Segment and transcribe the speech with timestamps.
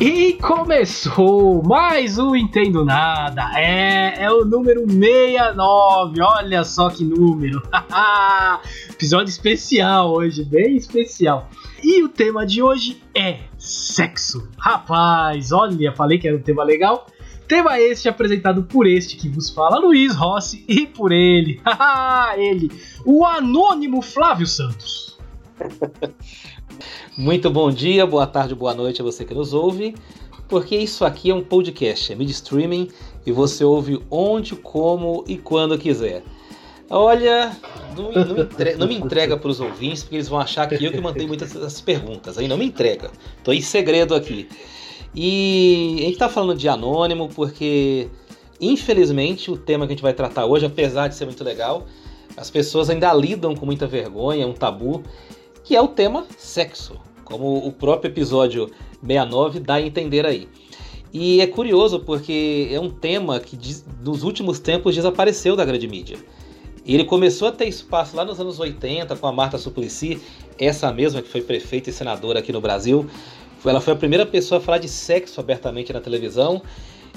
[0.00, 3.52] E começou mais um Entendo Nada.
[3.54, 6.22] É, é o número 69.
[6.22, 7.60] Olha só que número.
[8.88, 11.50] Episódio especial hoje, bem especial.
[11.84, 14.48] E o tema de hoje é sexo.
[14.56, 17.04] Rapaz, olha, falei que era um tema legal.
[17.46, 21.60] Tema este apresentado por este que vos fala, Luiz Rossi, e por ele,
[22.38, 22.70] ele,
[23.04, 25.18] o anônimo Flávio Santos.
[27.16, 29.94] Muito bom dia, boa tarde, boa noite a você que nos ouve,
[30.48, 32.88] porque isso aqui é um podcast, é mid streaming
[33.24, 36.22] e você ouve onde, como e quando quiser.
[36.88, 37.56] Olha,
[37.96, 40.90] não, não, entrega, não me entrega para os ouvintes, porque eles vão achar que eu
[40.90, 42.36] que mantenho muitas das perguntas.
[42.36, 43.10] Aí não me entrega.
[43.44, 44.48] Tô em segredo aqui.
[45.14, 48.08] E a gente está falando de anônimo porque,
[48.60, 51.86] infelizmente, o tema que a gente vai tratar hoje, apesar de ser muito legal,
[52.36, 55.04] as pessoas ainda lidam com muita vergonha, um tabu
[55.64, 60.48] que é o tema sexo, como o próprio episódio 69 dá a entender aí.
[61.12, 63.58] E é curioso porque é um tema que
[64.02, 66.18] nos últimos tempos desapareceu da grande mídia.
[66.86, 70.20] Ele começou a ter espaço lá nos anos 80 com a Marta Suplicy,
[70.58, 73.06] essa mesma que foi prefeita e senadora aqui no Brasil.
[73.64, 76.62] Ela foi a primeira pessoa a falar de sexo abertamente na televisão.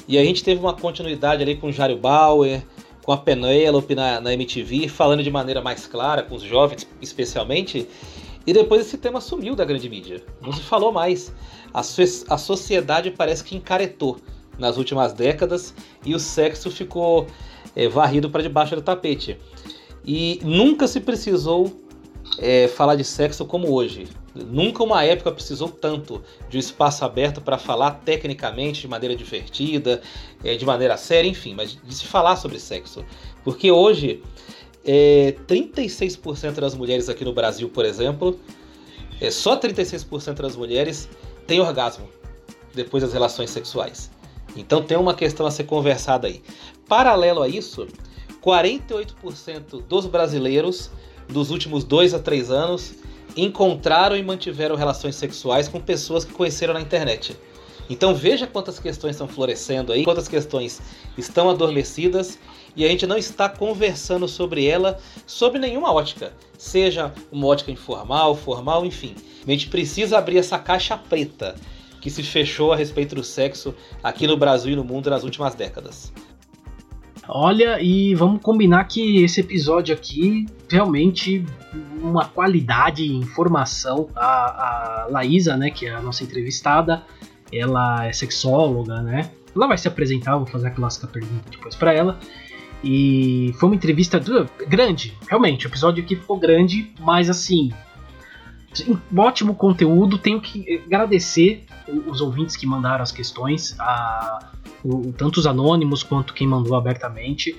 [0.08, 2.62] E a gente teve uma continuidade ali com o Jário Bauer,
[3.04, 7.88] com a Penélope na, na MTV, falando de maneira mais clara, com os jovens especialmente.
[8.46, 10.24] E depois esse tema sumiu da grande mídia.
[10.42, 11.34] Não se falou mais.
[11.74, 14.18] A, so a sociedade parece que encaretou
[14.58, 15.74] nas últimas décadas
[16.06, 17.28] e o sexo ficou
[17.76, 19.40] é, varrido para debaixo do tapete.
[20.06, 21.82] E nunca se precisou
[22.38, 24.08] é, falar de sexo como hoje.
[24.36, 30.02] Nunca uma época precisou tanto de um espaço aberto para falar tecnicamente, de maneira divertida,
[30.44, 33.06] é, de maneira séria, enfim, mas de se falar sobre sexo.
[33.44, 34.24] Porque hoje
[34.86, 38.40] é, 36% das mulheres aqui no Brasil, por exemplo,
[39.22, 41.10] é, só 36% das mulheres
[41.48, 42.10] têm orgasmo
[42.74, 44.10] depois das relações sexuais.
[44.56, 46.42] Então tem uma questão a ser conversada aí.
[46.88, 47.88] Paralelo a isso,
[48.44, 50.92] 48% dos brasileiros
[51.28, 52.94] dos últimos 2 a 3 anos
[53.36, 57.36] encontraram e mantiveram relações sexuais com pessoas que conheceram na internet.
[57.90, 60.82] Então veja quantas questões estão florescendo aí, quantas questões
[61.18, 62.40] estão adormecidas
[62.76, 68.36] e a gente não está conversando sobre ela sob nenhuma ótica, seja uma ótica informal,
[68.36, 69.16] formal, enfim.
[69.46, 71.56] A gente precisa abrir essa caixa preta
[72.02, 73.74] que se fechou a respeito do sexo
[74.04, 76.12] aqui no Brasil e no mundo nas últimas décadas.
[77.28, 81.46] Olha, e vamos combinar que esse episódio aqui realmente
[82.02, 84.10] uma qualidade, informação.
[84.16, 87.04] A, a Laísa, né, que é a nossa entrevistada,
[87.52, 89.32] ela é sexóloga, né?
[89.56, 92.20] Ela vai se apresentar, vou fazer a clássica pergunta depois para ela.
[92.84, 94.22] E foi uma entrevista
[94.68, 95.66] grande, realmente.
[95.66, 97.72] O episódio aqui ficou grande, mas assim.
[99.16, 100.18] Ótimo conteúdo.
[100.18, 101.66] Tenho que agradecer
[102.08, 104.52] os ouvintes que mandaram as questões, a,
[104.84, 107.56] o, tanto os anônimos quanto quem mandou abertamente.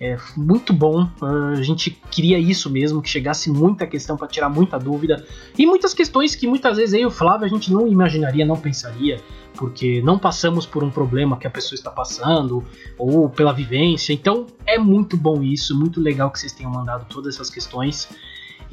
[0.00, 1.06] É muito bom.
[1.20, 5.24] A gente queria isso mesmo, que chegasse muita questão para tirar muita dúvida.
[5.58, 9.20] E muitas questões que muitas vezes e o Flávio a gente não imaginaria, não pensaria
[9.54, 12.64] porque não passamos por um problema que a pessoa está passando
[12.98, 14.12] ou pela vivência.
[14.12, 18.08] Então é muito bom isso, muito legal que vocês tenham mandado todas essas questões.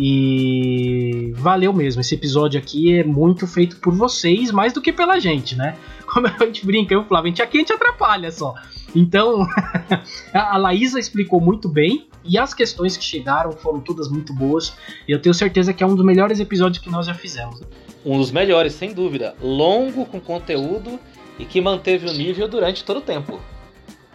[0.02, 2.00] E valeu mesmo.
[2.00, 5.76] Esse episódio aqui é muito feito por vocês, mais do que pela gente, né?
[6.08, 8.56] Como a gente brinca, eu Flávio, a gente aqui a gente atrapalha só.
[8.96, 9.46] Então,
[10.34, 14.74] a Laísa explicou muito bem e as questões que chegaram foram todas muito boas.
[15.06, 17.62] E eu tenho certeza que é um dos melhores episódios que nós já fizemos.
[18.06, 19.36] Um dos melhores, sem dúvida.
[19.42, 21.00] Longo, com conteúdo
[21.38, 23.40] e que manteve o nível durante todo o tempo.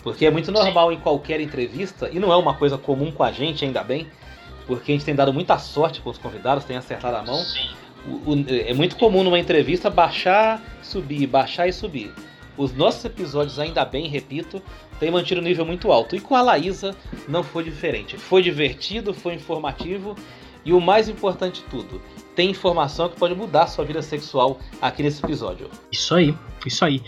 [0.02, 3.32] Porque é muito normal em qualquer entrevista, e não é uma coisa comum com a
[3.32, 4.06] gente, ainda bem,
[4.66, 7.42] porque a gente tem dado muita sorte com os convidados, tem acertado a mão.
[8.06, 12.12] O, o, é muito comum numa entrevista baixar, subir, baixar e subir.
[12.56, 14.62] Os nossos episódios, ainda bem, repito,
[15.00, 16.14] têm mantido um nível muito alto.
[16.14, 16.94] E com a Laísa
[17.26, 18.16] não foi diferente.
[18.18, 20.14] Foi divertido, foi informativo
[20.64, 22.00] e o mais importante de tudo,
[22.34, 25.68] tem informação que pode mudar sua vida sexual aqui nesse episódio.
[25.90, 26.36] Isso aí,
[26.66, 27.02] isso aí.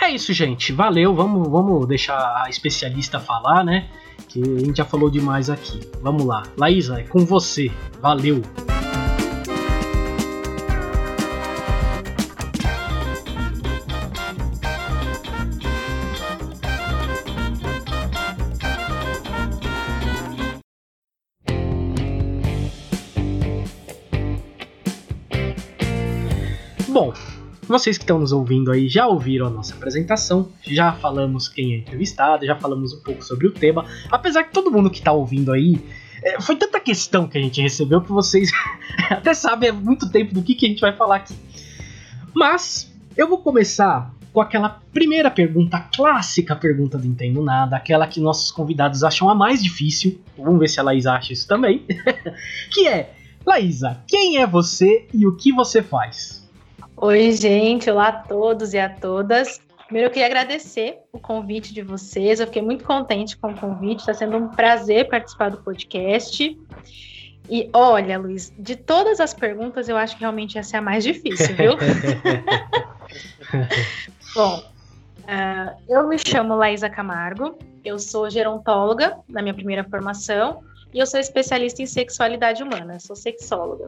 [0.00, 0.72] É isso, gente.
[0.72, 1.14] Valeu.
[1.14, 3.88] Vamos, vamos deixar a especialista falar, né?
[4.28, 5.80] Que a gente já falou demais aqui.
[6.00, 6.42] Vamos lá.
[6.56, 7.70] Laísa, é com você.
[8.00, 8.42] Valeu.
[27.70, 31.78] Vocês que estão nos ouvindo aí já ouviram a nossa apresentação, já falamos quem é
[31.78, 33.84] entrevistado, já falamos um pouco sobre o tema.
[34.10, 35.80] Apesar que todo mundo que está ouvindo aí.
[36.22, 38.50] É, foi tanta questão que a gente recebeu que vocês
[39.08, 41.34] até sabem há muito tempo do que, que a gente vai falar aqui.
[42.34, 48.06] Mas eu vou começar com aquela primeira pergunta, a clássica pergunta do Entendo Nada, aquela
[48.06, 50.20] que nossos convidados acham a mais difícil.
[50.36, 51.86] Vamos ver se a Laísa acha isso também.
[52.70, 53.14] que é,
[53.46, 56.39] Laísa, quem é você e o que você faz?
[57.02, 59.58] Oi, gente, olá a todos e a todas.
[59.86, 62.38] Primeiro, eu queria agradecer o convite de vocês.
[62.38, 64.00] Eu fiquei muito contente com o convite.
[64.00, 66.60] Está sendo um prazer participar do podcast.
[67.48, 71.02] E olha, Luiz, de todas as perguntas, eu acho que realmente essa é a mais
[71.02, 71.72] difícil, viu?
[74.36, 80.62] Bom, uh, eu me chamo Laísa Camargo, eu sou gerontóloga na minha primeira formação
[80.92, 83.86] e eu sou especialista em sexualidade humana, sou sexóloga.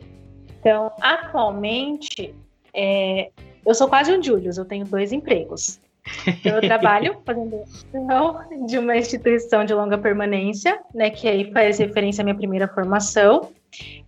[0.59, 2.35] Então, atualmente,
[2.75, 3.31] é,
[3.65, 5.81] eu sou quase um Julius, eu tenho dois empregos.
[6.27, 12.23] Então, eu trabalho fazendo de uma instituição de longa permanência, né, que aí faz referência
[12.23, 13.51] à minha primeira formação.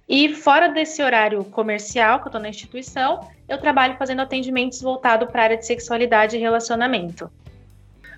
[0.09, 5.31] E fora desse horário comercial que eu estou na instituição, eu trabalho fazendo atendimentos voltados
[5.31, 7.31] para a área de sexualidade e relacionamento.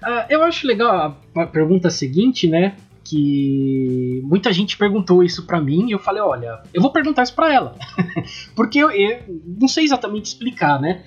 [0.03, 2.77] Uh, eu acho legal a pergunta seguinte, né?
[3.09, 7.35] Que muita gente perguntou isso para mim e eu falei, olha, eu vou perguntar isso
[7.35, 7.77] para ela,
[8.57, 11.05] porque eu, eu não sei exatamente explicar, né?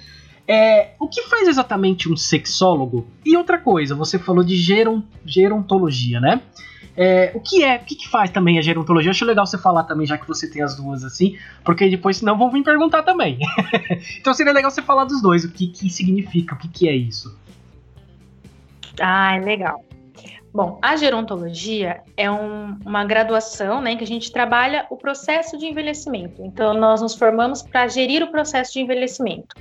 [0.48, 3.06] É, o que faz exatamente um sexólogo?
[3.26, 6.42] E outra coisa, você falou de geron, gerontologia, né?
[6.96, 9.10] É, o que é, o que, que, faz também a gerontologia?
[9.10, 12.18] Eu acho legal você falar também, já que você tem as duas assim, porque depois
[12.18, 13.40] senão vão vir perguntar também.
[14.20, 16.96] então seria legal você falar dos dois, o que, que significa, o que, que é
[16.96, 17.38] isso.
[19.00, 19.86] Ah, é legal.
[20.52, 25.58] Bom, a gerontologia é um, uma graduação né, em que a gente trabalha o processo
[25.58, 26.44] de envelhecimento.
[26.44, 29.56] Então, nós nos formamos para gerir o processo de envelhecimento.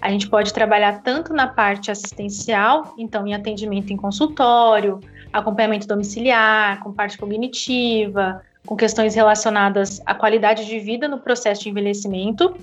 [0.00, 5.00] A gente pode trabalhar tanto na parte assistencial, então em atendimento em consultório,
[5.32, 11.70] acompanhamento domiciliar, com parte cognitiva, com questões relacionadas à qualidade de vida no processo de
[11.70, 12.54] envelhecimento.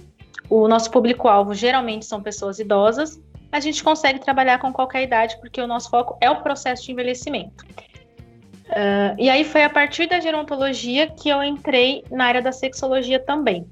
[0.47, 3.19] O nosso público-alvo geralmente são pessoas idosas,
[3.53, 6.91] a gente consegue trabalhar com qualquer idade, porque o nosso foco é o processo de
[6.91, 7.63] envelhecimento.
[7.63, 13.19] Uh, e aí foi a partir da gerontologia que eu entrei na área da sexologia
[13.19, 13.67] também.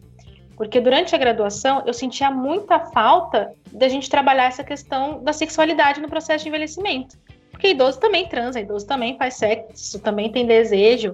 [0.55, 5.99] Porque durante a graduação eu sentia muita falta da gente trabalhar essa questão da sexualidade
[5.99, 7.17] no processo de envelhecimento.
[7.49, 11.13] Porque idoso também transa, idoso também faz sexo, também tem desejo.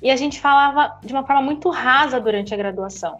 [0.00, 3.18] E a gente falava de uma forma muito rasa durante a graduação.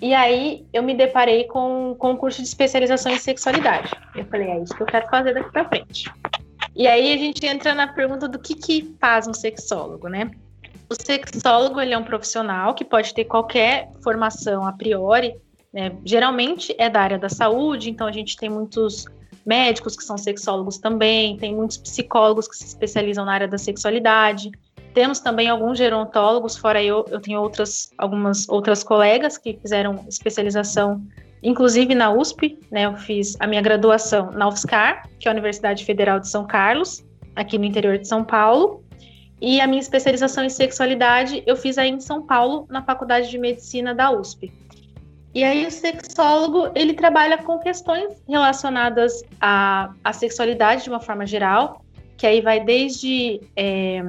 [0.00, 3.90] E aí eu me deparei com, com um curso de especialização em sexualidade.
[4.14, 6.10] Eu falei, é isso que eu quero fazer daqui para frente.
[6.74, 10.30] E aí a gente entra na pergunta do que, que faz um sexólogo, né?
[10.88, 15.34] O sexólogo ele é um profissional que pode ter qualquer formação a priori,
[15.72, 15.96] né?
[16.04, 19.06] geralmente é da área da saúde, então a gente tem muitos
[19.44, 24.50] médicos que são sexólogos também, tem muitos psicólogos que se especializam na área da sexualidade.
[24.96, 31.06] Temos também alguns gerontólogos, fora eu, eu tenho outras, algumas outras colegas que fizeram especialização,
[31.42, 32.86] inclusive na USP, né?
[32.86, 37.04] Eu fiz a minha graduação na UFSCar, que é a Universidade Federal de São Carlos,
[37.34, 38.82] aqui no interior de São Paulo.
[39.38, 43.36] E a minha especialização em sexualidade eu fiz aí em São Paulo, na Faculdade de
[43.36, 44.50] Medicina da USP.
[45.34, 51.26] E aí o sexólogo, ele trabalha com questões relacionadas à, à sexualidade de uma forma
[51.26, 51.84] geral,
[52.16, 54.02] que aí vai desde é,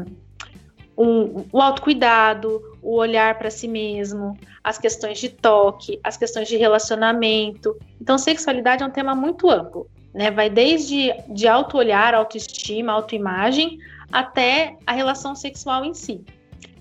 [0.97, 6.57] um, o autocuidado, o olhar para si mesmo, as questões de toque, as questões de
[6.57, 7.77] relacionamento.
[8.01, 10.31] Então, sexualidade é um tema muito amplo, né?
[10.31, 13.77] Vai desde de auto-olhar, autoestima, autoimagem,
[14.11, 16.21] até a relação sexual em si.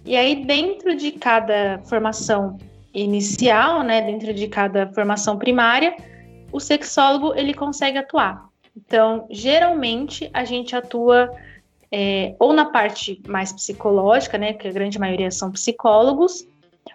[0.04, 2.56] E aí, dentro de cada formação
[2.94, 5.94] inicial, né, dentro de cada formação primária,
[6.50, 8.48] o sexólogo ele consegue atuar.
[8.74, 11.30] Então, geralmente a gente atua
[11.92, 16.46] é, ou na parte mais psicológica, né, que a grande maioria são psicólogos,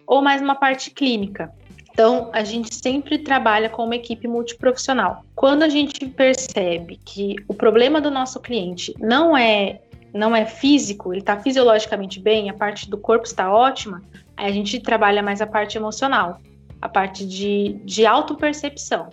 [0.05, 1.51] ou mais uma parte clínica.
[1.91, 5.23] Então, a gente sempre trabalha com uma equipe multiprofissional.
[5.35, 9.81] Quando a gente percebe que o problema do nosso cliente não é
[10.13, 14.01] não é físico, ele está fisiologicamente bem, a parte do corpo está ótima,
[14.35, 16.41] aí a gente trabalha mais a parte emocional,
[16.81, 19.09] a parte de, de autopercepção.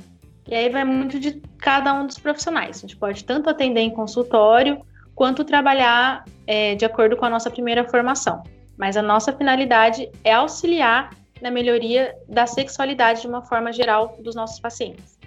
[0.48, 2.78] E aí vai muito de cada um dos profissionais.
[2.78, 4.80] A gente pode tanto atender em consultório,
[5.18, 8.40] quanto trabalhar é, de acordo com a nossa primeira formação.
[8.76, 11.10] Mas a nossa finalidade é auxiliar
[11.42, 15.18] na melhoria da sexualidade de uma forma geral dos nossos pacientes.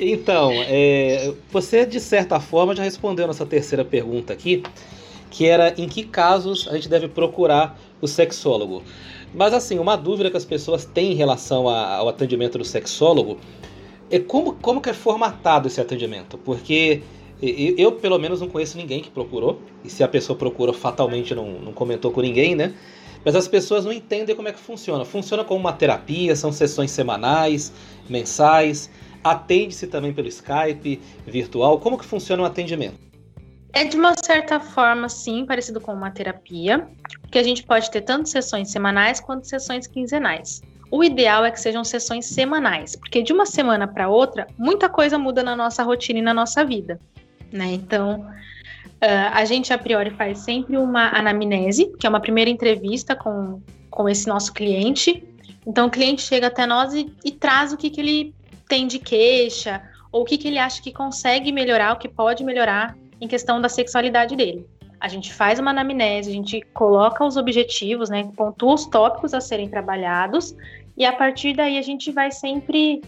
[0.00, 4.64] Então, é, você de certa forma já respondeu a nossa terceira pergunta aqui,
[5.30, 8.82] que era em que casos a gente deve procurar o sexólogo.
[9.32, 13.38] Mas assim, uma dúvida que as pessoas têm em relação ao atendimento do sexólogo
[14.10, 17.00] é como, como que é formatado esse atendimento, porque
[17.42, 21.50] eu, pelo menos não conheço ninguém que procurou, e se a pessoa procurou fatalmente não,
[21.52, 22.74] não comentou com ninguém, né?
[23.24, 25.04] Mas as pessoas não entendem como é que funciona.
[25.04, 27.72] Funciona como uma terapia, são sessões semanais,
[28.08, 28.90] mensais.
[29.22, 31.78] Atende-se também pelo Skype, virtual?
[31.78, 32.98] Como que funciona o atendimento?
[33.72, 36.88] É de uma certa forma, sim, parecido com uma terapia,
[37.22, 40.60] porque a gente pode ter tanto sessões semanais quanto sessões quinzenais.
[40.90, 45.16] O ideal é que sejam sessões semanais, porque de uma semana para outra, muita coisa
[45.16, 47.00] muda na nossa rotina e na nossa vida,
[47.52, 47.72] né?
[47.72, 53.14] Então, uh, a gente a priori faz sempre uma anamnese, que é uma primeira entrevista
[53.14, 55.24] com, com esse nosso cliente.
[55.66, 58.34] Então, o cliente chega até nós e, e traz o que, que ele
[58.68, 62.44] tem de queixa, ou o que, que ele acha que consegue melhorar, o que pode
[62.44, 64.66] melhorar em questão da sexualidade dele.
[65.00, 69.40] A gente faz uma anamnese, a gente coloca os objetivos, né, pontua os tópicos a
[69.40, 70.54] serem trabalhados
[70.96, 73.02] e a partir daí a gente vai sempre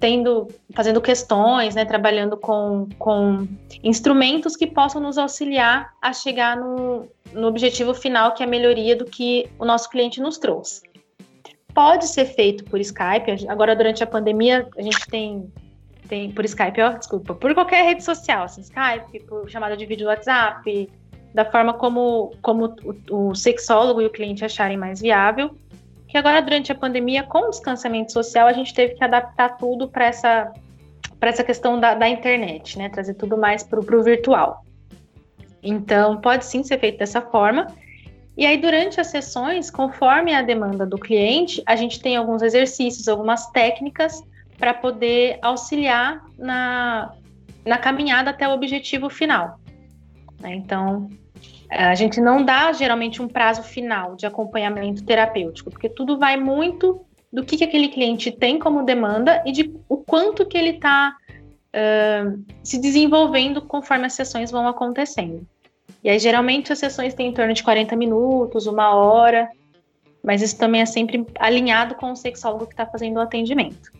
[0.00, 3.46] tendo, fazendo questões, né, trabalhando com, com
[3.84, 8.96] instrumentos que possam nos auxiliar a chegar no, no objetivo final, que é a melhoria
[8.96, 10.82] do que o nosso cliente nos trouxe.
[11.74, 15.52] Pode ser feito por Skype, agora durante a pandemia a gente tem,
[16.08, 20.08] tem por Skype, ó, desculpa, por qualquer rede social, assim, Skype, por chamada de vídeo
[20.08, 20.88] WhatsApp,
[21.34, 22.74] da forma como, como
[23.10, 25.54] o, o sexólogo e o cliente acharem mais viável
[26.10, 29.88] que agora durante a pandemia, com o distanciamento social, a gente teve que adaptar tudo
[29.88, 30.52] para essa,
[31.20, 32.88] essa questão da, da, internet, né?
[32.88, 34.64] Trazer tudo mais para o virtual.
[35.62, 37.68] Então, pode sim ser feito dessa forma.
[38.36, 43.06] E aí, durante as sessões, conforme a demanda do cliente, a gente tem alguns exercícios,
[43.06, 44.20] algumas técnicas
[44.58, 47.12] para poder auxiliar na,
[47.64, 49.60] na caminhada até o objetivo final.
[50.40, 50.56] Né?
[50.56, 51.08] Então,
[51.70, 57.00] a gente não dá geralmente um prazo final de acompanhamento terapêutico, porque tudo vai muito
[57.32, 61.14] do que, que aquele cliente tem como demanda e de o quanto que ele está
[61.74, 65.46] uh, se desenvolvendo conforme as sessões vão acontecendo.
[66.02, 69.48] E aí, geralmente, as sessões têm em torno de 40 minutos, uma hora,
[70.24, 73.92] mas isso também é sempre alinhado com o sexólogo que está fazendo o atendimento.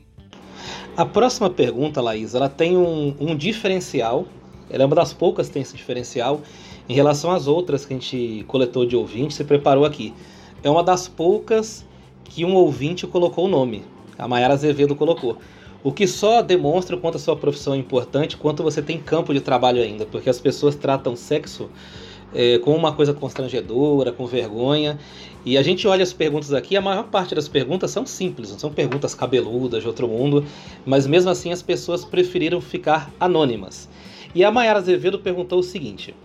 [0.97, 4.27] A próxima pergunta, Laís, ela tem um, um diferencial,
[4.69, 6.41] ela é uma das poucas que tem esse diferencial,
[6.91, 10.13] em relação às outras que a gente coletou de ouvintes, você preparou aqui.
[10.61, 11.87] É uma das poucas
[12.25, 13.85] que um ouvinte colocou o nome.
[14.19, 15.39] A Mayara Azevedo colocou.
[15.85, 19.33] O que só demonstra o quanto a sua profissão é importante, quanto você tem campo
[19.33, 21.71] de trabalho ainda, porque as pessoas tratam sexo
[22.35, 24.99] é, com uma coisa constrangedora, com vergonha.
[25.45, 28.59] E a gente olha as perguntas aqui, a maior parte das perguntas são simples, não
[28.59, 30.45] são perguntas cabeludas de outro mundo,
[30.85, 33.89] mas mesmo assim as pessoas preferiram ficar anônimas.
[34.35, 36.17] E a Mayara Azevedo perguntou o seguinte: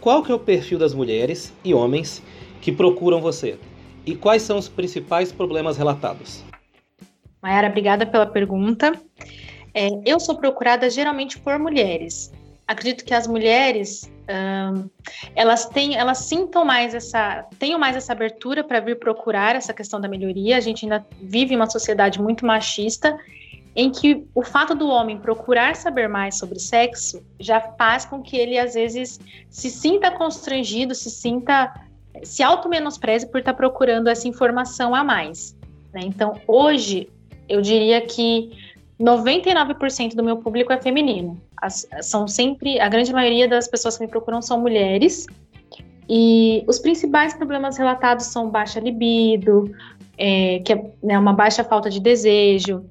[0.00, 2.22] qual que é o perfil das mulheres e homens
[2.60, 3.58] que procuram você?
[4.06, 6.42] E quais são os principais problemas relatados?
[7.42, 8.92] Mayara, obrigada pela pergunta.
[9.74, 12.32] É, eu sou procurada geralmente por mulheres.
[12.66, 14.10] Acredito que as mulheres
[15.34, 20.00] elas têm, elas sintam mais essa, tenham mais essa abertura para vir procurar essa questão
[20.00, 20.56] da melhoria.
[20.56, 23.18] A gente ainda vive uma sociedade muito machista
[23.74, 28.36] em que o fato do homem procurar saber mais sobre sexo já faz com que
[28.36, 31.72] ele às vezes se sinta constrangido, se sinta
[32.22, 35.56] se auto-menospreze por estar procurando essa informação a mais.
[35.92, 36.00] Né?
[36.04, 37.08] Então, hoje,
[37.48, 38.50] eu diria que
[39.00, 41.40] 99% do meu público é feminino.
[41.56, 45.26] As, são sempre, a grande maioria das pessoas que me procuram são mulheres.
[46.08, 49.70] E os principais problemas relatados são baixa libido,
[50.16, 52.84] é, que é né, uma baixa falta de desejo,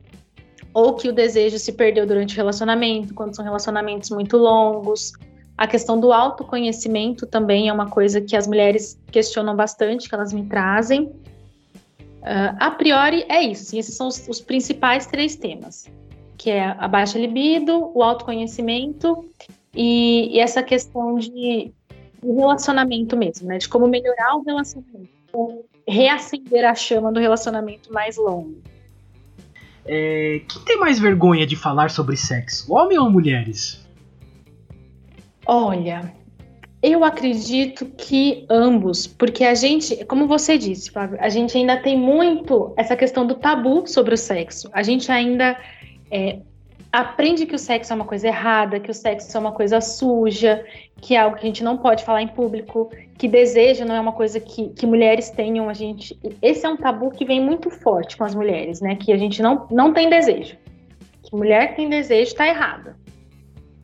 [0.78, 5.12] ou que o desejo se perdeu durante o relacionamento, quando são relacionamentos muito longos.
[5.58, 10.32] A questão do autoconhecimento também é uma coisa que as mulheres questionam bastante, que elas
[10.32, 11.06] me trazem.
[11.06, 15.90] Uh, a priori é isso, assim, esses são os, os, principais três temas,
[16.38, 19.28] que é a baixa libido, o autoconhecimento
[19.74, 21.74] e, e essa questão de,
[22.22, 23.58] relacionamento mesmo, né?
[23.58, 28.62] De como melhorar o relacionamento, reacender a chama do relacionamento mais longo.
[29.88, 33.86] É, quem tem mais vergonha de falar sobre sexo, homem ou mulheres?
[35.46, 36.14] Olha,
[36.84, 41.98] eu acredito que ambos, porque a gente, como você disse, Flávio, a gente ainda tem
[41.98, 44.70] muito essa questão do tabu sobre o sexo.
[44.74, 45.58] A gente ainda
[46.12, 46.40] é,
[46.92, 50.66] aprende que o sexo é uma coisa errada, que o sexo é uma coisa suja,
[51.02, 54.00] que é algo que a gente não pode falar em público, que desejo não é
[54.00, 55.70] uma coisa que, que mulheres tenham.
[55.70, 58.96] A gente, esse é um tabu que vem muito forte com as mulheres, né?
[58.96, 60.56] Que a gente não, não tem desejo.
[61.24, 62.96] Que mulher que tem desejo está errada.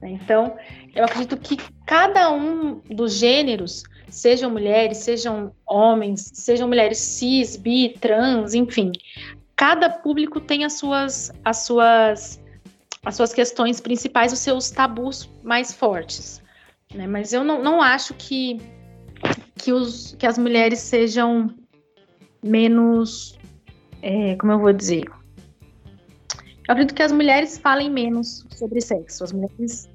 [0.02, 0.56] Então,
[0.96, 7.96] eu acredito que cada um dos gêneros, sejam mulheres, sejam homens, sejam mulheres cis, bi,
[8.00, 8.92] trans, enfim,
[9.56, 12.43] cada público tem as suas, as suas
[13.06, 16.42] as suas questões principais, os seus tabus mais fortes.
[16.94, 17.06] Né?
[17.06, 18.62] Mas eu não, não acho que,
[19.56, 21.54] que, os, que as mulheres sejam
[22.42, 23.38] menos.
[24.02, 25.06] É, como eu vou dizer?
[26.68, 29.24] Eu acredito que as mulheres falem menos sobre sexo.
[29.24, 29.90] As mulheres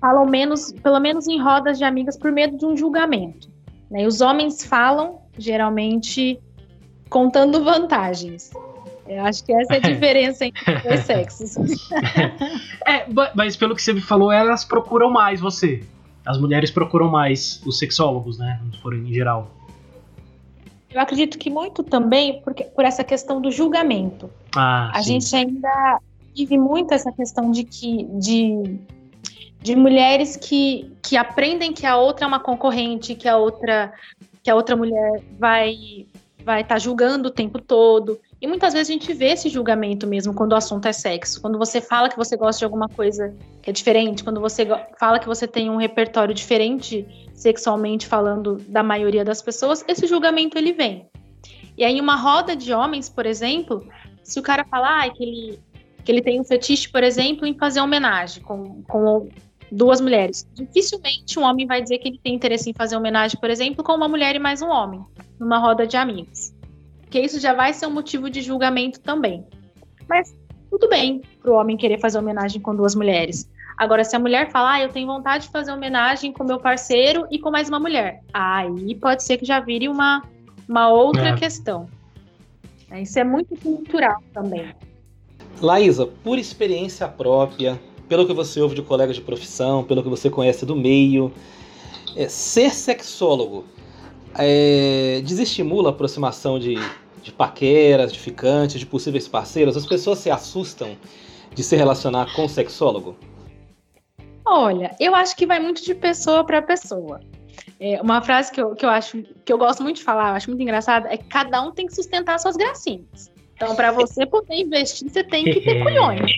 [0.00, 3.50] falam menos, pelo menos em rodas de amigas, por medo de um julgamento.
[3.90, 4.02] Né?
[4.02, 6.40] E os homens falam, geralmente,
[7.08, 8.52] contando vantagens.
[9.06, 11.56] Eu acho que essa é a diferença entre os sexos.
[12.86, 15.82] é, mas pelo que você me falou, elas procuram mais você.
[16.24, 18.60] As mulheres procuram mais os sexólogos, né?
[18.82, 19.50] Por em geral.
[20.90, 24.30] Eu acredito que muito também porque, por essa questão do julgamento.
[24.56, 25.20] Ah, a sim.
[25.20, 26.00] gente ainda
[26.34, 28.78] vive muito essa questão de que de,
[29.60, 33.92] de mulheres que, que aprendem que a outra é uma concorrente, que a outra
[34.42, 36.06] que a outra mulher vai
[36.44, 38.20] vai estar tá julgando o tempo todo.
[38.44, 41.40] E muitas vezes a gente vê esse julgamento mesmo quando o assunto é sexo.
[41.40, 44.66] Quando você fala que você gosta de alguma coisa que é diferente, quando você
[45.00, 50.58] fala que você tem um repertório diferente sexualmente falando da maioria das pessoas, esse julgamento
[50.58, 51.08] ele vem.
[51.74, 53.88] E aí, uma roda de homens, por exemplo,
[54.22, 55.60] se o cara falar ah, que, ele,
[56.04, 59.26] que ele tem um fetiche, por exemplo, em fazer homenagem com, com
[59.72, 63.48] duas mulheres, dificilmente um homem vai dizer que ele tem interesse em fazer homenagem, por
[63.48, 65.02] exemplo, com uma mulher e mais um homem,
[65.40, 66.53] numa roda de amigos
[67.14, 69.46] porque isso já vai ser um motivo de julgamento também.
[70.08, 70.34] Mas
[70.68, 73.48] tudo bem para o homem querer fazer homenagem com duas mulheres.
[73.78, 77.24] Agora, se a mulher falar, ah, eu tenho vontade de fazer homenagem com meu parceiro
[77.30, 80.24] e com mais uma mulher, aí pode ser que já vire uma,
[80.68, 81.36] uma outra é.
[81.36, 81.88] questão.
[83.00, 84.74] Isso é muito cultural também.
[85.62, 90.28] Laísa, por experiência própria, pelo que você ouve de colegas de profissão, pelo que você
[90.28, 91.30] conhece do meio,
[92.16, 93.66] é, ser sexólogo
[94.36, 96.74] é, desestimula a aproximação de
[97.24, 100.96] de paqueras, de ficantes, de possíveis parceiros, as pessoas se assustam
[101.54, 103.16] de se relacionar com o sexólogo?
[104.44, 107.20] Olha, eu acho que vai muito de pessoa para pessoa.
[107.80, 110.34] É, uma frase que eu, que eu acho que eu gosto muito de falar, eu
[110.34, 113.32] acho muito engraçada, é que cada um tem que sustentar suas gracinhas.
[113.54, 116.20] Então, para você poder investir, você tem que ter cunhões.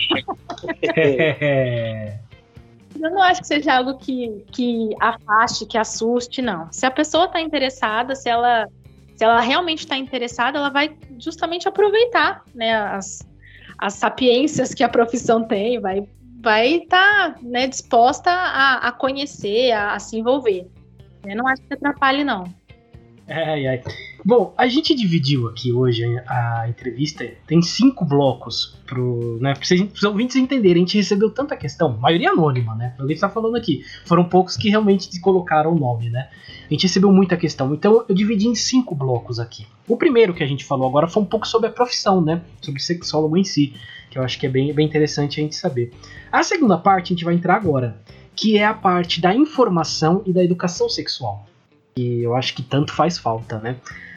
[2.95, 6.69] eu não acho que seja algo que, que afaste, que assuste, não.
[6.71, 8.69] Se a pessoa está interessada, se ela
[9.17, 13.27] se ela realmente está interessada, ela vai justamente aproveitar né, as,
[13.79, 16.07] as sapiências que a profissão tem, vai
[16.39, 20.69] vai estar tá, né, disposta a, a conhecer, a, a, se envolver.
[21.25, 22.45] Eu não acho que atrapalhe, não.
[23.27, 23.83] Ai, ai.
[24.27, 30.03] Bom, a gente dividiu aqui hoje a entrevista, tem cinco blocos pro, né, para os
[30.03, 30.83] ouvintes entenderem.
[30.83, 32.93] A gente recebeu tanta questão, maioria anônima, né?
[32.99, 33.85] Alguém está falando aqui.
[34.05, 36.29] Foram poucos que realmente colocaram o nome, né?
[36.69, 39.65] A gente recebeu muita questão, então eu dividi em cinco blocos aqui.
[39.87, 42.43] O primeiro que a gente falou agora foi um pouco sobre a profissão, né?
[42.61, 43.75] Sobre sexólogo em si,
[44.11, 45.93] que eu acho que é bem, bem interessante a gente saber.
[46.33, 48.03] A segunda parte a gente vai entrar agora,
[48.35, 51.47] que é a parte da informação e da educação sexual.
[51.97, 53.77] E eu acho que tanto faz falta, né?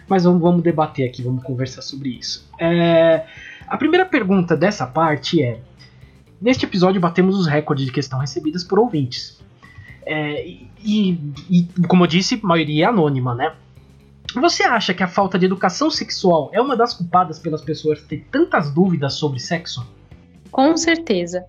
[0.10, 2.50] Mas vamos, vamos debater aqui, vamos conversar sobre isso.
[2.60, 3.26] É,
[3.68, 5.60] a primeira pergunta dessa parte é:
[6.42, 9.40] Neste episódio batemos os recordes de questão recebidas por ouvintes.
[10.06, 10.48] É,
[10.82, 11.20] e,
[11.50, 13.54] e, como eu disse, maioria é anônima, né?
[14.36, 18.26] Você acha que a falta de educação sexual é uma das culpadas pelas pessoas ter
[18.32, 19.86] tantas dúvidas sobre sexo?
[20.50, 21.44] Com certeza.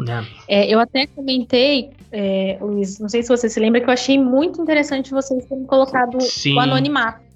[0.48, 0.62] É.
[0.62, 4.18] É, eu até comentei, é, Luiz, não sei se você se lembra, que eu achei
[4.18, 6.56] muito interessante vocês terem colocado Sim.
[6.56, 7.29] o anonimato.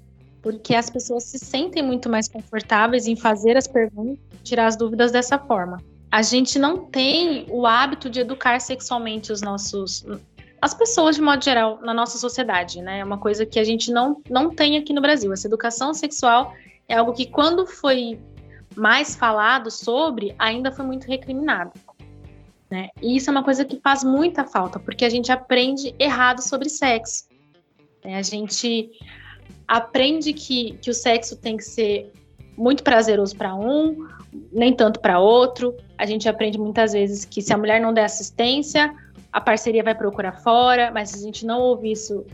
[0.45, 5.11] Porque as pessoas se sentem muito mais confortáveis em fazer as perguntas, tirar as dúvidas
[5.11, 5.81] dessa forma.
[6.11, 10.05] A gente não tem o hábito de educar sexualmente os nossos,
[10.61, 12.99] as pessoas de modo geral na nossa sociedade, né?
[12.99, 15.33] É uma coisa que a gente não, não tem aqui no Brasil.
[15.33, 16.53] Essa educação sexual
[16.87, 18.19] é algo que quando foi
[18.75, 21.71] mais falado sobre, ainda foi muito recriminado.
[22.69, 22.89] Né?
[23.01, 26.69] E isso é uma coisa que faz muita falta, porque a gente aprende errado sobre
[26.69, 27.23] sexo.
[28.03, 28.15] Né?
[28.17, 28.91] A gente
[29.67, 32.11] aprende que, que o sexo tem que ser
[32.57, 34.07] muito prazeroso para um,
[34.51, 35.75] nem tanto para outro.
[35.97, 38.93] A gente aprende muitas vezes que se a mulher não der assistência,
[39.31, 42.25] a parceria vai procurar fora, mas a gente não ouve isso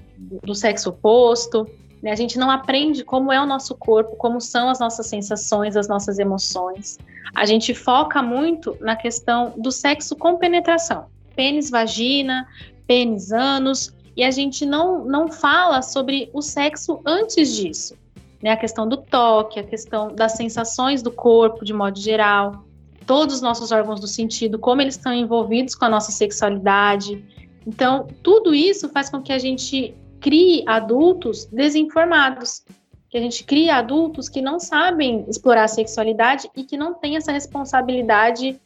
[0.44, 1.68] do sexo oposto,
[2.02, 2.12] né?
[2.12, 5.88] a gente não aprende como é o nosso corpo, como são as nossas sensações, as
[5.88, 7.00] nossas emoções.
[7.34, 12.48] A gente foca muito na questão do sexo com penetração, pênis, vagina,
[12.86, 17.96] pênis, ânus, e a gente não, não fala sobre o sexo antes disso.
[18.42, 18.52] Né?
[18.52, 22.66] A questão do toque, a questão das sensações do corpo de modo geral
[23.06, 27.24] todos os nossos órgãos do sentido, como eles estão envolvidos com a nossa sexualidade.
[27.66, 32.64] Então, tudo isso faz com que a gente crie adultos desinformados,
[33.10, 37.18] que a gente crie adultos que não sabem explorar a sexualidade e que não têm
[37.18, 38.60] essa responsabilidade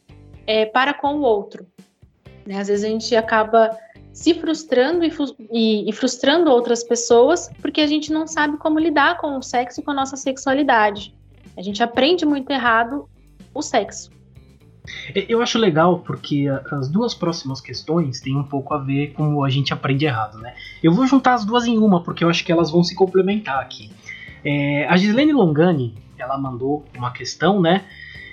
[0.46, 1.66] é, para com o outro.
[2.46, 2.58] Né?
[2.60, 3.76] Às vezes a gente acaba
[4.16, 5.12] se frustrando e,
[5.52, 9.80] e, e, frustrando outras pessoas porque a gente não sabe como lidar com o sexo
[9.80, 11.14] e com a nossa sexualidade.
[11.54, 13.06] A gente aprende muito errado
[13.52, 14.10] o sexo.
[15.28, 19.50] Eu acho legal porque as duas próximas questões têm um pouco a ver com a
[19.50, 20.54] gente aprende errado, né?
[20.82, 23.60] Eu vou juntar as duas em uma porque eu acho que elas vão se complementar
[23.60, 23.90] aqui.
[24.42, 27.84] É, a Gislene Longani, ela mandou uma questão, né?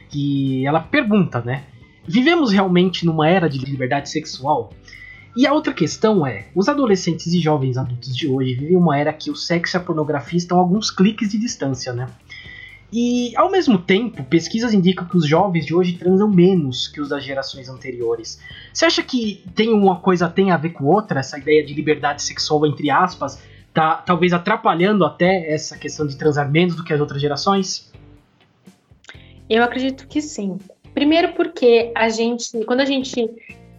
[0.10, 1.65] Que ela pergunta, né?
[2.08, 4.72] Vivemos realmente numa era de liberdade sexual?
[5.36, 9.12] E a outra questão é: os adolescentes e jovens adultos de hoje vivem uma era
[9.12, 12.08] que o sexo e a pornografia estão a alguns cliques de distância, né?
[12.96, 17.10] E ao mesmo tempo, pesquisas indicam que os jovens de hoje transam menos que os
[17.10, 18.39] das gerações anteriores.
[18.72, 22.22] Você acha que tem uma coisa tem a ver com outra, essa ideia de liberdade
[22.22, 23.41] sexual entre aspas,
[23.74, 27.91] tá talvez atrapalhando até essa questão de transar menos do que as outras gerações?
[29.50, 30.60] Eu acredito que sim.
[30.93, 33.28] Primeiro porque a gente, quando a gente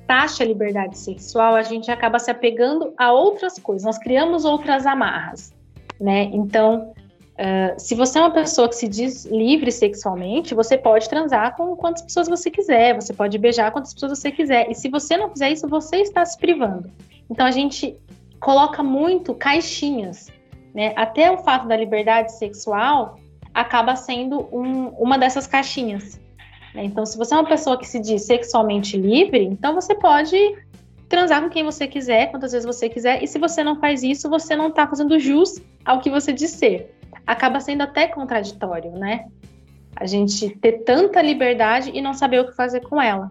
[0.07, 3.85] taxa a liberdade sexual, a gente acaba se apegando a outras coisas.
[3.85, 5.53] Nós criamos outras amarras,
[6.01, 6.25] né?
[6.33, 6.93] Então,
[7.35, 11.75] Uh, se você é uma pessoa que se diz livre sexualmente, você pode transar com
[11.75, 14.71] quantas pessoas você quiser, você pode beijar quantas pessoas você quiser.
[14.71, 16.93] E se você não fizer isso, você está se privando.
[17.29, 17.99] Então a gente
[18.38, 20.31] coloca muito caixinhas,
[20.73, 20.93] né?
[20.95, 23.19] Até o fato da liberdade sexual
[23.53, 26.21] acaba sendo um, uma dessas caixinhas.
[26.75, 26.85] Né?
[26.85, 30.37] Então, se você é uma pessoa que se diz sexualmente livre, então você pode
[31.09, 33.23] transar com quem você quiser, quantas vezes você quiser.
[33.23, 36.51] E se você não faz isso, você não está fazendo jus ao que você diz
[36.51, 36.95] ser
[37.27, 39.27] acaba sendo até contraditório, né?
[39.97, 43.29] A gente ter tanta liberdade e não saber o que fazer com ela.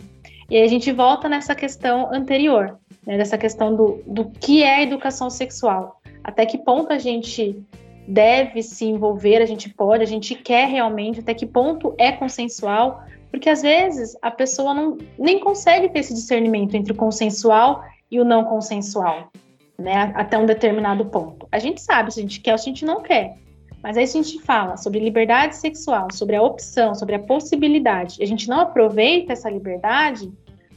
[0.49, 4.84] E aí a gente volta nessa questão anterior, né, dessa questão do, do que é
[4.84, 6.01] educação sexual.
[6.23, 7.62] Até que ponto a gente
[8.08, 13.03] deve se envolver, a gente pode, a gente quer realmente, até que ponto é consensual,
[13.33, 18.19] porque às vezes a pessoa não, nem consegue ter esse discernimento entre o consensual e
[18.19, 19.31] o não consensual,
[19.75, 21.47] né, até um determinado ponto.
[21.51, 23.35] A gente sabe se a gente quer ou se a gente não quer.
[23.81, 28.23] Mas aí a gente fala sobre liberdade sexual, sobre a opção, sobre a possibilidade, e
[28.23, 30.31] a gente não aproveita essa liberdade,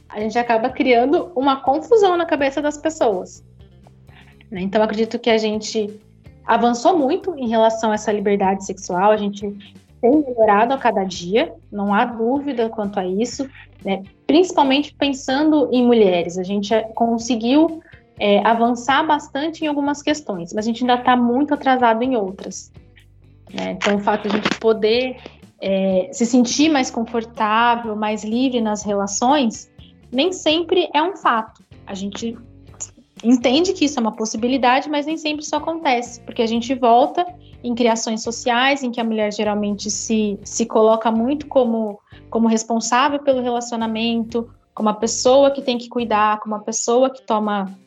[0.09, 3.45] a gente acaba criando uma confusão na cabeça das pessoas.
[4.49, 4.61] Né?
[4.61, 5.99] Então, acredito que a gente
[6.43, 11.53] avançou muito em relação a essa liberdade sexual, a gente tem melhorado a cada dia,
[11.71, 13.49] não há dúvida quanto a isso,
[13.83, 14.03] né?
[14.25, 16.37] principalmente pensando em mulheres.
[16.37, 17.81] A gente conseguiu
[18.19, 22.71] é, avançar bastante em algumas questões, mas a gente ainda está muito atrasado em outras.
[23.53, 23.71] Né?
[23.71, 25.17] Então, o fato de a gente poder
[25.61, 29.71] é, se sentir mais confortável, mais livre nas relações,
[30.11, 31.63] nem sempre é um fato.
[31.85, 32.37] A gente
[33.23, 37.25] entende que isso é uma possibilidade, mas nem sempre isso acontece, porque a gente volta
[37.67, 41.99] em criações sociais em que a mulher geralmente se, se coloca muito como,
[42.29, 47.21] como responsável pelo relacionamento, como a pessoa que tem que cuidar, como a pessoa que
[47.21, 47.77] toma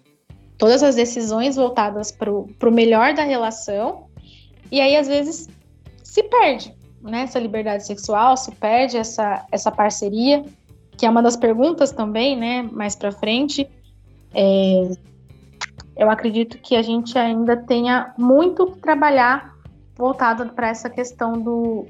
[0.58, 4.04] todas as decisões voltadas para o melhor da relação,
[4.70, 5.48] e aí, às vezes,
[6.04, 10.44] se perde né, essa liberdade sexual, se perde essa, essa parceria,
[10.96, 13.66] que é uma das perguntas também, né, mais para frente.
[14.34, 14.90] É,
[15.96, 19.54] eu acredito que a gente ainda tenha muito que trabalhar
[20.00, 21.86] voltado para essa questão do,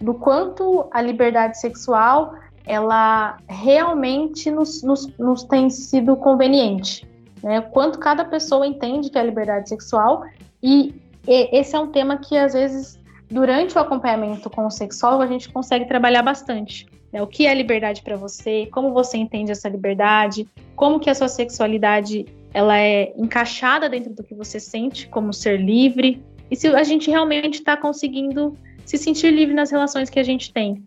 [0.00, 2.34] do quanto a liberdade sexual
[2.66, 7.06] ela realmente nos, nos, nos tem sido conveniente.
[7.42, 7.60] Né?
[7.60, 10.24] Quanto cada pessoa entende que é a liberdade sexual
[10.62, 10.94] e
[11.26, 13.00] e esse é um tema que, às vezes,
[13.30, 16.86] durante o acompanhamento com o sexólogo, a gente consegue trabalhar bastante.
[17.12, 17.22] Né?
[17.22, 20.46] O que é liberdade para você, como você entende essa liberdade,
[20.76, 25.60] como que a sua sexualidade ela é encaixada dentro do que você sente como ser
[25.60, 30.22] livre, e se a gente realmente está conseguindo se sentir livre nas relações que a
[30.22, 30.82] gente tem.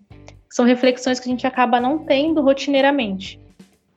[0.50, 3.40] São reflexões que a gente acaba não tendo rotineiramente.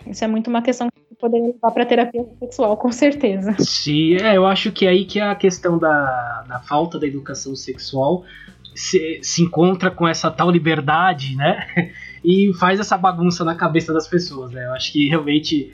[0.06, 0.88] Isso é muito uma questão
[1.20, 3.54] poder levar para terapia sexual, com certeza.
[3.58, 7.54] Sim, é, eu acho que é aí que a questão da, da falta da educação
[7.54, 8.24] sexual
[8.74, 11.66] se, se encontra com essa tal liberdade, né?
[12.22, 14.66] E faz essa bagunça na cabeça das pessoas, né?
[14.66, 15.72] Eu acho que realmente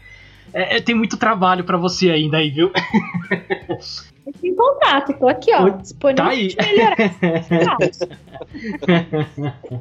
[0.54, 2.70] é, é, tem muito trabalho para você ainda aí, viu?
[4.42, 6.56] Em contato, tô aqui, ó, disponível tá aí.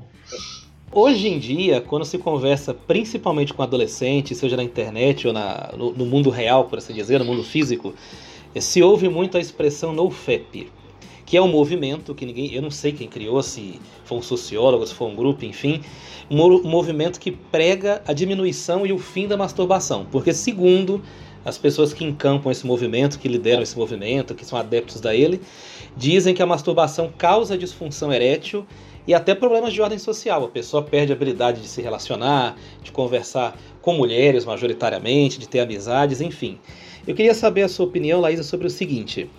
[0.91, 5.91] Hoje em dia, quando se conversa principalmente com adolescentes, seja na internet ou na, no,
[5.91, 7.93] no, mundo real, por assim dizer, no mundo físico,
[8.57, 10.71] se ouve muito a expressão NoFap,
[11.25, 14.85] que é um movimento que ninguém, eu não sei quem criou, se foi um sociólogo,
[14.85, 15.81] se foi um grupo, enfim,
[16.29, 21.01] um movimento que prega a diminuição e o fim da masturbação, porque segundo
[21.45, 25.39] as pessoas que encampam esse movimento, que lideram esse movimento, que são adeptos da ele,
[25.95, 28.65] dizem que a masturbação causa disfunção erétil
[29.07, 30.43] e até problemas de ordem social.
[30.43, 35.59] A pessoa perde a habilidade de se relacionar, de conversar com mulheres majoritariamente, de ter
[35.59, 36.57] amizades, enfim.
[37.05, 39.29] Eu queria saber a sua opinião, Laísa, sobre o seguinte: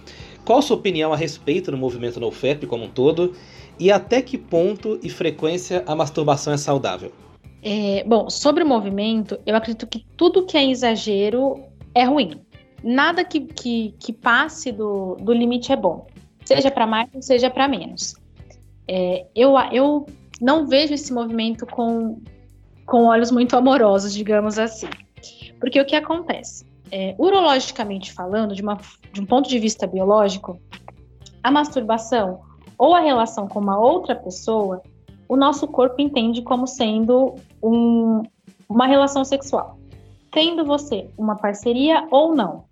[0.45, 3.33] qual a sua opinião a respeito do movimento NoFap como um todo
[3.79, 7.11] e até que ponto e frequência a masturbação é saudável?
[7.63, 11.65] É, bom, sobre o movimento, eu acredito que tudo que é exagero
[11.97, 12.43] é ruim.
[12.85, 16.07] Nada que, que, que passe do, do limite é bom,
[16.45, 18.15] seja para mais, seja para menos.
[18.87, 20.07] É, eu, eu
[20.41, 22.21] não vejo esse movimento com,
[22.85, 24.89] com olhos muito amorosos, digamos assim.
[25.59, 26.67] Porque o que acontece?
[26.93, 28.79] É, urologicamente falando, de, uma,
[29.13, 30.61] de um ponto de vista biológico,
[31.43, 32.41] a masturbação
[32.79, 34.83] ou a relação com uma outra pessoa,
[35.27, 38.23] o nosso corpo entende como sendo um,
[38.69, 39.79] uma relação sexual.
[40.37, 42.67] Tendo você uma parceria ou não.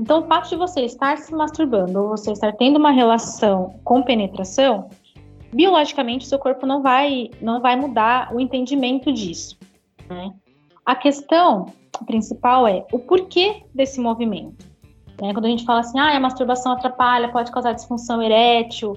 [0.00, 4.02] Então, o fato de você estar se masturbando ou você estar tendo uma relação com
[4.02, 4.88] penetração,
[5.52, 9.58] biologicamente, seu corpo não vai, não vai mudar o entendimento disso.
[10.08, 10.32] Né?
[10.86, 11.66] A questão
[12.06, 14.64] principal é o porquê desse movimento.
[15.20, 15.34] Né?
[15.34, 18.96] Quando a gente fala assim, ah, a masturbação atrapalha, pode causar disfunção erétil,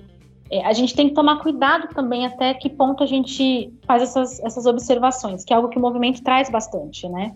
[0.50, 4.40] é, a gente tem que tomar cuidado também até que ponto a gente faz essas,
[4.40, 7.36] essas observações, que é algo que o movimento traz bastante, né?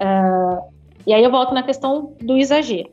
[0.00, 0.72] Uh,
[1.06, 2.90] e aí eu volto na questão do exagero.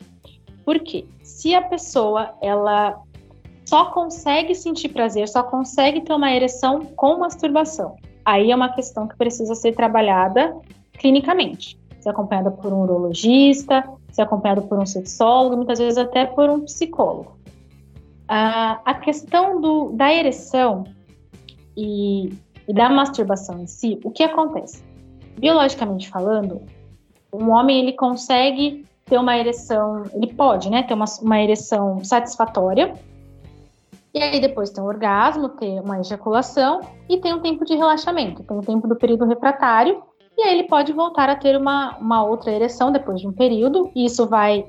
[0.64, 1.06] Por quê?
[1.22, 3.00] Se a pessoa, ela
[3.66, 9.08] só consegue sentir prazer, só consegue ter uma ereção com masturbação, aí é uma questão
[9.08, 10.56] que precisa ser trabalhada
[10.94, 11.78] clinicamente.
[12.00, 16.62] Ser acompanhada por um urologista, ser acompanhado por um sexólogo, muitas vezes até por um
[16.62, 17.38] psicólogo.
[18.28, 20.84] A, a questão do, da ereção
[21.76, 22.30] e,
[22.68, 24.84] e da masturbação em si, o que acontece?
[25.38, 26.62] Biologicamente falando,
[27.42, 32.94] um homem ele consegue ter uma ereção, ele pode, né, ter uma, uma ereção satisfatória,
[34.14, 38.44] e aí depois tem um orgasmo, ter uma ejaculação e tem um tempo de relaxamento,
[38.44, 40.02] tem o um tempo do período refratário,
[40.38, 43.92] e aí ele pode voltar a ter uma, uma outra ereção depois de um período,
[43.96, 44.66] e isso vai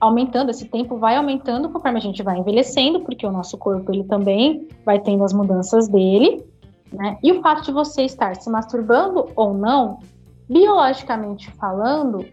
[0.00, 4.04] aumentando, esse tempo vai aumentando conforme a gente vai envelhecendo, porque o nosso corpo ele
[4.04, 6.44] também vai tendo as mudanças dele,
[6.92, 7.18] né?
[7.22, 9.98] E o fato de você estar se masturbando ou não,
[10.48, 12.24] biologicamente falando,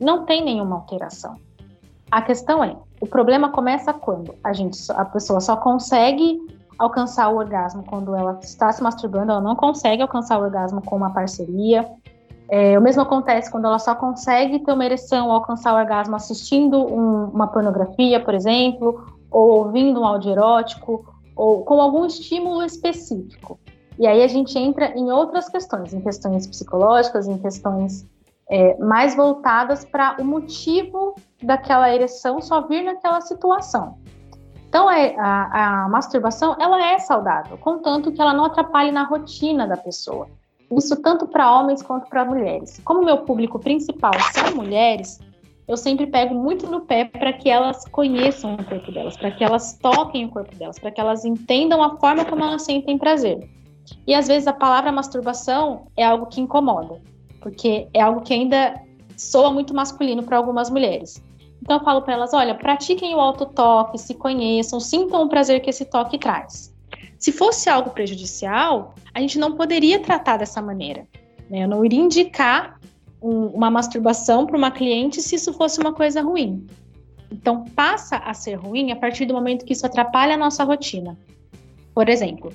[0.00, 1.36] não tem nenhuma alteração.
[2.10, 6.38] A questão é, o problema começa quando a gente, a pessoa só consegue
[6.78, 10.96] alcançar o orgasmo quando ela está se masturbando, ela não consegue alcançar o orgasmo com
[10.96, 11.84] uma parceria,
[12.48, 16.16] é, o mesmo acontece quando ela só consegue ter uma ereção ou alcançar o orgasmo
[16.16, 21.04] assistindo um, uma pornografia, por exemplo, ou ouvindo um áudio erótico,
[21.36, 23.60] ou com algum estímulo específico.
[23.98, 28.06] E aí a gente entra em outras questões, em questões psicológicas, em questões
[28.48, 33.98] é, mais voltadas para o motivo daquela ereção só vir naquela situação.
[34.68, 39.66] Então, a, a, a masturbação, ela é saudável, contanto que ela não atrapalhe na rotina
[39.66, 40.28] da pessoa.
[40.70, 42.78] Isso tanto para homens quanto para mulheres.
[42.84, 45.18] Como meu público principal são mulheres,
[45.66, 49.42] eu sempre pego muito no pé para que elas conheçam o corpo delas, para que
[49.42, 53.48] elas toquem o corpo delas, para que elas entendam a forma como elas sentem prazer.
[54.06, 57.00] E às vezes a palavra masturbação é algo que incomoda,
[57.40, 58.80] porque é algo que ainda
[59.16, 61.22] soa muito masculino para algumas mulheres.
[61.62, 65.70] Então eu falo para elas: olha, pratiquem o autotoque, se conheçam, sintam o prazer que
[65.70, 66.74] esse toque traz.
[67.18, 71.06] Se fosse algo prejudicial, a gente não poderia tratar dessa maneira.
[71.50, 71.64] Né?
[71.64, 72.78] Eu não iria indicar
[73.20, 76.66] um, uma masturbação para uma cliente se isso fosse uma coisa ruim.
[77.30, 81.18] Então, passa a ser ruim a partir do momento que isso atrapalha a nossa rotina.
[81.94, 82.52] Por exemplo,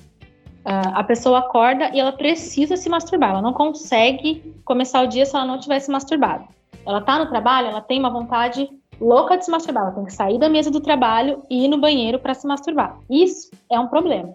[0.64, 5.36] a pessoa acorda e ela precisa se masturbar, ela não consegue começar o dia se
[5.36, 6.44] ela não tivesse masturbado.
[6.86, 8.68] Ela está no trabalho, ela tem uma vontade
[9.00, 11.78] louca de se masturbar, ela tem que sair da mesa do trabalho e ir no
[11.78, 12.98] banheiro para se masturbar.
[13.10, 14.34] Isso é um problema.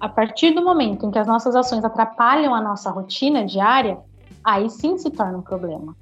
[0.00, 3.98] A partir do momento em que as nossas ações atrapalham a nossa rotina diária,
[4.42, 5.96] aí sim se torna um problema.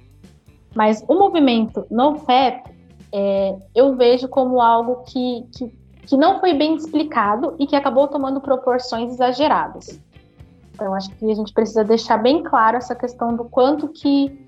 [0.73, 2.71] Mas o movimento NoFap,
[3.13, 5.71] é, eu vejo como algo que, que,
[6.05, 9.99] que não foi bem explicado e que acabou tomando proporções exageradas.
[10.73, 14.47] Então, acho que a gente precisa deixar bem claro essa questão do quanto que,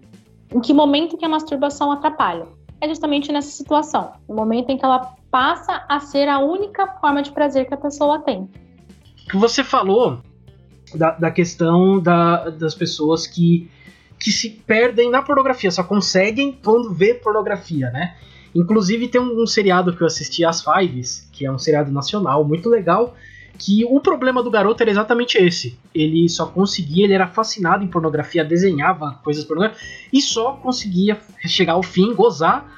[0.52, 2.48] em que momento que a masturbação atrapalha
[2.82, 7.22] é justamente nessa situação, no momento em que ela passa a ser a única forma
[7.22, 8.50] de prazer que a pessoa tem.
[9.34, 10.20] Você falou
[10.94, 13.70] da, da questão da, das pessoas que,
[14.20, 18.16] que se perdem na pornografia, só conseguem quando vê pornografia, né?
[18.56, 22.44] Inclusive tem um, um seriado que eu assisti, As Fives, que é um seriado nacional
[22.44, 23.16] muito legal,
[23.58, 25.78] que o problema do garoto era exatamente esse.
[25.94, 31.74] Ele só conseguia, ele era fascinado em pornografia, desenhava coisas pornográficas e só conseguia chegar
[31.74, 32.72] ao fim, gozar,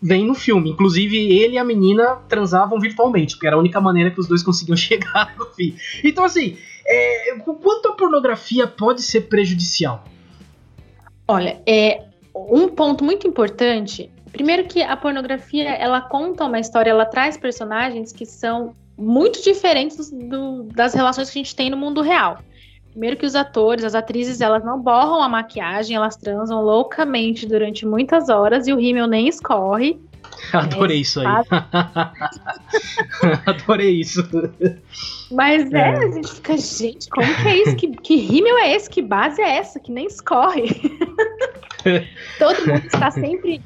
[0.00, 0.70] vem no filme.
[0.70, 4.42] Inclusive, ele e a menina transavam virtualmente, porque era a única maneira que os dois
[4.42, 5.74] conseguiam chegar no fim.
[6.04, 6.56] Então, assim,
[6.86, 10.04] é, quanto a pornografia pode ser prejudicial?
[11.26, 12.04] Olha, é
[12.34, 14.10] um ponto muito importante.
[14.32, 20.10] Primeiro que a pornografia, ela conta uma história, ela traz personagens que são muito diferentes
[20.10, 22.38] do, das relações que a gente tem no mundo real.
[22.90, 27.86] Primeiro que os atores, as atrizes, elas não borram a maquiagem, elas transam loucamente durante
[27.86, 30.00] muitas horas e o rímel nem escorre.
[30.52, 31.26] Adorei é, isso aí.
[33.46, 34.28] Adorei isso.
[35.30, 37.76] Mas é, é, a gente fica, gente, como que é isso?
[37.76, 38.90] Que, que rímel é esse?
[38.90, 39.78] Que base é essa?
[39.78, 40.66] Que nem escorre.
[42.38, 43.62] Todo mundo está sempre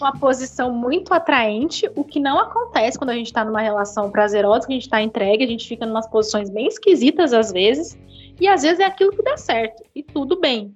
[0.00, 4.66] uma posição muito atraente, o que não acontece quando a gente está numa relação prazerosa,
[4.66, 7.98] que a gente está entregue, a gente fica em umas posições bem esquisitas às vezes,
[8.40, 10.74] e às vezes é aquilo que dá certo, e tudo bem.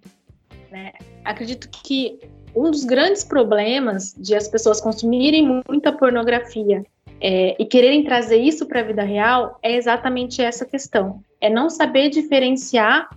[0.70, 0.92] Né?
[1.24, 2.18] Acredito que
[2.54, 6.84] um dos grandes problemas de as pessoas consumirem muita pornografia
[7.20, 11.22] é, e quererem trazer isso para a vida real é exatamente essa questão.
[11.40, 13.08] É não saber diferenciar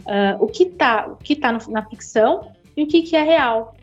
[0.00, 3.22] uh, o que está o que tá no, na ficção e o que, que é
[3.22, 3.73] real.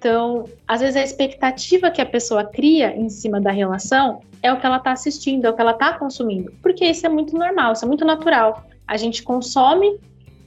[0.00, 4.58] Então, às vezes a expectativa que a pessoa cria em cima da relação é o
[4.58, 7.74] que ela está assistindo, é o que ela está consumindo, porque isso é muito normal,
[7.74, 8.64] isso é muito natural.
[8.88, 10.00] A gente consome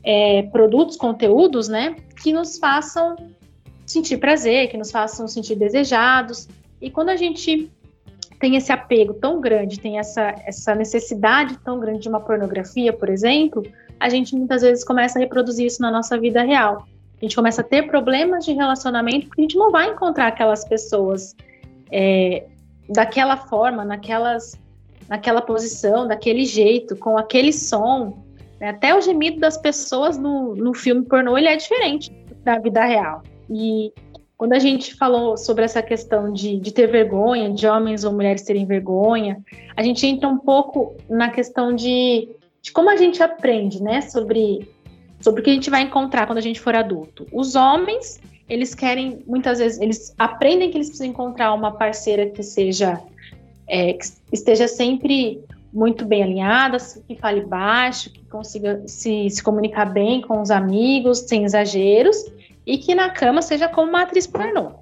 [0.04, 3.16] é, produtos, conteúdos, né, que nos façam
[3.86, 6.50] sentir prazer, que nos façam sentir desejados.
[6.82, 7.72] E quando a gente
[8.40, 13.08] tem esse apego tão grande, tem essa, essa necessidade tão grande de uma pornografia, por
[13.08, 13.62] exemplo,
[14.00, 16.88] a gente muitas vezes começa a reproduzir isso na nossa vida real.
[17.24, 20.66] A gente começa a ter problemas de relacionamento porque a gente não vai encontrar aquelas
[20.68, 21.34] pessoas
[21.90, 22.46] é,
[22.90, 24.60] daquela forma, naquelas,
[25.08, 28.26] naquela posição, daquele jeito, com aquele som.
[28.60, 28.72] Né?
[28.72, 32.12] Até o gemido das pessoas no, no filme pornô ele é diferente
[32.44, 33.24] da vida real.
[33.50, 33.94] E
[34.36, 38.42] quando a gente falou sobre essa questão de, de ter vergonha, de homens ou mulheres
[38.42, 39.42] terem vergonha,
[39.78, 42.28] a gente entra um pouco na questão de,
[42.62, 44.68] de como a gente aprende, né, sobre,
[45.24, 47.26] sobre o que a gente vai encontrar quando a gente for adulto.
[47.32, 52.44] Os homens, eles querem, muitas vezes, eles aprendem que eles precisam encontrar uma parceira que
[52.44, 53.00] seja,
[53.66, 59.86] é, que esteja sempre muito bem alinhada, que fale baixo, que consiga se, se comunicar
[59.86, 62.18] bem com os amigos, sem exageros,
[62.66, 64.74] e que na cama seja como uma atriz pornô.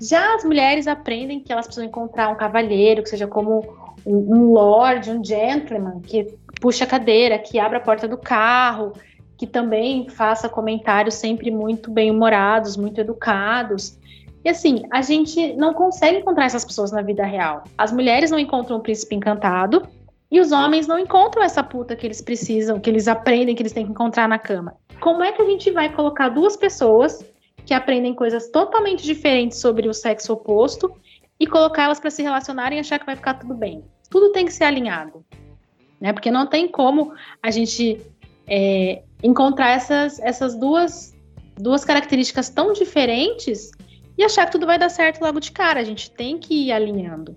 [0.00, 3.62] Já as mulheres aprendem que elas precisam encontrar um cavalheiro, que seja como
[4.06, 8.94] um, um lord, um gentleman, que puxa a cadeira, que abra a porta do carro,
[9.36, 13.98] que também faça comentários sempre muito bem-humorados, muito educados.
[14.44, 17.64] E assim, a gente não consegue encontrar essas pessoas na vida real.
[17.76, 19.86] As mulheres não encontram o príncipe encantado
[20.30, 23.72] e os homens não encontram essa puta que eles precisam, que eles aprendem que eles
[23.72, 24.74] têm que encontrar na cama.
[25.00, 27.24] Como é que a gente vai colocar duas pessoas
[27.64, 30.92] que aprendem coisas totalmente diferentes sobre o sexo oposto
[31.38, 33.84] e colocar elas para se relacionarem e achar que vai ficar tudo bem?
[34.08, 35.24] Tudo tem que ser alinhado,
[36.00, 36.12] né?
[36.12, 38.00] Porque não tem como a gente
[38.46, 41.14] é, encontrar essas, essas duas,
[41.56, 43.70] duas características tão diferentes
[44.16, 45.80] e achar que tudo vai dar certo logo de cara.
[45.80, 47.36] A gente tem que ir alinhando.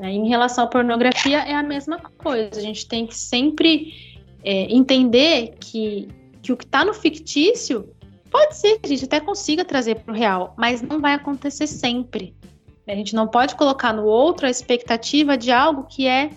[0.00, 0.12] Né?
[0.12, 2.58] Em relação à pornografia, é a mesma coisa.
[2.58, 6.08] A gente tem que sempre é, entender que
[6.42, 7.88] que o que está no fictício
[8.30, 11.66] pode ser que a gente até consiga trazer para o real, mas não vai acontecer
[11.66, 12.34] sempre.
[12.86, 16.30] A gente não pode colocar no outro a expectativa de algo que é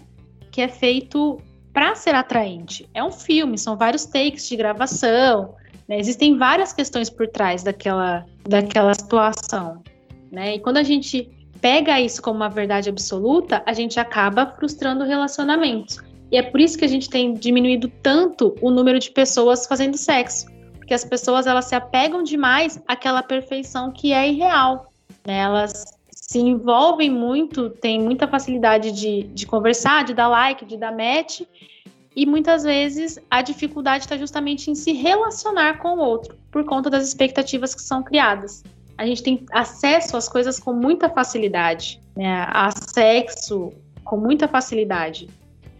[0.51, 1.41] que é feito
[1.73, 2.87] para ser atraente.
[2.93, 5.55] É um filme, são vários takes de gravação,
[5.87, 5.99] né?
[5.99, 9.81] existem várias questões por trás daquela, daquela situação.
[10.31, 10.55] Né?
[10.55, 15.97] E quando a gente pega isso como uma verdade absoluta, a gente acaba frustrando relacionamentos.
[16.31, 19.97] E é por isso que a gente tem diminuído tanto o número de pessoas fazendo
[19.97, 20.47] sexo.
[20.77, 24.91] Porque as pessoas elas se apegam demais àquela perfeição que é irreal.
[25.25, 25.37] Né?
[25.39, 25.92] Elas
[26.33, 31.41] se envolvem muito, têm muita facilidade de, de conversar, de dar like, de dar match.
[32.15, 36.89] E muitas vezes a dificuldade está justamente em se relacionar com o outro, por conta
[36.89, 38.63] das expectativas que são criadas.
[38.97, 42.47] A gente tem acesso às coisas com muita facilidade, né?
[42.49, 43.71] a sexo
[44.03, 45.29] com muita facilidade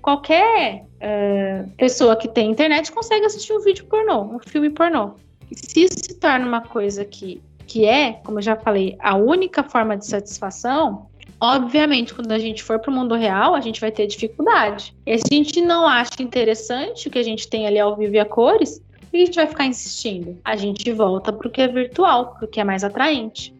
[0.04, 5.14] qualquer uh, pessoa que tem internet consegue assistir um vídeo pornô, um filme pornô.
[5.50, 9.16] E se isso se torna uma coisa que, que é, como eu já falei, a
[9.16, 11.08] única forma de satisfação,
[11.40, 14.96] obviamente, quando a gente for para o mundo real, a gente vai ter dificuldade.
[15.06, 18.16] E se a gente não acha interessante o que a gente tem ali ao vivo
[18.16, 18.82] e a cores,
[19.14, 20.38] a gente vai ficar insistindo?
[20.44, 23.54] A gente volta para o que é virtual, para o que é mais atraente.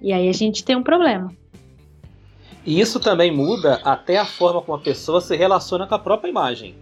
[0.00, 1.32] E aí a gente tem um problema.
[2.64, 6.30] E isso também muda até a forma como a pessoa se relaciona com a própria
[6.30, 6.74] imagem.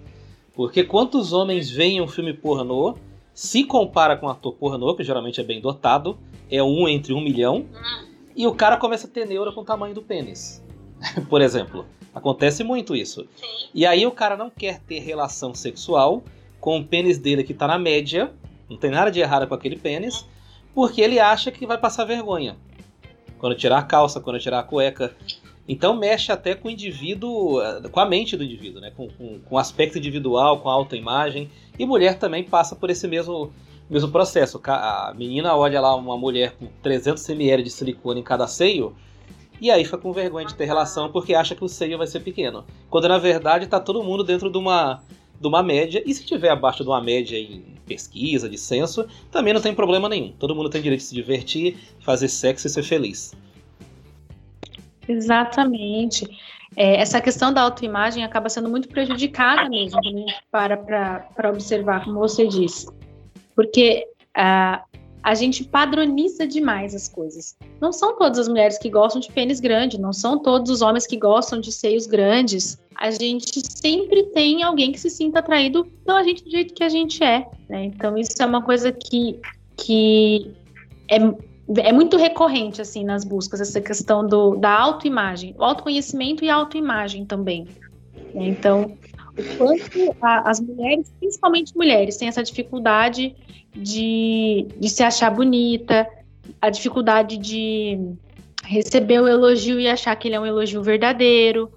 [0.55, 2.97] Porque quantos homens veem um filme pornô,
[3.35, 6.19] se compara com um ator pornô, que geralmente é bem dotado,
[6.51, 7.67] é um entre um milhão,
[8.35, 10.63] e o cara começa a ter neura com o tamanho do pênis.
[11.29, 11.87] Por exemplo.
[12.15, 13.29] Acontece muito isso.
[13.37, 13.69] Sim.
[13.75, 16.25] E aí o cara não quer ter relação sexual
[16.59, 18.33] com o pênis dele que está na média,
[18.71, 20.27] não tem nada de errado com aquele pênis,
[20.75, 22.57] porque ele acha que vai passar vergonha.
[23.39, 25.15] Quando tirar a calça, quando tirar a cueca.
[25.69, 28.93] Então mexe até com o indivíduo, com a mente do indivíduo, né?
[28.97, 31.51] com, com, com o aspecto individual, com a autoimagem.
[31.79, 33.53] E mulher também passa por esse mesmo,
[33.89, 34.61] mesmo processo.
[34.67, 38.95] A menina olha lá uma mulher com 300 ml de silicone em cada seio,
[39.61, 42.21] e aí fica com vergonha de ter relação porque acha que o seio vai ser
[42.21, 42.65] pequeno.
[42.91, 45.03] Quando na verdade está todo mundo dentro de uma,
[45.41, 49.55] de uma média, e se tiver abaixo de uma média em pesquisa, de censo, também
[49.55, 50.33] não tem problema nenhum.
[50.39, 53.35] Todo mundo tem direito de se divertir, fazer sexo e ser feliz.
[55.09, 56.29] Exatamente.
[56.77, 62.05] É, essa questão da autoimagem acaba sendo muito prejudicada mesmo quando gente para para observar,
[62.05, 62.87] como você disse.
[63.57, 64.85] Porque a,
[65.23, 67.57] a gente padroniza demais as coisas.
[67.81, 71.05] Não são todas as mulheres que gostam de pênis grande, não são todos os homens
[71.05, 72.79] que gostam de seios grandes.
[72.95, 76.89] A gente sempre tem alguém que se sinta atraído pela gente do jeito que a
[76.89, 77.45] gente é.
[77.69, 77.87] Né?
[77.87, 79.41] Então, isso é uma coisa que,
[79.77, 80.55] que
[81.11, 81.19] é
[81.79, 86.55] é muito recorrente assim nas buscas essa questão do, da autoimagem, o autoconhecimento e a
[86.55, 87.67] autoimagem também.
[88.33, 88.49] Né?
[88.49, 88.97] Então,
[89.57, 93.35] quanto a, as mulheres, principalmente mulheres, têm essa dificuldade
[93.75, 96.07] de, de se achar bonita,
[96.61, 97.99] a dificuldade de
[98.65, 101.71] receber o elogio e achar que ele é um elogio verdadeiro.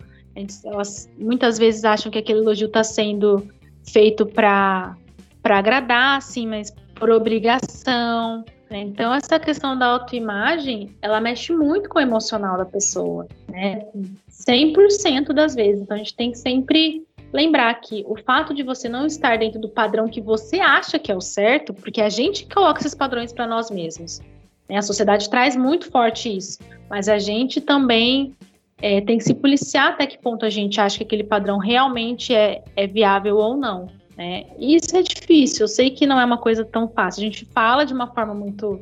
[0.65, 3.47] Elas muitas vezes acham que aquele elogio está sendo
[3.83, 4.95] feito para
[5.43, 8.43] agradar, assim, mas por obrigação.
[8.69, 8.81] Né?
[8.81, 13.85] Então, essa questão da autoimagem, ela mexe muito com o emocional da pessoa, né?
[14.29, 15.81] 100% das vezes.
[15.81, 19.59] Então, a gente tem que sempre lembrar que o fato de você não estar dentro
[19.59, 23.31] do padrão que você acha que é o certo, porque a gente coloca esses padrões
[23.31, 24.19] para nós mesmos.
[24.67, 24.77] Né?
[24.77, 26.59] A sociedade traz muito forte isso,
[26.89, 28.35] mas a gente também
[28.81, 32.33] é, tem que se policiar até que ponto a gente acha que aquele padrão realmente
[32.33, 33.87] é, é viável ou não.
[34.17, 34.45] Né?
[34.57, 37.21] E isso é difícil, eu sei que não é uma coisa tão fácil.
[37.21, 38.81] A gente fala de uma forma muito,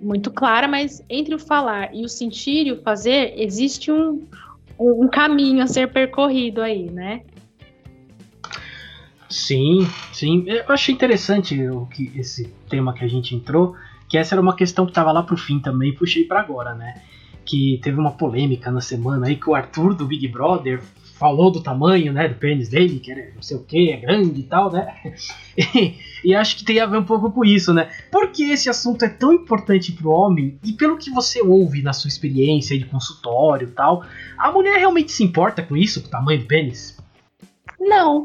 [0.00, 4.26] muito clara, mas entre o falar e o sentir e o fazer, existe um,
[4.78, 7.22] um caminho a ser percorrido aí, né?
[9.32, 10.44] Sim, sim.
[10.46, 13.74] Eu achei interessante o que esse tema que a gente entrou,
[14.06, 17.00] que essa era uma questão que estava lá pro fim também, puxei para agora, né?
[17.44, 20.82] Que teve uma polêmica na semana aí que o Arthur do Big Brother
[21.18, 24.40] falou do tamanho, né, do pênis dele, que era não sei o que, é grande
[24.40, 24.94] e tal, né?
[25.54, 27.90] E, e, acho que tem a ver um pouco com isso, né?
[28.10, 32.08] Porque esse assunto é tão importante pro homem e pelo que você ouve na sua
[32.08, 34.02] experiência de consultório e tal,
[34.38, 36.96] a mulher realmente se importa com isso, com o tamanho do pênis?
[37.82, 38.24] Não.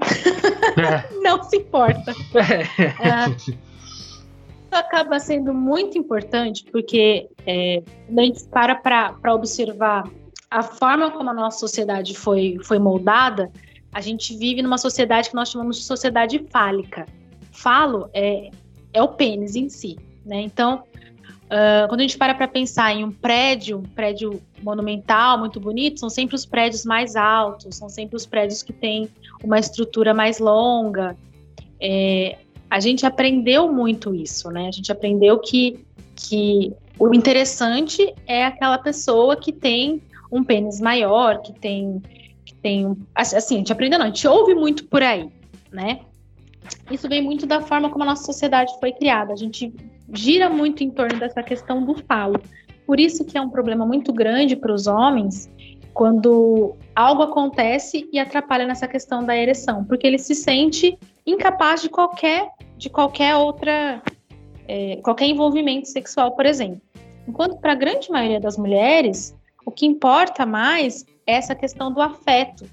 [0.77, 1.21] É.
[1.21, 2.13] não se importa.
[2.35, 2.83] É.
[3.07, 3.29] é.
[3.35, 3.57] Isso
[4.71, 10.03] acaba sendo muito importante porque é, quando a gente para para observar
[10.49, 13.51] a forma como a nossa sociedade foi, foi moldada,
[13.91, 17.05] a gente vive numa sociedade que nós chamamos de sociedade fálica.
[17.51, 18.51] Falo é,
[18.93, 20.41] é o pênis em si, né?
[20.41, 20.83] Então,
[21.45, 25.99] uh, quando a gente para para pensar em um prédio, um prédio monumental, muito bonito,
[25.99, 29.09] são sempre os prédios mais altos, são sempre os prédios que têm
[29.43, 31.15] uma estrutura mais longa.
[31.79, 32.37] É,
[32.69, 34.67] a gente aprendeu muito isso, né?
[34.67, 35.85] A gente aprendeu que,
[36.15, 40.01] que o interessante é aquela pessoa que tem
[40.31, 42.01] um pênis maior, que tem,
[42.45, 45.29] que tem assim, a gente aprende não, a gente ouve muito por aí,
[45.71, 46.01] né?
[46.91, 49.31] Isso vem muito da forma como a nossa sociedade foi criada.
[49.31, 49.73] A gente
[50.13, 52.41] gira muito em torno dessa questão do falo.
[52.87, 55.51] Por isso que é um problema muito grande para os homens
[55.93, 61.89] quando algo acontece e atrapalha nessa questão da ereção, porque ele se sente incapaz de
[61.89, 64.01] qualquer de qualquer outra
[64.67, 66.81] é, qualquer envolvimento sexual, por exemplo.
[67.27, 69.35] Enquanto para a grande maioria das mulheres
[69.65, 72.63] o que importa mais é essa questão do afeto.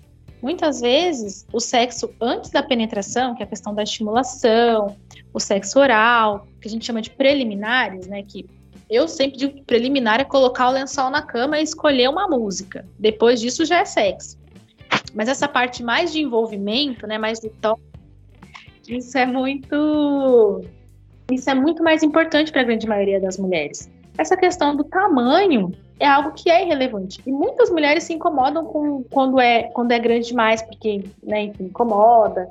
[0.41, 4.97] Muitas vezes, o sexo antes da penetração, que é a questão da estimulação,
[5.33, 8.23] o sexo oral, que a gente chama de preliminares, né?
[8.23, 8.47] Que
[8.89, 12.87] eu sempre digo que preliminar é colocar o lençol na cama e escolher uma música.
[12.99, 14.39] Depois disso já é sexo.
[15.15, 17.19] Mas essa parte mais de envolvimento, né?
[17.19, 17.83] Mais do toque,
[18.89, 20.63] isso é muito.
[21.31, 23.91] Isso é muito mais importante para a grande maioria das mulheres.
[24.19, 27.21] Essa questão do tamanho é algo que é irrelevante.
[27.27, 32.51] E muitas mulheres se incomodam com, quando, é, quando é grande demais, porque né, incomoda.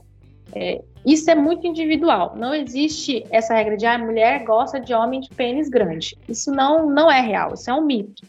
[0.56, 2.36] É, isso é muito individual.
[2.36, 6.18] Não existe essa regra de ah, a mulher gosta de homem de pênis grande.
[6.28, 8.26] Isso não, não é real, isso é um mito.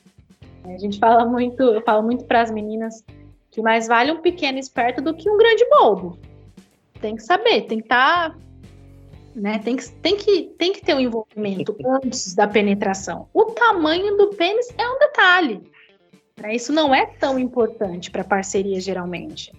[0.65, 3.05] A gente fala muito, eu falo muito para as meninas
[3.51, 6.19] que mais vale um pequeno esperto do que um grande bobo.
[7.01, 8.37] Tem que saber, tem que estar tá
[9.35, 9.59] né?
[9.59, 13.29] Tem que, tem, que, tem que ter um envolvimento antes da penetração.
[13.35, 15.61] O tamanho do pênis é um detalhe.
[16.41, 16.55] Né?
[16.55, 19.53] Isso não é tão importante para parceria, geralmente.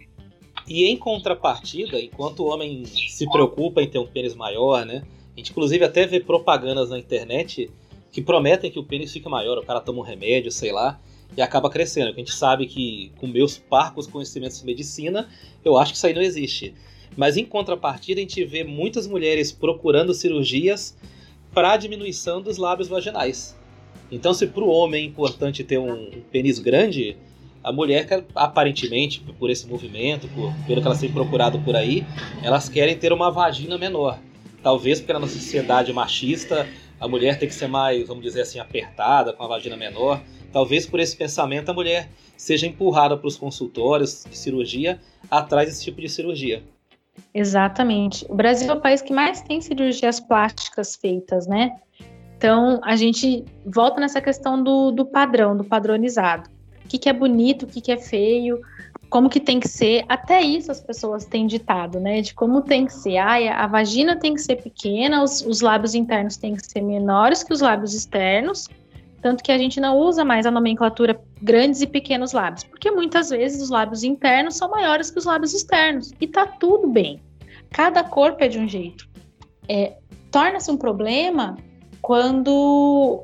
[0.67, 5.03] E em contrapartida, enquanto o homem se preocupa em ter um pênis maior, né?
[5.33, 7.69] A gente inclusive até vê propagandas na internet
[8.11, 10.99] que prometem que o pênis fica maior, o cara toma um remédio, sei lá.
[11.35, 12.09] e acaba crescendo.
[12.09, 15.29] A gente sabe que, com meus parcos conhecimentos de medicina,
[15.63, 16.73] eu acho que isso aí não existe.
[17.15, 20.97] Mas em contrapartida, a gente vê muitas mulheres procurando cirurgias
[21.53, 23.55] para diminuição dos lábios vaginais.
[24.11, 27.17] Então, se para o homem é importante ter um pênis grande,
[27.65, 32.05] a mulher, aparentemente, por esse movimento, por, pelo que elas têm procurado por aí,
[32.43, 34.19] elas querem ter uma vagina menor.
[34.61, 36.67] Talvez porque na nossa sociedade machista,
[36.99, 40.21] a mulher tem que ser mais, vamos dizer assim, apertada, com a vagina menor.
[40.53, 42.07] Talvez por esse pensamento a mulher
[42.37, 44.99] seja empurrada para os consultórios de cirurgia
[45.29, 46.63] atrás desse tipo de cirurgia.
[47.33, 48.27] Exatamente.
[48.29, 51.71] O Brasil é o país que mais tem cirurgias plásticas feitas, né?
[52.37, 56.54] Então, a gente volta nessa questão do, do padrão, do padronizado.
[56.95, 58.61] Que, que é bonito, o que, que é feio,
[59.09, 60.05] como que tem que ser.
[60.07, 62.21] Até isso as pessoas têm ditado, né?
[62.21, 63.17] De como tem que ser.
[63.17, 67.43] Ah, a vagina tem que ser pequena, os, os lábios internos têm que ser menores
[67.43, 68.69] que os lábios externos.
[69.21, 73.29] Tanto que a gente não usa mais a nomenclatura grandes e pequenos lábios, porque muitas
[73.29, 76.13] vezes os lábios internos são maiores que os lábios externos.
[76.21, 77.19] E tá tudo bem.
[77.71, 79.09] Cada corpo é de um jeito.
[79.67, 79.97] É,
[80.31, 81.57] Torna-se um problema
[82.01, 83.23] quando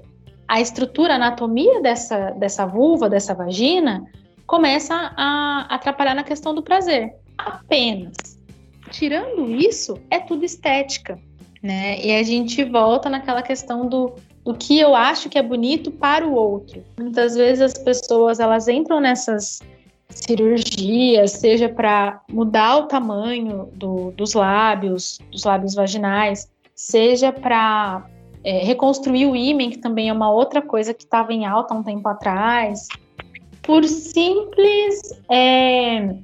[0.51, 4.03] a estrutura, a anatomia dessa, dessa vulva, dessa vagina,
[4.45, 7.15] começa a atrapalhar na questão do prazer.
[7.37, 8.37] Apenas.
[8.89, 11.17] Tirando isso, é tudo estética.
[11.63, 12.03] Né?
[12.05, 16.27] E a gente volta naquela questão do, do que eu acho que é bonito para
[16.27, 16.83] o outro.
[16.99, 19.61] Muitas vezes as pessoas elas entram nessas
[20.09, 28.05] cirurgias, seja para mudar o tamanho do, dos lábios, dos lábios vaginais, seja para
[28.43, 31.83] é, reconstruir o ímã, que também é uma outra coisa que estava em alta um
[31.83, 32.87] tempo atrás,
[33.61, 34.99] por simples.
[35.29, 36.15] É,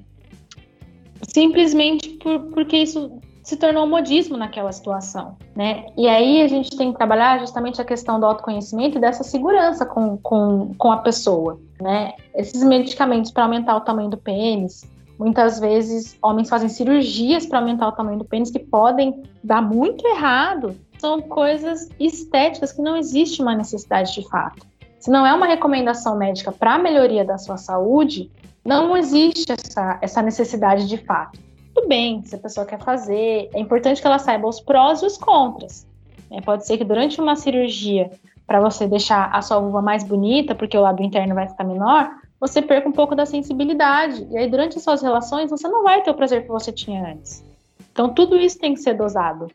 [1.28, 5.86] simplesmente por, porque isso se tornou um modismo naquela situação, né?
[5.97, 9.86] E aí a gente tem que trabalhar justamente a questão do autoconhecimento e dessa segurança
[9.86, 12.13] com, com, com a pessoa, né?
[12.36, 14.84] Esses medicamentos para aumentar o tamanho do pênis,
[15.18, 20.05] muitas vezes homens fazem cirurgias para aumentar o tamanho do pênis que podem dar muito
[20.05, 24.66] errado são coisas estéticas que não existe uma necessidade de fato.
[25.00, 28.32] Se não é uma recomendação médica para a melhoria da sua saúde,
[28.66, 31.39] não existe essa, essa necessidade de fato.
[31.74, 35.06] Tudo bem, se a pessoa quer fazer, é importante que ela saiba os prós e
[35.06, 35.88] os contras.
[36.32, 38.12] É, pode ser que durante uma cirurgia,
[38.45, 42.10] para você deixar a sua vulva mais bonita, porque o lábio interno vai ficar menor,
[42.39, 44.28] você perca um pouco da sensibilidade.
[44.32, 47.12] E aí, durante as suas relações, você não vai ter o prazer que você tinha
[47.12, 47.43] antes.
[47.91, 49.48] Então, tudo isso tem que ser dosado.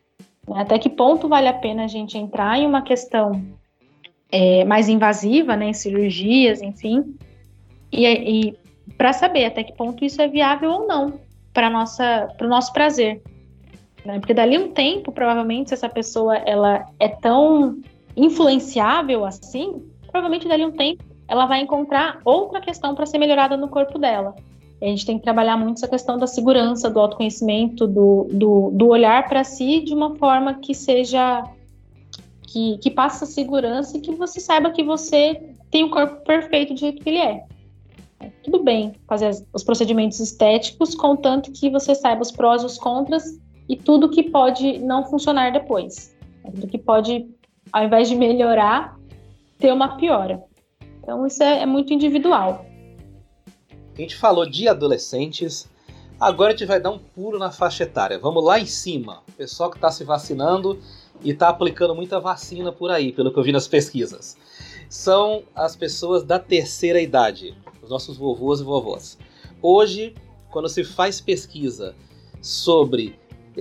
[0.47, 0.61] Né?
[0.61, 3.43] Até que ponto vale a pena a gente entrar em uma questão
[4.31, 7.15] é, mais invasiva, né, em cirurgias, enfim,
[7.91, 8.57] e, e
[8.97, 11.19] para saber até que ponto isso é viável ou não
[11.53, 13.21] para nossa para o nosso prazer,
[14.03, 14.19] né?
[14.19, 17.79] Porque dali um tempo, provavelmente, se essa pessoa ela é tão
[18.17, 23.67] influenciável assim, provavelmente dali um tempo ela vai encontrar outra questão para ser melhorada no
[23.67, 24.35] corpo dela.
[24.83, 28.87] A gente tem que trabalhar muito essa questão da segurança, do autoconhecimento, do, do, do
[28.89, 31.43] olhar para si de uma forma que seja.
[32.41, 36.79] que, que passa segurança e que você saiba que você tem o corpo perfeito do
[36.79, 37.45] jeito que ele é.
[38.19, 42.77] é tudo bem fazer os procedimentos estéticos, contanto que você saiba os prós e os
[42.77, 46.13] contras e tudo que pode não funcionar depois.
[46.43, 47.25] Tudo que pode,
[47.71, 48.99] ao invés de melhorar,
[49.57, 50.43] ter uma piora.
[51.01, 52.65] Então, isso é, é muito individual.
[53.95, 55.69] A gente falou de adolescentes,
[56.19, 58.17] agora a gente vai dar um pulo na faixa etária.
[58.17, 59.21] Vamos lá em cima.
[59.29, 60.79] O pessoal que está se vacinando
[61.21, 64.35] e está aplicando muita vacina por aí, pelo que eu vi nas pesquisas.
[64.89, 69.17] São as pessoas da terceira idade, os nossos vovôs e vovós.
[69.61, 70.15] Hoje,
[70.51, 71.95] quando se faz pesquisa
[72.41, 73.19] sobre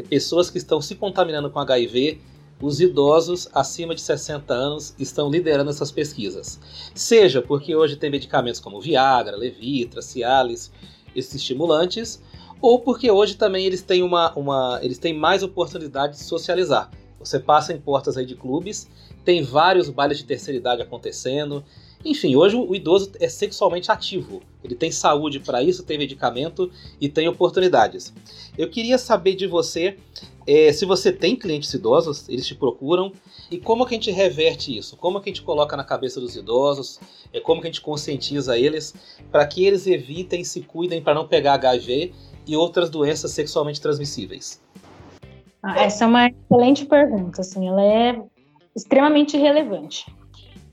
[0.09, 2.21] pessoas que estão se contaminando com HIV,
[2.63, 6.61] os idosos acima de 60 anos estão liderando essas pesquisas.
[6.95, 10.71] Seja porque hoje tem medicamentos como Viagra, Levitra, Cialis,
[11.15, 12.23] esses estimulantes,
[12.61, 16.89] ou porque hoje também eles têm, uma, uma, eles têm mais oportunidade de socializar.
[17.19, 18.89] Você passa em portas aí de clubes,
[19.25, 21.65] tem vários bailes de terceira idade acontecendo.
[22.05, 24.43] Enfim, hoje o idoso é sexualmente ativo.
[24.63, 28.13] Ele tem saúde para isso, tem medicamento e tem oportunidades.
[28.59, 29.97] Eu queria saber de você
[30.47, 33.13] é, se você tem clientes idosos, eles te procuram,
[33.51, 34.97] e como que a gente reverte isso?
[34.97, 36.99] Como que a gente coloca na cabeça dos idosos?
[37.33, 38.95] É, como que a gente conscientiza eles
[39.31, 42.13] para que eles evitem, se cuidem para não pegar HIV
[42.47, 44.61] e outras doenças sexualmente transmissíveis?
[45.63, 48.21] Ah, essa é uma excelente pergunta, assim, ela é
[48.75, 50.07] extremamente relevante.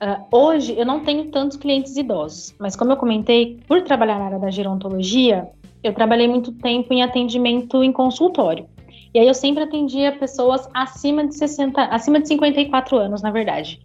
[0.02, 4.26] Uh, hoje eu não tenho tantos clientes idosos, mas como eu comentei, por trabalhar na
[4.26, 5.50] área da gerontologia,
[5.84, 8.66] eu trabalhei muito tempo em atendimento em consultório.
[9.14, 13.82] E aí eu sempre atendia pessoas acima de 60, acima de 54 anos, na verdade.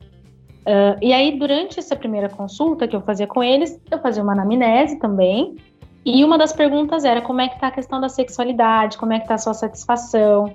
[0.61, 4.33] Uh, e aí, durante essa primeira consulta que eu fazia com eles, eu fazia uma
[4.33, 5.57] anamnese também.
[6.05, 9.21] E uma das perguntas era como é que tá a questão da sexualidade, como é
[9.21, 10.55] que tá a sua satisfação.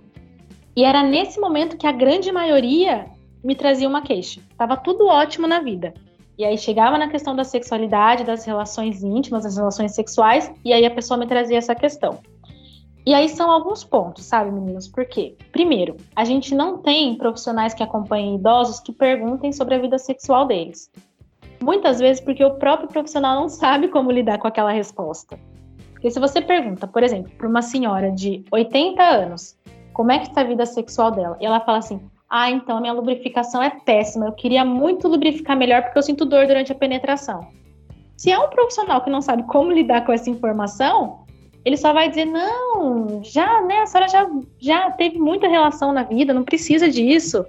[0.76, 3.08] E era nesse momento que a grande maioria
[3.44, 4.42] me trazia uma queixa.
[4.58, 5.94] Tava tudo ótimo na vida.
[6.38, 10.86] E aí chegava na questão da sexualidade, das relações íntimas, das relações sexuais, e aí
[10.86, 12.20] a pessoa me trazia essa questão.
[13.06, 14.88] E aí são alguns pontos, sabe, meninos?
[14.88, 15.36] Por quê?
[15.52, 20.46] Primeiro, a gente não tem profissionais que acompanhem idosos que perguntem sobre a vida sexual
[20.46, 20.92] deles.
[21.62, 25.38] Muitas vezes porque o próprio profissional não sabe como lidar com aquela resposta.
[25.92, 29.58] Porque se você pergunta, por exemplo, para uma senhora de 80 anos,
[29.92, 31.38] como é que está a vida sexual dela?
[31.42, 32.00] E ela fala assim:
[32.30, 34.28] "Ah, então a minha lubrificação é péssima.
[34.28, 37.48] Eu queria muito lubrificar melhor porque eu sinto dor durante a penetração."
[38.20, 41.26] Se é um profissional que não sabe como lidar com essa informação,
[41.64, 46.04] ele só vai dizer, não, já, né, a senhora já, já teve muita relação na
[46.04, 47.46] vida, não precisa disso.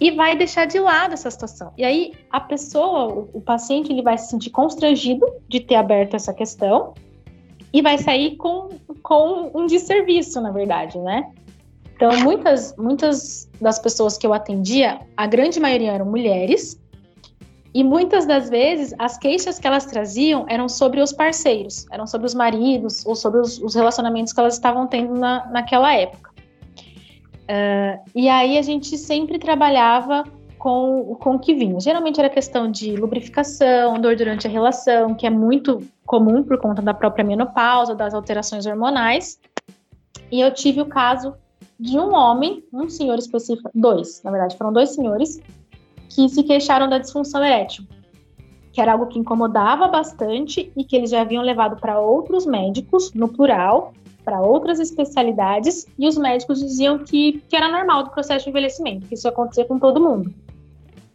[0.00, 1.72] E vai deixar de lado essa situação.
[1.76, 6.32] E aí, a pessoa, o, paciente, ele vai se sentir constrangido de ter aberto essa
[6.32, 6.94] questão
[7.72, 8.68] e vai sair com,
[9.02, 11.30] com um desserviço, na verdade, né?
[11.98, 16.80] Então, muitas, muitas das pessoas que eu atendia, a grande maioria eram mulheres,
[17.74, 22.28] e muitas das vezes as queixas que elas traziam eram sobre os parceiros, eram sobre
[22.28, 26.30] os maridos ou sobre os, os relacionamentos que elas estavam tendo na, naquela época.
[27.50, 30.22] Uh, e aí a gente sempre trabalhava
[30.56, 31.80] com, com o que vinha.
[31.80, 36.80] Geralmente era questão de lubrificação, dor durante a relação, que é muito comum por conta
[36.80, 39.40] da própria menopausa, das alterações hormonais.
[40.30, 41.34] E eu tive o caso
[41.78, 45.40] de um homem, um senhor específico, dois, na verdade, foram dois senhores,
[46.08, 47.84] que se queixaram da disfunção erétil,
[48.72, 53.12] que era algo que incomodava bastante e que eles já haviam levado para outros médicos,
[53.12, 53.92] no plural,
[54.24, 59.06] para outras especialidades, e os médicos diziam que, que era normal do processo de envelhecimento,
[59.06, 60.34] que isso ia acontecer com todo mundo.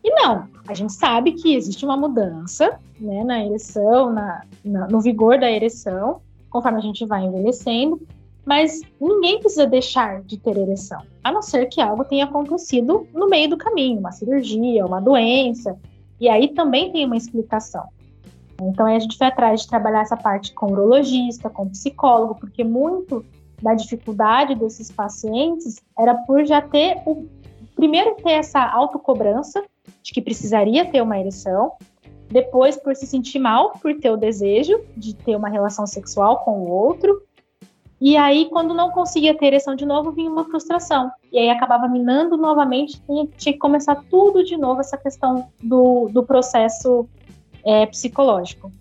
[0.03, 4.99] E não, a gente sabe que existe uma mudança né, na ereção, na, na, no
[4.99, 8.01] vigor da ereção, conforme a gente vai envelhecendo,
[8.45, 13.27] mas ninguém precisa deixar de ter ereção, a não ser que algo tenha acontecido no
[13.27, 15.77] meio do caminho, uma cirurgia, uma doença,
[16.19, 17.87] e aí também tem uma explicação.
[18.61, 23.25] Então a gente foi atrás de trabalhar essa parte com urologista, com psicólogo, porque muito
[23.61, 27.27] da dificuldade desses pacientes era por já ter o
[27.75, 29.63] primeiro ter essa autocobrança
[30.01, 31.73] de que precisaria ter uma ereção,
[32.29, 36.59] depois por se sentir mal por ter o desejo de ter uma relação sexual com
[36.59, 37.21] o outro,
[37.99, 41.11] e aí, quando não conseguia ter ereção de novo, vinha uma frustração.
[41.31, 46.09] E aí acabava minando novamente, tinha, tinha que começar tudo de novo, essa questão do,
[46.09, 47.07] do processo
[47.63, 48.71] é, psicológico.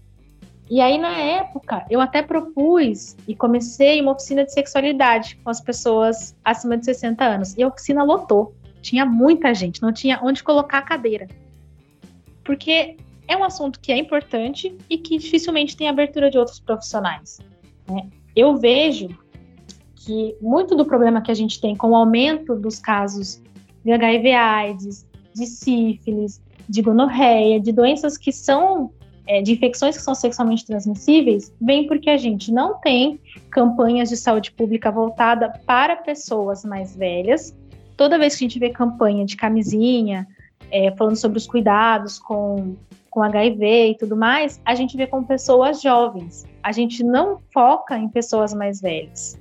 [0.68, 5.60] E aí, na época, eu até propus e comecei uma oficina de sexualidade com as
[5.60, 7.56] pessoas acima de 60 anos.
[7.56, 8.54] E a oficina lotou.
[8.80, 11.28] Tinha muita gente, não tinha onde colocar a cadeira.
[12.42, 12.96] Porque
[13.28, 17.38] é um assunto que é importante e que dificilmente tem abertura de outros profissionais.
[17.88, 18.08] Né?
[18.34, 19.08] Eu vejo
[19.94, 23.40] que muito do problema que a gente tem com o aumento dos casos
[23.84, 28.90] de HIV/AIDS, de sífilis, de gonorreia, de doenças que são
[29.26, 33.20] é, de infecções que são sexualmente transmissíveis, vem porque a gente não tem
[33.50, 37.56] campanhas de saúde pública voltada para pessoas mais velhas.
[37.96, 40.26] Toda vez que a gente vê campanha de camisinha,
[40.70, 42.76] é, falando sobre os cuidados com
[43.12, 46.46] com HIV e tudo mais, a gente vê com pessoas jovens.
[46.62, 49.38] A gente não foca em pessoas mais velhas.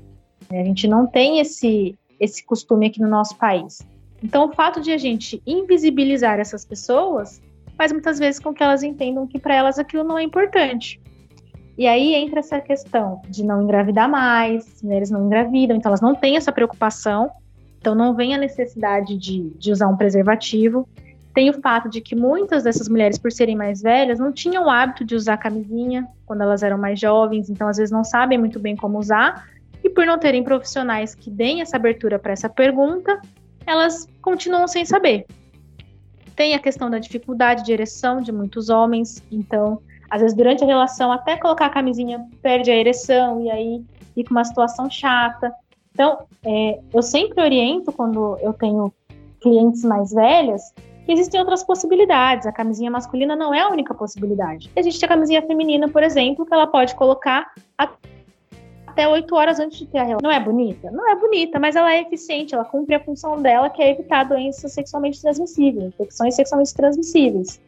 [0.51, 3.79] A gente não tem esse, esse costume aqui no nosso país.
[4.21, 7.41] Então, o fato de a gente invisibilizar essas pessoas
[7.77, 11.01] faz muitas vezes com que elas entendam que para elas aquilo não é importante.
[11.77, 16.13] E aí entra essa questão de não engravidar mais, mulheres não engravidam, então elas não
[16.13, 17.31] têm essa preocupação,
[17.79, 20.87] então não vem a necessidade de, de usar um preservativo.
[21.33, 24.69] Tem o fato de que muitas dessas mulheres, por serem mais velhas, não tinham o
[24.69, 28.59] hábito de usar camisinha quando elas eram mais jovens, então às vezes não sabem muito
[28.59, 29.47] bem como usar,
[29.83, 33.19] e por não terem profissionais que deem essa abertura para essa pergunta,
[33.65, 35.25] elas continuam sem saber.
[36.35, 40.67] Tem a questão da dificuldade de ereção de muitos homens, então às vezes durante a
[40.67, 45.53] relação até colocar a camisinha perde a ereção e aí fica uma situação chata.
[45.93, 48.93] Então, é, eu sempre oriento quando eu tenho
[49.39, 50.73] clientes mais velhas
[51.05, 52.45] que existem outras possibilidades.
[52.45, 54.69] A camisinha masculina não é a única possibilidade.
[54.75, 59.85] Existe a camisinha feminina, por exemplo, que ela pode colocar até 8 horas antes de
[59.87, 60.29] ter a relação.
[60.29, 60.91] Não é bonita?
[60.91, 64.25] Não é bonita, mas ela é eficiente, ela cumpre a função dela, que é evitar
[64.25, 67.61] doenças sexualmente transmissíveis, infecções sexualmente transmissíveis.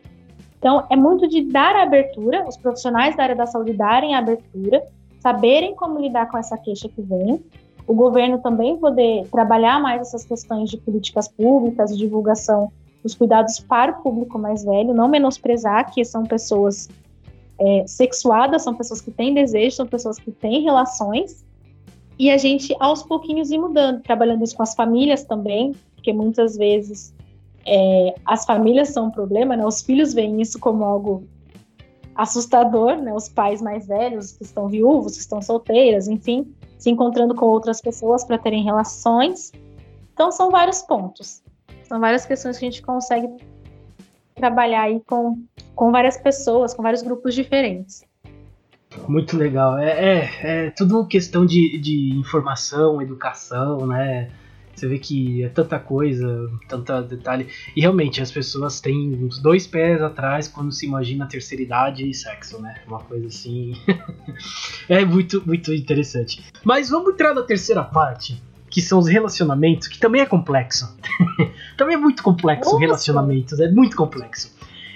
[0.59, 4.19] Então, é muito de dar a abertura, os profissionais da área da saúde darem a
[4.19, 4.83] abertura,
[5.19, 7.43] saberem como lidar com essa queixa que vem,
[7.85, 12.71] o governo também poder trabalhar mais essas questões de políticas públicas, de divulgação
[13.03, 16.89] os cuidados para o público mais velho, não menosprezar que são pessoas
[17.59, 21.43] é, sexuadas, são pessoas que têm desejo, são pessoas que têm relações,
[22.17, 26.55] e a gente aos pouquinhos ir mudando, trabalhando isso com as famílias também, porque muitas
[26.55, 27.13] vezes
[27.65, 29.65] é, as famílias são um problema, né?
[29.65, 31.23] Os filhos veem isso como algo
[32.15, 33.13] assustador, né?
[33.13, 37.81] Os pais mais velhos que estão viúvos, que estão solteiras, enfim, se encontrando com outras
[37.81, 39.51] pessoas para terem relações.
[40.13, 41.41] Então são vários pontos,
[41.87, 43.27] são várias questões que a gente consegue
[44.35, 45.43] trabalhar aí com,
[45.75, 48.03] com várias pessoas, com vários grupos diferentes.
[49.07, 49.77] Muito legal.
[49.77, 54.29] É, é, é tudo questão de, de informação, educação, né?
[54.75, 57.47] Você vê que é tanta coisa, tanta detalhe.
[57.75, 62.13] E realmente as pessoas têm uns dois pés atrás quando se imagina terceira idade e
[62.13, 62.75] sexo, né?
[62.87, 63.73] Uma coisa assim.
[64.89, 66.43] é muito, muito interessante.
[66.63, 68.41] Mas vamos entrar na terceira parte,
[68.73, 70.97] que são os relacionamentos, que também é complexo.
[71.77, 74.51] também é muito complexo relacionamentos, é muito complexo.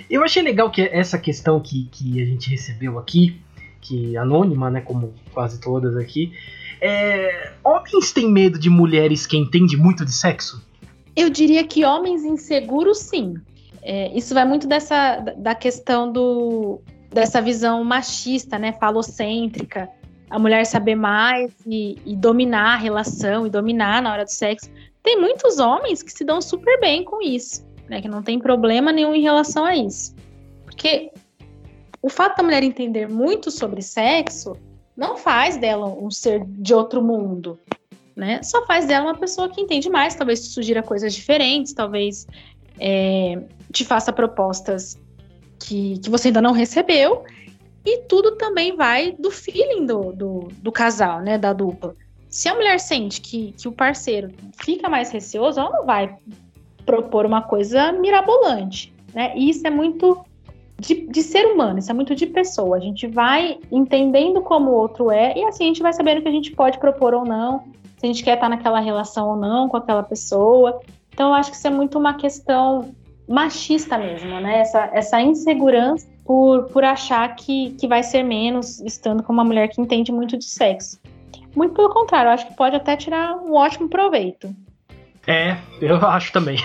[0.09, 3.39] Eu achei legal que essa questão que, que a gente recebeu aqui,
[3.79, 6.33] que anônima, né, como quase todas aqui,
[6.81, 10.65] é, homens têm medo de mulheres que entendem muito de sexo?
[11.15, 13.35] Eu diria que homens inseguros, sim.
[13.83, 16.81] É, isso vai muito dessa da questão do
[17.13, 19.87] dessa visão machista, né, falocêntrica,
[20.29, 24.69] a mulher saber mais e, e dominar a relação e dominar na hora do sexo.
[25.01, 28.91] Tem muitos homens que se dão super bem com isso, né, que não tem problema
[28.91, 30.13] nenhum em relação a isso.
[30.65, 31.11] Porque
[32.01, 34.57] o fato da mulher entender muito sobre sexo
[34.95, 37.59] não faz dela um ser de outro mundo,
[38.15, 38.41] né?
[38.41, 42.25] Só faz dela uma pessoa que entende mais, talvez te sugira coisas diferentes, talvez
[42.79, 43.39] é,
[43.71, 44.97] te faça propostas
[45.59, 47.23] que, que você ainda não recebeu.
[47.87, 51.37] E tudo também vai do feeling do, do, do casal, né?
[51.37, 51.95] Da dupla.
[52.29, 54.29] Se a mulher sente que, que o parceiro
[54.61, 56.13] fica mais receoso, ela não vai
[56.85, 59.31] propor uma coisa mirabolante, né?
[59.37, 60.21] E isso é muito
[60.77, 62.75] de, de, ser humano, isso é muito de pessoa.
[62.75, 66.27] A gente vai entendendo como o outro é e assim a gente vai sabendo que
[66.27, 67.59] a gente pode propor ou não,
[67.97, 70.81] se a gente quer estar naquela relação ou não com aquela pessoa.
[71.13, 72.93] Então eu acho que isso é muito uma questão
[73.29, 74.59] machista mesmo, né?
[74.59, 79.69] Essa, essa insegurança por, por achar que, que vai ser menos estando com uma mulher
[79.69, 80.99] que entende muito de sexo.
[81.55, 84.53] Muito pelo contrário, eu acho que pode até tirar um ótimo proveito.
[85.25, 86.57] É, eu acho também.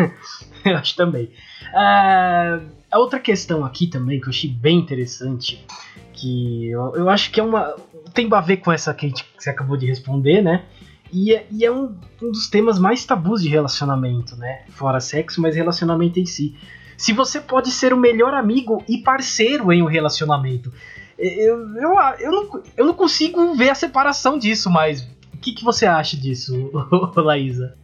[0.64, 1.30] eu acho também.
[1.74, 5.64] Uh a outra questão aqui também que eu achei bem interessante,
[6.12, 7.76] que eu, eu acho que é uma.
[8.12, 10.64] tem a ver com essa que, gente, que você acabou de responder, né?
[11.12, 14.64] E é, e é um, um, dos temas mais tabus de relacionamento, né?
[14.70, 16.56] Fora sexo, mas relacionamento em si.
[17.00, 20.70] Se você pode ser o melhor amigo e parceiro em um relacionamento.
[21.18, 25.00] Eu, eu, eu, não, eu não consigo ver a separação disso, mas
[25.32, 26.70] o que, que você acha disso,
[27.16, 27.74] Laísa?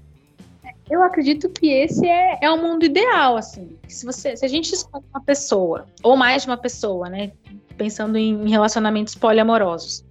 [0.91, 3.79] Eu acredito que esse é, é o mundo ideal, assim.
[3.89, 7.33] Se, você, se a gente escolhe uma pessoa, ou mais de uma pessoa, né?
[7.75, 10.05] Pensando em relacionamentos poliamorosos,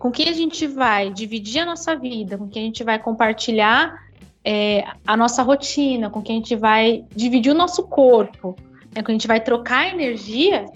[0.00, 4.02] com quem a gente vai dividir a nossa vida, com quem a gente vai compartilhar
[4.44, 8.56] é, a nossa rotina, com quem a gente vai dividir o nosso corpo,
[8.94, 10.66] né, com quem a gente vai trocar energia,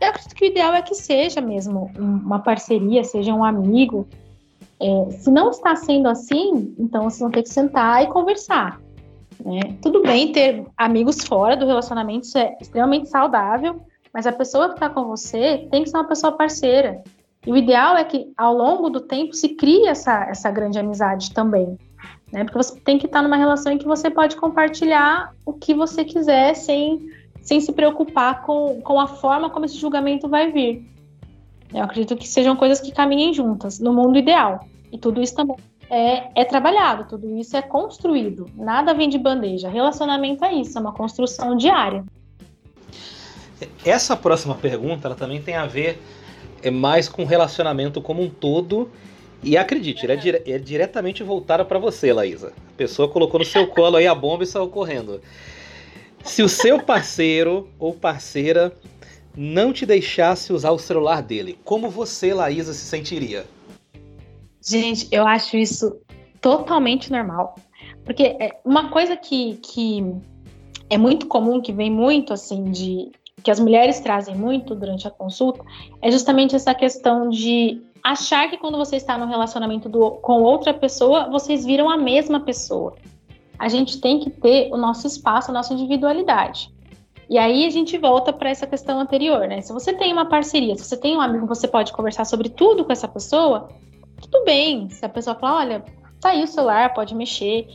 [0.00, 4.08] eu acredito que o ideal é que seja mesmo uma parceria, seja um amigo,
[4.80, 8.80] é, se não está sendo assim, então vocês vão ter que sentar e conversar.
[9.44, 9.76] Né?
[9.82, 14.74] Tudo bem ter amigos fora do relacionamento, isso é extremamente saudável, mas a pessoa que
[14.74, 17.02] está com você tem que ser uma pessoa parceira.
[17.46, 21.32] E o ideal é que ao longo do tempo se crie essa, essa grande amizade
[21.32, 21.78] também.
[22.32, 22.44] Né?
[22.44, 26.04] Porque você tem que estar numa relação em que você pode compartilhar o que você
[26.04, 27.10] quiser sem,
[27.42, 30.84] sem se preocupar com, com a forma como esse julgamento vai vir.
[31.72, 34.66] Eu acredito que sejam coisas que caminhem juntas, no mundo ideal.
[34.90, 35.56] E tudo isso também
[35.88, 38.46] é, é, trabalhado, tudo isso é construído.
[38.56, 39.68] Nada vem de bandeja.
[39.68, 42.04] Relacionamento é isso, é uma construção diária.
[43.84, 46.00] Essa próxima pergunta ela também tem a ver
[46.62, 48.90] é mais com relacionamento como um todo.
[49.42, 52.52] E acredite, ela é, dire é diretamente voltada para você, Laísa.
[52.74, 55.20] A pessoa colocou no seu colo aí a bomba e saiu correndo.
[56.22, 58.72] Se o seu parceiro ou parceira
[59.34, 63.46] não te deixasse usar o celular dele, como você, Laísa, se sentiria?
[64.62, 65.98] Gente, eu acho isso
[66.40, 67.54] totalmente normal.
[68.04, 70.04] Porque é uma coisa que, que
[70.90, 73.10] é muito comum, que vem muito assim de.
[73.42, 75.64] que as mulheres trazem muito durante a consulta,
[76.02, 80.72] é justamente essa questão de achar que quando você está no relacionamento do, com outra
[80.72, 82.94] pessoa, vocês viram a mesma pessoa.
[83.58, 86.72] A gente tem que ter o nosso espaço, a nossa individualidade.
[87.28, 89.60] E aí a gente volta para essa questão anterior, né?
[89.60, 92.84] Se você tem uma parceria, se você tem um amigo, você pode conversar sobre tudo
[92.84, 93.68] com essa pessoa,
[94.20, 94.90] tudo bem.
[94.90, 95.84] Se a pessoa falar, olha,
[96.20, 97.68] tá aí o celular, pode mexer.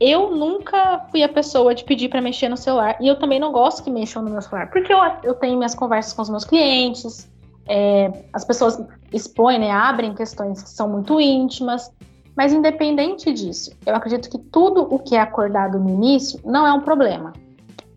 [0.00, 3.52] eu nunca fui a pessoa de pedir para mexer no celular e eu também não
[3.52, 6.44] gosto que mexam no meu celular, porque eu, eu tenho minhas conversas com os meus
[6.44, 7.30] clientes,
[7.68, 8.82] é, as pessoas
[9.12, 11.92] expõem, né, abrem questões que são muito íntimas,
[12.36, 16.72] mas independente disso, eu acredito que tudo o que é acordado no início não é
[16.72, 17.32] um problema.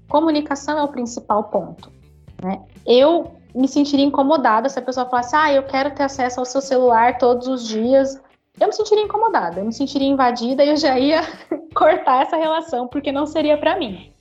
[0.10, 1.92] Comunicação é o principal ponto.
[2.44, 2.62] Né?
[2.86, 6.62] Eu me sentiria incomodada se a pessoa falasse, ah, eu quero ter acesso ao seu
[6.62, 8.22] celular todos os dias.
[8.60, 11.22] Eu me sentiria incomodada, eu me sentiria invadida e eu já ia
[11.74, 14.14] cortar essa relação, porque não seria para mim.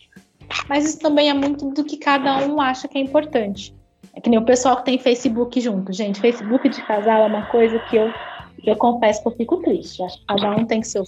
[0.68, 3.74] Mas isso também é muito do que cada um acha que é importante.
[4.16, 5.92] É que nem o pessoal que tem Facebook junto.
[5.92, 8.12] Gente, Facebook de casal é uma coisa que eu,
[8.64, 10.02] eu confesso que eu fico triste.
[10.28, 11.04] Cada um tem o seu.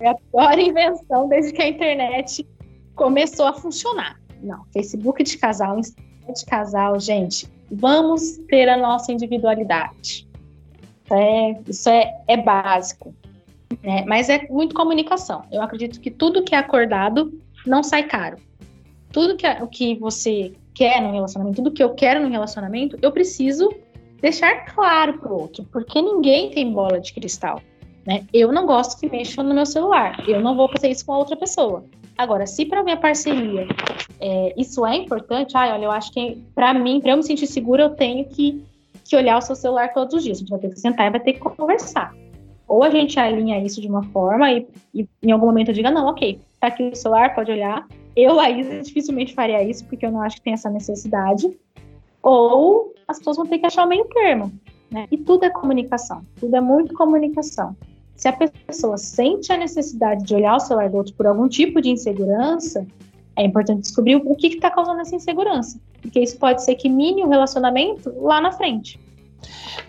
[0.00, 2.46] É a pior invenção desde que a internet
[2.94, 4.20] começou a funcionar.
[4.40, 10.28] Não, Facebook de casal, Instagram de casal, gente, vamos ter a nossa individualidade.
[11.10, 13.14] É, isso é, é básico.
[13.82, 14.04] Né?
[14.06, 15.42] Mas é muito comunicação.
[15.50, 17.32] Eu acredito que tudo que é acordado
[17.66, 18.36] não sai caro.
[19.10, 23.10] Tudo que, é, que você quer no relacionamento, tudo que eu quero no relacionamento, eu
[23.10, 23.68] preciso
[24.22, 27.60] deixar claro pro outro, porque ninguém tem bola de cristal.
[28.06, 28.24] Né?
[28.32, 30.24] Eu não gosto que mexam no meu celular.
[30.26, 31.84] Eu não vou fazer isso com a outra pessoa.
[32.16, 33.66] Agora, se para minha parceria
[34.20, 37.46] é, isso é importante, ai, olha, eu acho que para mim, para eu me sentir
[37.48, 38.64] segura, eu tenho que,
[39.04, 40.38] que olhar o seu celular todos os dias.
[40.38, 42.14] A gente vai ter que sentar e vai ter que conversar.
[42.68, 46.06] Ou a gente alinha isso de uma forma e, e em algum momento diga, não,
[46.06, 47.86] ok, tá aqui o celular, pode olhar.
[48.20, 51.56] Eu, Laís, dificilmente faria isso, porque eu não acho que tem essa necessidade.
[52.20, 54.52] Ou as pessoas vão ter que achar o meio termo.
[54.90, 55.06] Né?
[55.08, 57.76] E tudo é comunicação, tudo é muito comunicação.
[58.16, 61.80] Se a pessoa sente a necessidade de olhar o celular do outro por algum tipo
[61.80, 62.84] de insegurança,
[63.36, 65.80] é importante descobrir o que está causando essa insegurança.
[66.02, 68.98] Porque isso pode ser que mine o relacionamento lá na frente.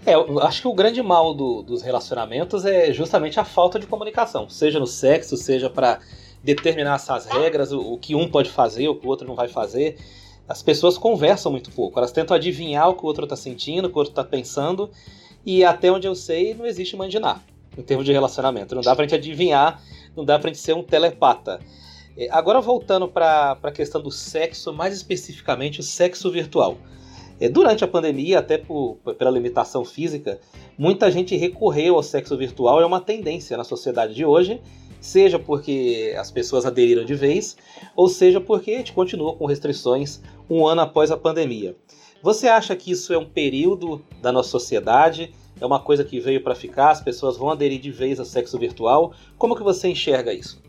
[0.06, 3.88] É, eu acho que o grande mal do, dos relacionamentos é justamente a falta de
[3.88, 6.00] comunicação, seja no sexo, seja para
[6.44, 9.48] determinar essas regras, o, o, que um pode fazer, o que o outro não vai
[9.48, 9.98] fazer.
[10.48, 13.90] As pessoas conversam muito pouco, elas tentam adivinhar o que o outro está sentindo, o
[13.90, 14.90] que o outro está pensando,
[15.46, 17.44] e até onde eu sei, não existe mandinar
[17.78, 18.76] em termos de relacionamento.
[18.76, 19.82] Não dá pra gente adivinhar,
[20.16, 21.60] não dá pra gente ser um telepata.
[22.18, 26.78] É, agora voltando para a questão do sexo, mais especificamente o sexo virtual.
[27.40, 30.40] É, durante a pandemia, até por, pela limitação física,
[30.78, 34.60] muita gente recorreu ao sexo virtual, é uma tendência na sociedade de hoje,
[35.00, 37.58] seja porque as pessoas aderiram de vez,
[37.96, 41.76] ou seja porque a gente continua com restrições um ano após a pandemia.
[42.22, 45.34] Você acha que isso é um período da nossa sociedade?
[45.60, 46.92] É uma coisa que veio para ficar?
[46.92, 49.14] As pessoas vão aderir de vez ao sexo virtual?
[49.38, 50.62] Como que você enxerga isso?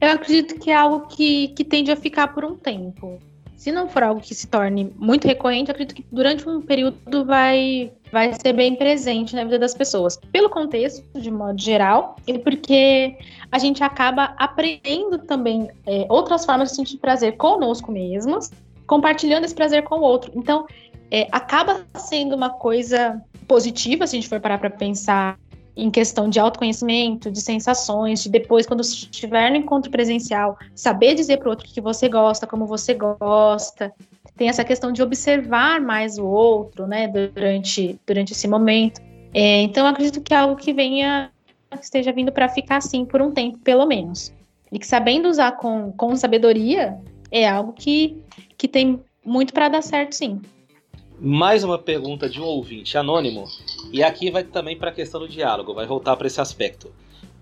[0.00, 3.20] Eu acredito que é algo que, que tende a ficar por um tempo
[3.60, 7.92] se não for algo que se torne muito recorrente, acredito que durante um período vai,
[8.10, 10.18] vai ser bem presente na vida das pessoas.
[10.32, 13.18] Pelo contexto, de modo geral, e porque
[13.52, 18.50] a gente acaba aprendendo também é, outras formas de sentir prazer conosco mesmos,
[18.86, 20.32] compartilhando esse prazer com o outro.
[20.34, 20.66] Então,
[21.10, 25.38] é, acaba sendo uma coisa positiva, se a gente for parar para pensar
[25.76, 31.38] em questão de autoconhecimento, de sensações, de depois, quando estiver no encontro presencial, saber dizer
[31.38, 33.92] para o outro que você gosta, como você gosta.
[34.36, 39.00] Tem essa questão de observar mais o outro, né, durante, durante esse momento.
[39.32, 41.30] É, então, acredito que é algo que venha,
[41.70, 44.32] que esteja vindo para ficar assim por um tempo, pelo menos.
[44.72, 46.98] E que sabendo usar com, com sabedoria,
[47.30, 48.16] é algo que,
[48.56, 50.40] que tem muito para dar certo, sim.
[51.22, 53.44] Mais uma pergunta de um ouvinte anônimo,
[53.92, 56.90] e aqui vai também para a questão do diálogo, vai voltar para esse aspecto.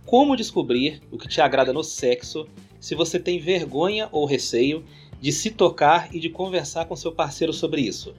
[0.05, 2.49] Como descobrir o que te agrada no sexo
[2.81, 4.85] se você tem vergonha ou receio
[5.21, 8.17] de se tocar e de conversar com seu parceiro sobre isso?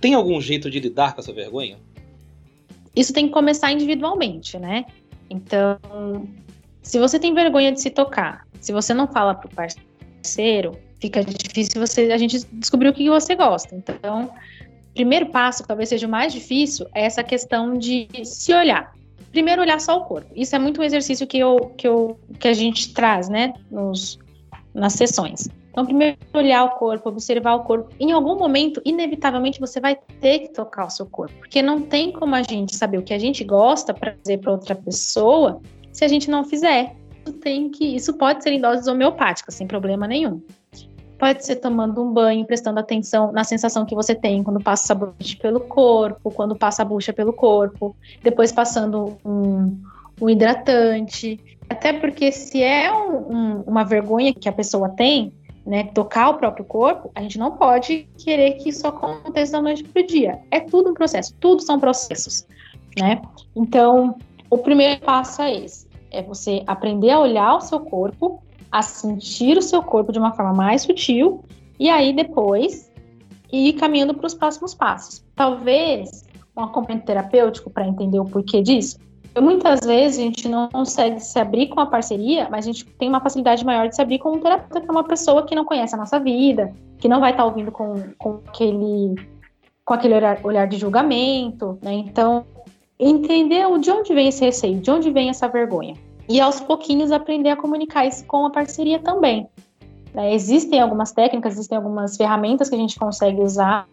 [0.00, 1.78] Tem algum jeito de lidar com essa vergonha?
[2.96, 4.86] Isso tem que começar individualmente, né?
[5.30, 5.78] Então,
[6.82, 11.80] se você tem vergonha de se tocar, se você não fala pro parceiro, fica difícil
[11.80, 13.72] você a gente descobrir o que você gosta.
[13.76, 14.32] Então,
[14.96, 18.92] primeiro passo, que talvez seja o mais difícil, é essa questão de se olhar.
[19.30, 20.32] Primeiro, olhar só o corpo.
[20.34, 24.18] Isso é muito um exercício que, eu, que, eu, que a gente traz, né, nos,
[24.74, 25.48] nas sessões.
[25.70, 27.90] Então, primeiro, olhar o corpo, observar o corpo.
[28.00, 32.10] Em algum momento, inevitavelmente, você vai ter que tocar o seu corpo, porque não tem
[32.10, 35.60] como a gente saber o que a gente gosta para dizer para outra pessoa
[35.92, 36.96] se a gente não fizer.
[37.42, 40.40] Tem que, isso pode ser em doses homeopáticas, sem problema nenhum.
[41.18, 45.36] Pode ser tomando um banho, prestando atenção na sensação que você tem quando passa sabonete
[45.38, 49.80] pelo corpo, quando passa a bucha pelo corpo, depois passando um,
[50.20, 51.40] um hidratante.
[51.68, 55.32] Até porque se é um, um, uma vergonha que a pessoa tem,
[55.66, 59.82] né, tocar o próprio corpo, a gente não pode querer que isso aconteça da noite
[59.82, 60.38] para o dia.
[60.50, 62.46] É tudo um processo, tudo são processos,
[62.96, 63.20] né?
[63.54, 64.16] Então,
[64.48, 65.86] o primeiro passo é esse.
[66.10, 68.40] É você aprender a olhar o seu corpo,
[68.70, 71.44] a sentir o seu corpo de uma forma mais sutil
[71.78, 72.90] e aí depois
[73.52, 75.24] ir caminhando para os próximos passos.
[75.34, 78.98] Talvez um acompanhamento terapêutico para entender o porquê disso.
[79.38, 83.08] Muitas vezes a gente não consegue se abrir com a parceria, mas a gente tem
[83.08, 85.64] uma facilidade maior de se abrir com um terapeuta, que é uma pessoa que não
[85.64, 89.14] conhece a nossa vida, que não vai estar tá ouvindo com, com aquele,
[89.84, 91.92] com aquele olhar, olhar de julgamento, né?
[91.92, 92.46] Então,
[92.98, 95.94] entender de onde vem esse receio, de onde vem essa vergonha.
[96.28, 99.48] E aos pouquinhos aprender a comunicar isso com a parceria também.
[100.12, 100.34] Né?
[100.34, 103.88] Existem algumas técnicas, existem algumas ferramentas que a gente consegue usar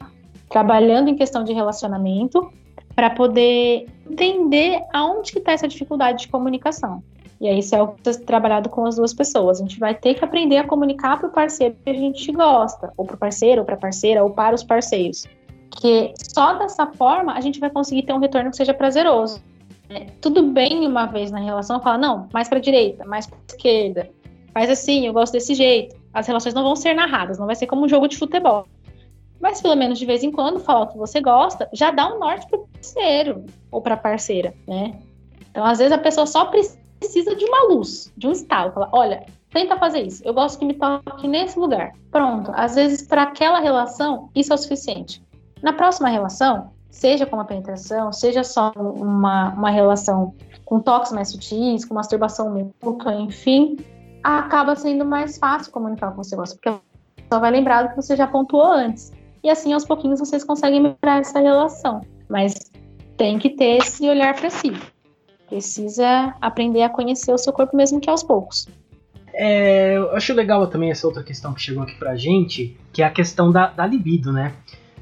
[0.50, 2.52] trabalhando em questão de relacionamento
[2.96, 7.04] para poder entender aonde que está essa dificuldade de comunicação.
[7.42, 9.60] E aí isso é está trabalhado com as duas pessoas.
[9.60, 12.94] A gente vai ter que aprender a comunicar para o parceiro que a gente gosta,
[12.96, 15.26] ou para o parceiro, ou para a parceira, ou para os parceiros.
[15.70, 19.44] Que só dessa forma a gente vai conseguir ter um retorno que seja prazeroso.
[19.94, 24.10] É, tudo bem uma vez na relação falar, não, mais para direita, mais para esquerda,
[24.52, 25.96] faz assim, eu gosto desse jeito.
[26.12, 28.66] As relações não vão ser narradas, não vai ser como um jogo de futebol.
[29.40, 32.20] Mas pelo menos de vez em quando falar o que você gosta, já dá um
[32.20, 35.00] norte pro parceiro ou pra parceira, né?
[35.52, 38.72] Então, às vezes a pessoa só precisa de uma luz, de um estalo.
[38.72, 40.24] Fala, olha, tenta fazer isso.
[40.26, 41.92] Eu gosto que me toque nesse lugar.
[42.10, 42.52] Pronto.
[42.56, 45.22] Às vezes, para aquela relação, isso é o suficiente.
[45.62, 51.32] Na próxima relação, seja com uma penetração, seja só uma, uma relação com toques mais
[51.32, 53.78] sutis, com masturbação mútua, enfim,
[54.24, 56.72] acaba sendo mais fácil comunicar com você porque
[57.32, 59.12] só vai lembrar do que você já pontuou antes
[59.44, 62.02] e assim aos pouquinhos vocês conseguem melhorar essa relação.
[62.30, 62.54] Mas
[63.18, 64.72] tem que ter esse olhar para si.
[65.50, 68.68] Precisa aprender a conhecer o seu corpo mesmo que aos poucos.
[69.34, 73.06] É, eu acho legal também essa outra questão que chegou aqui pra gente, que é
[73.06, 74.54] a questão da, da libido, né?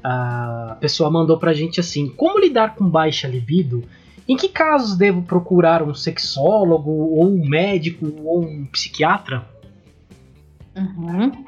[0.02, 3.84] A pessoa mandou pra gente assim: como lidar com baixa libido?
[4.28, 9.44] Em que casos devo procurar um sexólogo, ou um médico, ou um psiquiatra?
[10.76, 11.44] Uhum.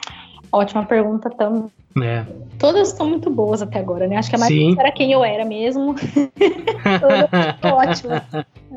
[0.51, 1.71] Ótima pergunta também.
[2.03, 2.25] É.
[2.59, 4.17] Todas estão muito boas até agora, né?
[4.17, 5.95] Acho que a mais era quem eu era mesmo.
[7.63, 8.13] ótimo.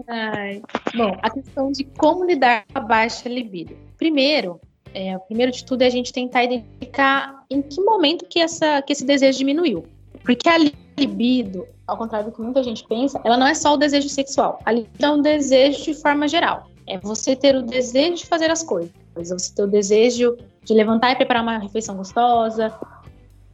[0.08, 0.62] Ai.
[0.96, 3.76] Bom, a questão de como lidar com a baixa libido.
[3.98, 4.60] Primeiro,
[4.98, 8.92] é, primeiro de tudo é a gente tentar identificar em que momento que, essa, que
[8.92, 9.86] esse desejo diminuiu.
[10.24, 10.58] Porque a
[10.98, 14.60] libido, ao contrário do que muita gente pensa, ela não é só o desejo sexual.
[14.66, 16.68] A libido é um desejo de forma geral.
[16.88, 18.92] É você ter o desejo de fazer as coisas.
[19.16, 22.74] É você ter o desejo de levantar e preparar uma refeição gostosa,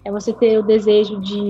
[0.06, 1.42] é você ter o desejo de,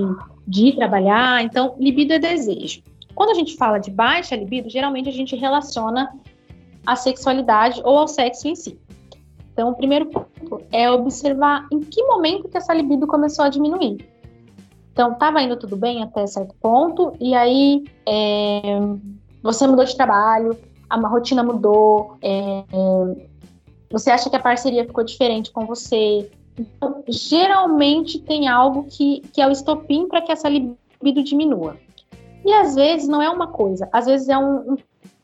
[0.47, 1.43] de ir trabalhar.
[1.43, 2.81] Então, libido é desejo.
[3.13, 6.11] Quando a gente fala de baixa libido, geralmente a gente relaciona
[6.85, 8.77] a sexualidade ou ao sexo em si.
[9.53, 14.09] Então, o primeiro ponto é observar em que momento que essa libido começou a diminuir.
[14.91, 18.79] Então, estava indo tudo bem até certo ponto, e aí é,
[19.41, 20.57] você mudou de trabalho,
[20.89, 22.63] a rotina mudou, é,
[23.91, 29.41] você acha que a parceria ficou diferente com você, então, geralmente tem algo que, que
[29.41, 31.77] é o estopim para que essa libido diminua.
[32.45, 34.77] E às vezes não é uma coisa, às vezes é um, um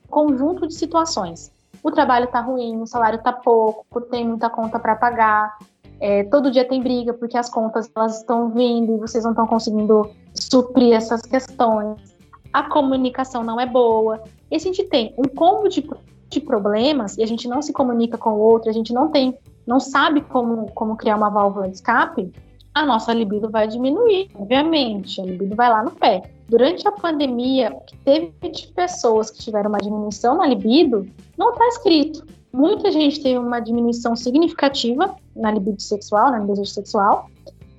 [0.09, 1.51] conjunto de situações.
[1.83, 5.57] O trabalho está ruim, o salário está pouco, tem muita conta para pagar,
[5.99, 9.45] é, todo dia tem briga porque as contas elas estão vindo e vocês não estão
[9.45, 12.17] conseguindo suprir essas questões.
[12.51, 14.21] A comunicação não é boa.
[14.49, 15.87] E a gente tem um combo de,
[16.29, 19.37] de problemas e a gente não se comunica com o outro, a gente não tem
[19.67, 22.33] não sabe como, como criar uma válvula de escape,
[22.73, 25.21] a nossa libido vai diminuir, obviamente.
[25.21, 26.23] A libido vai lá no pé.
[26.49, 31.51] Durante a pandemia, o que teve de pessoas que tiveram uma diminuição na libido, não
[31.51, 32.25] está escrito.
[32.51, 37.29] Muita gente teve uma diminuição significativa na libido sexual, no desejo sexual,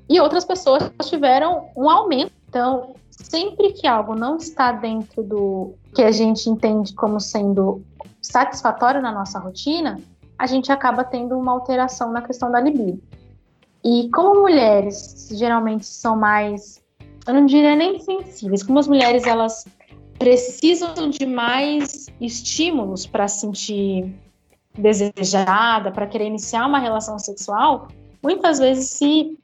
[0.09, 2.31] e outras pessoas tiveram um aumento.
[2.49, 7.83] Então, sempre que algo não está dentro do que a gente entende como sendo
[8.23, 10.01] satisfatório na nossa rotina,
[10.39, 13.03] a gente acaba tendo uma alteração na questão da libido.
[13.85, 16.80] E como mulheres geralmente são mais,
[17.31, 19.65] eu não diria nem sensíveis, como as mulheres elas
[20.19, 24.13] precisam de mais estímulos para sentir
[24.77, 27.89] desejada, para querer iniciar uma relação sexual,
[28.23, 29.39] muitas vezes se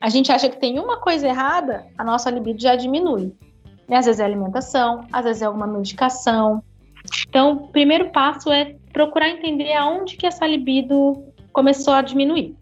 [0.00, 3.34] a gente acha que tem uma coisa errada, a nossa libido já diminui.
[3.88, 6.62] E às vezes é alimentação, às vezes é alguma medicação.
[7.28, 12.54] Então, o primeiro passo é procurar entender aonde que essa libido começou a diminuir.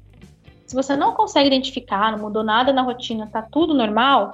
[0.66, 4.32] Se você não consegue identificar, não mudou nada na rotina, tá tudo normal,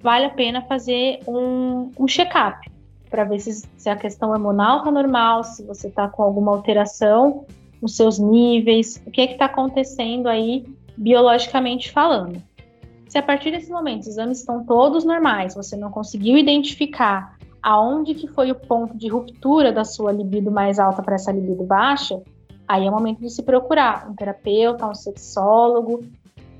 [0.00, 2.70] vale a pena fazer um, um check-up
[3.10, 7.44] para ver se, se, a questão hormonal tá normal, se você tá com alguma alteração
[7.80, 10.64] nos seus níveis, o que é que está acontecendo aí
[10.96, 12.42] biologicamente falando.
[13.08, 18.14] Se a partir desse momento os exames estão todos normais, você não conseguiu identificar aonde
[18.14, 22.20] que foi o ponto de ruptura da sua libido mais alta para essa libido baixa,
[22.66, 26.04] aí é o momento de se procurar um terapeuta, um sexólogo,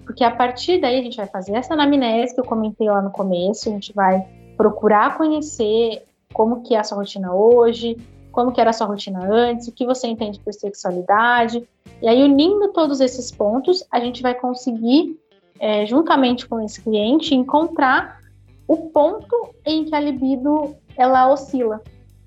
[0.06, 3.10] porque a partir daí a gente vai fazer essa anamnese que eu comentei lá no
[3.10, 4.24] começo, a gente vai
[4.56, 7.96] procurar conhecer como que é a sua rotina hoje,
[8.30, 11.68] como que era a sua rotina antes, o que você entende por sexualidade.
[12.00, 15.18] E aí, unindo todos esses pontos, a gente vai conseguir,
[15.58, 18.20] é, juntamente com esse cliente, encontrar
[18.68, 21.82] o ponto em que a libido ela oscila.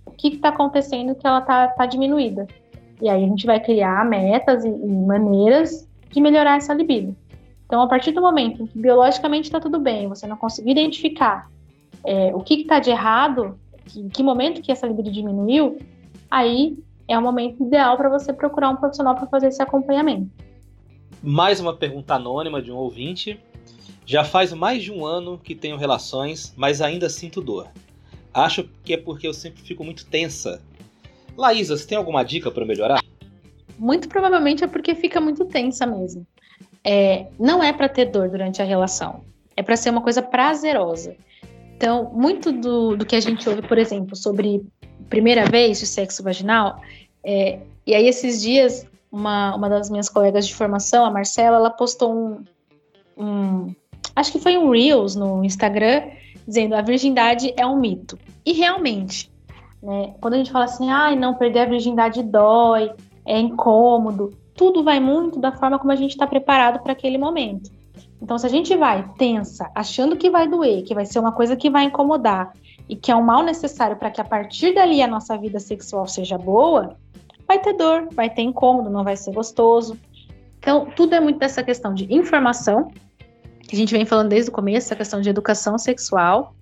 [0.05, 2.47] O que está acontecendo que ela está tá diminuída.
[3.01, 7.15] E aí a gente vai criar metas e, e maneiras de melhorar essa libido.
[7.69, 11.51] Então, a partir do momento em que biologicamente está tudo bem, você não conseguir identificar
[12.03, 13.59] é, o que está de errado,
[13.95, 15.77] em que momento que essa libido diminuiu,
[16.31, 16.75] aí
[17.07, 20.31] é o momento ideal para você procurar um profissional para fazer esse acompanhamento.
[21.21, 23.39] Mais uma pergunta anônima de um ouvinte.
[24.03, 27.67] Já faz mais de um ano que tenho relações, mas ainda sinto dor.
[28.33, 30.59] Acho que é porque eu sempre fico muito tensa.
[31.37, 33.03] Laísa, você tem alguma dica para melhorar?
[33.77, 36.25] Muito provavelmente é porque fica muito tensa mesmo.
[36.83, 39.21] É, não é para ter dor durante a relação.
[39.55, 41.15] É para ser uma coisa prazerosa.
[41.75, 44.65] Então, muito do, do que a gente ouve, por exemplo, sobre
[45.09, 46.81] primeira vez de sexo vaginal,
[47.23, 51.69] é, e aí esses dias, uma, uma das minhas colegas de formação, a Marcela, ela
[51.69, 52.43] postou um,
[53.17, 53.75] um
[54.15, 56.03] acho que foi um Reels no Instagram,
[56.47, 58.17] dizendo a virgindade é um mito.
[58.45, 59.31] E realmente,
[59.81, 62.91] né, quando a gente fala assim, ai, ah, não, perder a virgindade dói,
[63.25, 67.71] é incômodo, tudo vai muito da forma como a gente está preparado para aquele momento.
[68.21, 71.55] Então, se a gente vai tensa, achando que vai doer, que vai ser uma coisa
[71.55, 72.51] que vai incomodar
[72.89, 76.05] e que é um mal necessário para que a partir dali a nossa vida sexual
[76.07, 76.97] seja boa,
[77.47, 79.97] vai ter dor, vai ter incômodo, não vai ser gostoso.
[80.57, 82.91] Então, tudo é muito dessa questão de informação,
[83.61, 86.53] que a gente vem falando desde o começo, a questão de educação sexual,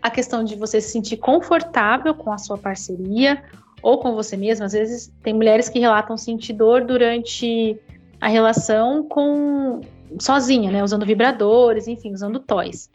[0.00, 3.42] a questão de você se sentir confortável com a sua parceria
[3.82, 4.66] ou com você mesma.
[4.66, 7.78] Às vezes, tem mulheres que relatam sentir dor durante
[8.20, 9.80] a relação com
[10.18, 10.82] sozinha, né?
[10.82, 12.90] Usando vibradores, enfim, usando toys.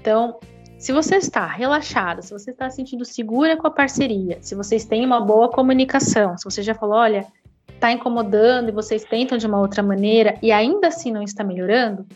[0.00, 0.38] Então,
[0.78, 4.84] se você está relaxada, se você está se sentindo segura com a parceria, se vocês
[4.84, 7.26] têm uma boa comunicação, se você já falou, olha,
[7.68, 12.06] está incomodando e vocês tentam de uma outra maneira e ainda assim não está melhorando,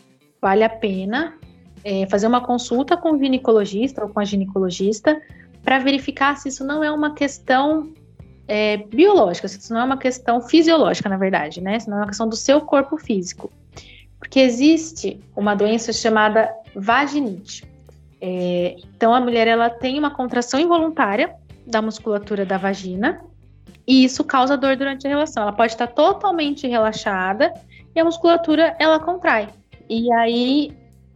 [0.41, 1.37] vale a pena
[1.83, 5.21] é, fazer uma consulta com o ginecologista ou com a ginecologista
[5.63, 7.91] para verificar se isso não é uma questão
[8.47, 11.79] é, biológica, se isso não é uma questão fisiológica, na verdade, né?
[11.79, 13.51] Se não é uma questão do seu corpo físico.
[14.19, 17.65] Porque existe uma doença chamada vaginite.
[18.21, 21.35] É, então a mulher ela tem uma contração involuntária
[21.65, 23.21] da musculatura da vagina
[23.85, 25.43] e isso causa dor durante a relação.
[25.43, 27.53] Ela pode estar totalmente relaxada
[27.95, 29.49] e a musculatura ela contrai.
[29.89, 30.71] E aí,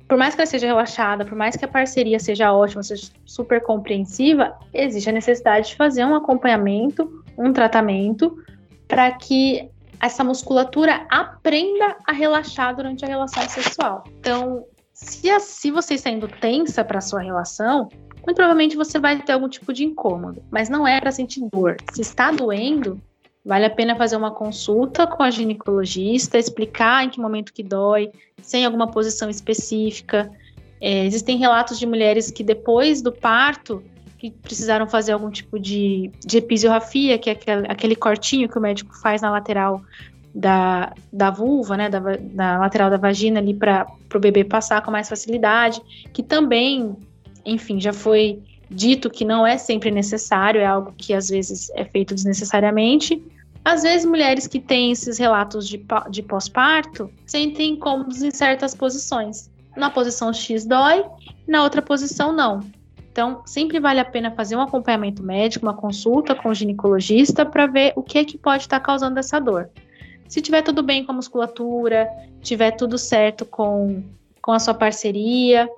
[0.07, 3.61] por mais que ela seja relaxada, por mais que a parceria seja ótima, seja super
[3.61, 8.41] compreensiva, existe a necessidade de fazer um acompanhamento, um tratamento
[8.87, 14.03] para que essa musculatura aprenda a relaxar durante a relação sexual.
[14.19, 19.21] Então, se, a, se você está indo tensa para sua relação, muito provavelmente você vai
[19.21, 21.77] ter algum tipo de incômodo, mas não é para sentir dor.
[21.91, 23.01] Se está doendo,
[23.43, 28.11] vale a pena fazer uma consulta com a ginecologista, explicar em que momento que dói,
[28.41, 30.31] sem alguma posição específica.
[30.79, 33.83] É, existem relatos de mulheres que depois do parto
[34.17, 38.61] que precisaram fazer algum tipo de, de episiografia, que é aquele, aquele cortinho que o
[38.61, 39.81] médico faz na lateral
[40.33, 44.91] da, da vulva, né, da, da lateral da vagina ali para o bebê passar com
[44.91, 45.81] mais facilidade,
[46.13, 46.95] que também,
[47.45, 48.39] enfim, já foi
[48.69, 53.21] dito que não é sempre necessário, é algo que às vezes é feito desnecessariamente.
[53.67, 59.51] Às vezes, mulheres que têm esses relatos de, de pós-parto sentem incômodos em certas posições.
[59.75, 61.03] Na posição X dói,
[61.45, 62.61] na outra posição não.
[63.11, 67.67] Então, sempre vale a pena fazer um acompanhamento médico, uma consulta com o ginecologista para
[67.67, 69.69] ver o que é que pode estar causando essa dor.
[70.29, 72.07] Se tiver tudo bem com a musculatura,
[72.41, 74.01] tiver tudo certo com,
[74.41, 75.69] com a sua parceria,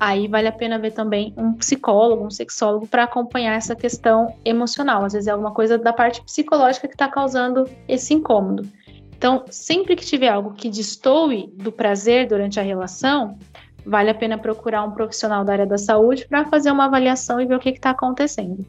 [0.00, 5.04] aí vale a pena ver também um psicólogo, um sexólogo para acompanhar essa questão emocional.
[5.04, 8.66] Às vezes é alguma coisa da parte psicológica que está causando esse incômodo.
[9.14, 13.38] Então, sempre que tiver algo que destoe do prazer durante a relação,
[13.84, 17.44] vale a pena procurar um profissional da área da saúde para fazer uma avaliação e
[17.44, 18.64] ver o que está acontecendo.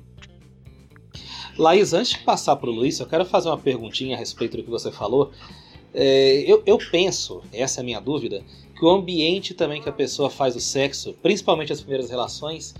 [1.58, 4.64] Laís, antes de passar para o Luiz, eu quero fazer uma perguntinha a respeito do
[4.64, 5.32] que você falou.
[5.94, 8.44] É, eu, eu, penso, essa é a minha dúvida,
[8.82, 12.74] que o ambiente também que a pessoa faz o sexo, principalmente as primeiras relações,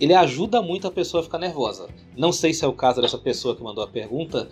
[0.00, 1.90] ele ajuda muito a pessoa a ficar nervosa.
[2.16, 4.48] Não sei se é o caso dessa pessoa que mandou a pergunta,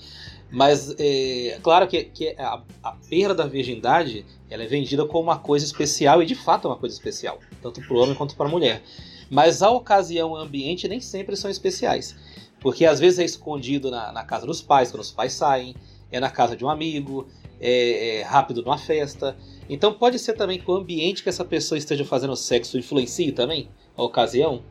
[0.51, 5.39] mas é claro que, que a, a, perda da virgindade ela é vendida como uma
[5.39, 8.45] coisa especial e de fato é uma coisa especial, tanto para o homem quanto para
[8.45, 8.83] a mulher.
[9.31, 12.15] Mas a ocasião e o ambiente nem sempre são especiais.
[12.61, 15.75] Porque às vezes é escondido na, na casa dos pais, quando os pais saem,
[16.13, 17.27] é na casa de um amigo,
[17.61, 19.37] é, é rápido numa festa.
[19.69, 23.69] Então pode ser também que o ambiente que essa pessoa esteja fazendo sexo influencie também
[23.97, 24.63] a ocasião?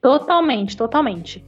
[0.00, 1.44] Totalmente, totalmente.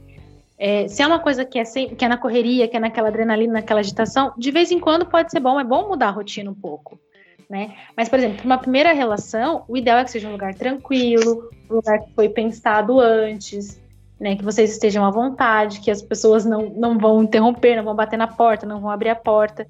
[0.57, 3.53] É, se é uma coisa que é, que é na correria, que é naquela adrenalina,
[3.53, 6.55] naquela agitação, de vez em quando pode ser bom, é bom mudar a rotina um
[6.55, 6.99] pouco.
[7.49, 7.75] Né?
[7.97, 11.75] Mas, por exemplo, uma primeira relação, o ideal é que seja um lugar tranquilo, um
[11.75, 13.81] lugar que foi pensado antes,
[14.21, 14.35] né?
[14.35, 18.17] Que vocês estejam à vontade, que as pessoas não, não vão interromper, não vão bater
[18.17, 19.67] na porta, não vão abrir a porta.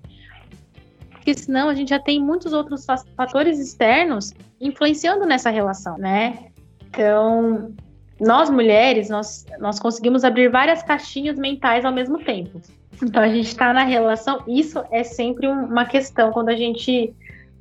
[1.21, 2.83] Porque senão a gente já tem muitos outros
[3.15, 6.47] fatores externos influenciando nessa relação, né?
[6.89, 7.71] Então,
[8.19, 12.59] nós mulheres, nós, nós conseguimos abrir várias caixinhas mentais ao mesmo tempo.
[13.03, 17.13] Então a gente está na relação, isso é sempre uma questão quando a gente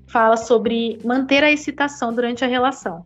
[0.06, 3.04] fala sobre manter a excitação durante a relação.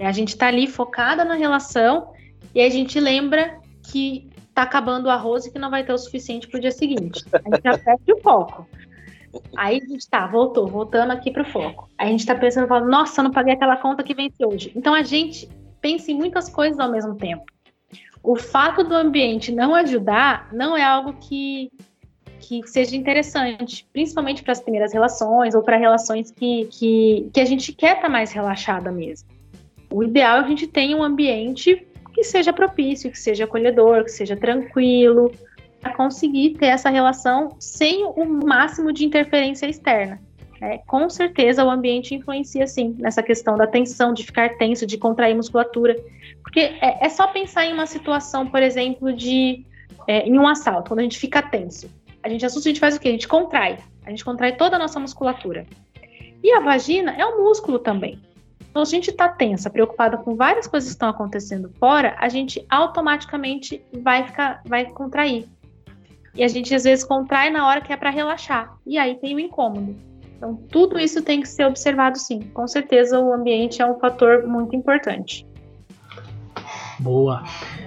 [0.00, 2.12] A gente está ali focada na relação
[2.54, 5.98] e a gente lembra que está acabando o arroz e que não vai ter o
[5.98, 7.24] suficiente para o dia seguinte.
[7.32, 8.68] A gente já perde o foco.
[9.56, 11.88] Aí a gente está, voltou, voltando aqui para o foco.
[11.98, 14.72] A gente está pensando, nossa, eu não paguei aquela conta que vence hoje.
[14.74, 15.48] Então a gente
[15.80, 17.44] pensa em muitas coisas ao mesmo tempo.
[18.22, 21.70] O fato do ambiente não ajudar não é algo que,
[22.40, 27.44] que seja interessante, principalmente para as primeiras relações ou para relações que, que, que a
[27.44, 29.28] gente quer estar tá mais relaxada mesmo.
[29.90, 34.10] O ideal é a gente tenha um ambiente que seja propício, que seja acolhedor, que
[34.10, 35.30] seja tranquilo,
[35.94, 40.20] conseguir ter essa relação sem o máximo de interferência externa.
[40.60, 44.96] É, com certeza o ambiente influencia sim nessa questão da tensão, de ficar tenso, de
[44.96, 45.94] contrair musculatura.
[46.42, 49.66] Porque é, é só pensar em uma situação, por exemplo, de
[50.06, 51.90] é, em um assalto, quando a gente fica tenso.
[52.22, 53.08] A gente assusta, a gente faz o quê?
[53.08, 53.78] A gente contrai.
[54.04, 55.66] A gente contrai toda a nossa musculatura.
[56.42, 58.20] E a vagina é um músculo também.
[58.76, 62.28] Então, se a gente está tensa, preocupada com várias coisas que estão acontecendo fora, a
[62.28, 65.48] gente automaticamente vai ficar, vai contrair.
[66.36, 68.76] E a gente às vezes contrai na hora que é para relaxar.
[68.86, 69.96] E aí tem o incômodo.
[70.36, 72.40] Então, tudo isso tem que ser observado sim.
[72.52, 75.46] Com certeza, o ambiente é um fator muito importante.
[76.98, 77.42] Boa.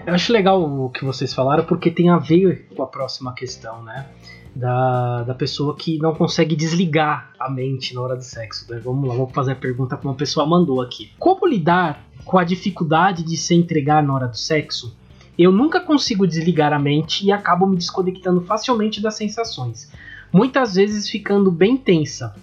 [0.06, 3.84] Eu acho legal o que vocês falaram, porque tem a ver com a próxima questão,
[3.84, 4.08] né?
[4.56, 8.72] Da, da pessoa que não consegue desligar a mente na hora do sexo.
[8.72, 8.80] Né?
[8.84, 11.12] Vamos lá, vamos fazer a pergunta que uma pessoa mandou aqui.
[11.20, 14.98] Como lidar com a dificuldade de se entregar na hora do sexo?
[15.40, 19.90] Eu nunca consigo desligar a mente e acabo me desconectando facilmente das sensações
[20.32, 22.36] muitas vezes ficando bem tensa.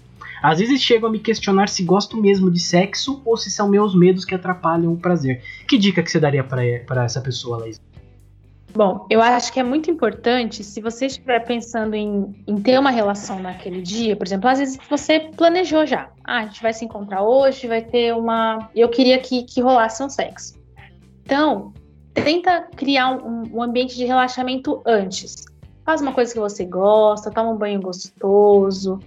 [0.43, 3.95] Às vezes chego a me questionar se gosto mesmo de sexo ou se são meus
[3.95, 5.43] medos que atrapalham o prazer.
[5.67, 7.81] Que dica que você daria para essa pessoa, Laís?
[8.75, 12.91] Bom, eu acho que é muito importante, se você estiver pensando em, em, ter uma
[12.91, 16.11] relação naquele dia, por exemplo, às vezes você planejou já.
[16.23, 18.69] Ah, a gente vai se encontrar hoje, vai ter uma.
[18.75, 20.61] Eu queria que, que rolasse um sexo.
[21.25, 21.73] Então,
[22.23, 25.45] tenta criar um, um ambiente de relaxamento antes.
[25.85, 28.99] Faz uma coisa que você gosta, toma um banho gostoso,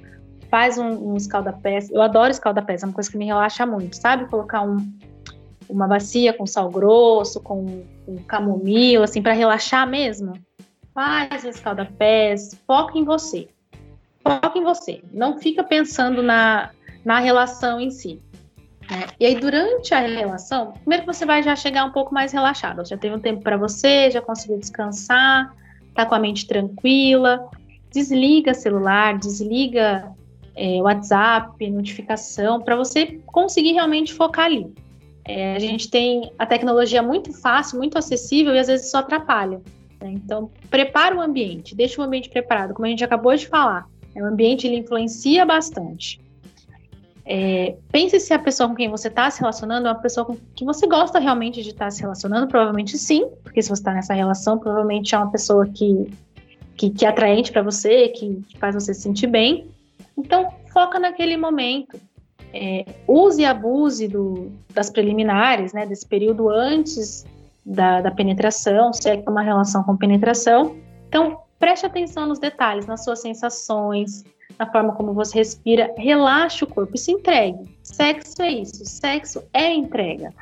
[0.49, 1.89] faz um, um escalda-pés.
[1.89, 4.29] Eu adoro escalda-pés, é uma coisa que me relaxa muito, sabe?
[4.29, 4.77] Colocar um,
[5.69, 10.33] uma bacia com sal grosso, com, com camomila, assim, para relaxar mesmo.
[10.93, 13.47] Faz escalda-pés, foca em você.
[14.23, 15.01] Foca em você.
[15.13, 16.71] Não fica pensando na,
[17.05, 18.21] na relação em si.
[18.89, 19.05] Né?
[19.19, 22.85] E aí, durante a relação, primeiro você vai já chegar um pouco mais relaxado.
[22.87, 25.53] Já teve um tempo para você, já conseguiu descansar,
[25.93, 27.49] tá com a mente tranquila,
[27.91, 30.11] desliga celular, desliga
[30.55, 34.73] é, WhatsApp, notificação, para você conseguir realmente focar ali.
[35.25, 39.61] É, a gente tem a tecnologia muito fácil, muito acessível e às vezes isso atrapalha.
[40.01, 40.11] Né?
[40.13, 43.87] Então, prepara o ambiente, deixa o ambiente preparado, como a gente acabou de falar.
[44.15, 44.23] Né?
[44.23, 46.19] O ambiente ele influencia bastante.
[47.31, 50.35] É, pense se a pessoa com quem você está se relacionando é uma pessoa com
[50.55, 52.47] que você gosta realmente de estar tá se relacionando.
[52.47, 56.11] Provavelmente sim, porque se você está nessa relação, provavelmente é uma pessoa que,
[56.75, 59.67] que, que é atraente para você, que, que, faz você se sentir bem.
[60.17, 61.99] Então, foca naquele momento.
[62.51, 67.27] É, use e abuse do, das preliminares, né, desse período antes
[67.63, 70.75] da, da penetração, se é uma relação com penetração.
[71.07, 74.23] Então, preste atenção nos detalhes, nas suas sensações,
[74.57, 77.77] na forma como você respira, relaxe o corpo e se entregue.
[77.83, 80.33] Sexo é isso, sexo é entrega.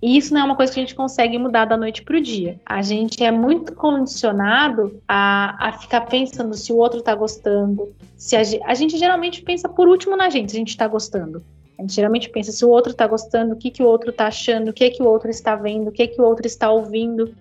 [0.00, 2.20] E isso não é uma coisa que a gente consegue mudar da noite para o
[2.20, 2.60] dia.
[2.64, 7.92] A gente é muito condicionado a, a ficar pensando se o outro está gostando.
[8.16, 11.42] Se a, a, gente geralmente pensa por último na gente, se a gente está gostando.
[11.76, 14.28] A gente geralmente pensa se o outro está gostando, o que, que o outro está
[14.28, 17.34] achando, o que, que o outro está vendo, o que, que o outro está ouvindo.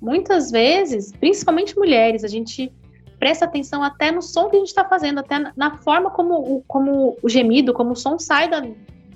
[0.00, 2.72] Muitas vezes, principalmente mulheres, a gente
[3.22, 6.64] presta atenção até no som que a gente está fazendo, até na forma como o,
[6.66, 8.66] como o gemido, como o som sai da,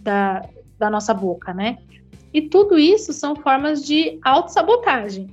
[0.00, 1.78] da, da nossa boca, né?
[2.32, 5.28] E tudo isso são formas de autossabotagem.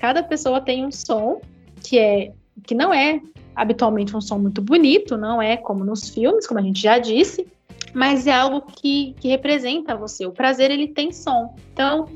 [0.00, 1.40] Cada pessoa tem um som
[1.80, 2.32] que é
[2.64, 3.20] que não é
[3.54, 7.46] habitualmente um som muito bonito, não é como nos filmes, como a gente já disse,
[7.94, 10.26] mas é algo que, que representa você.
[10.26, 11.54] O prazer ele tem som.
[11.72, 12.08] Então,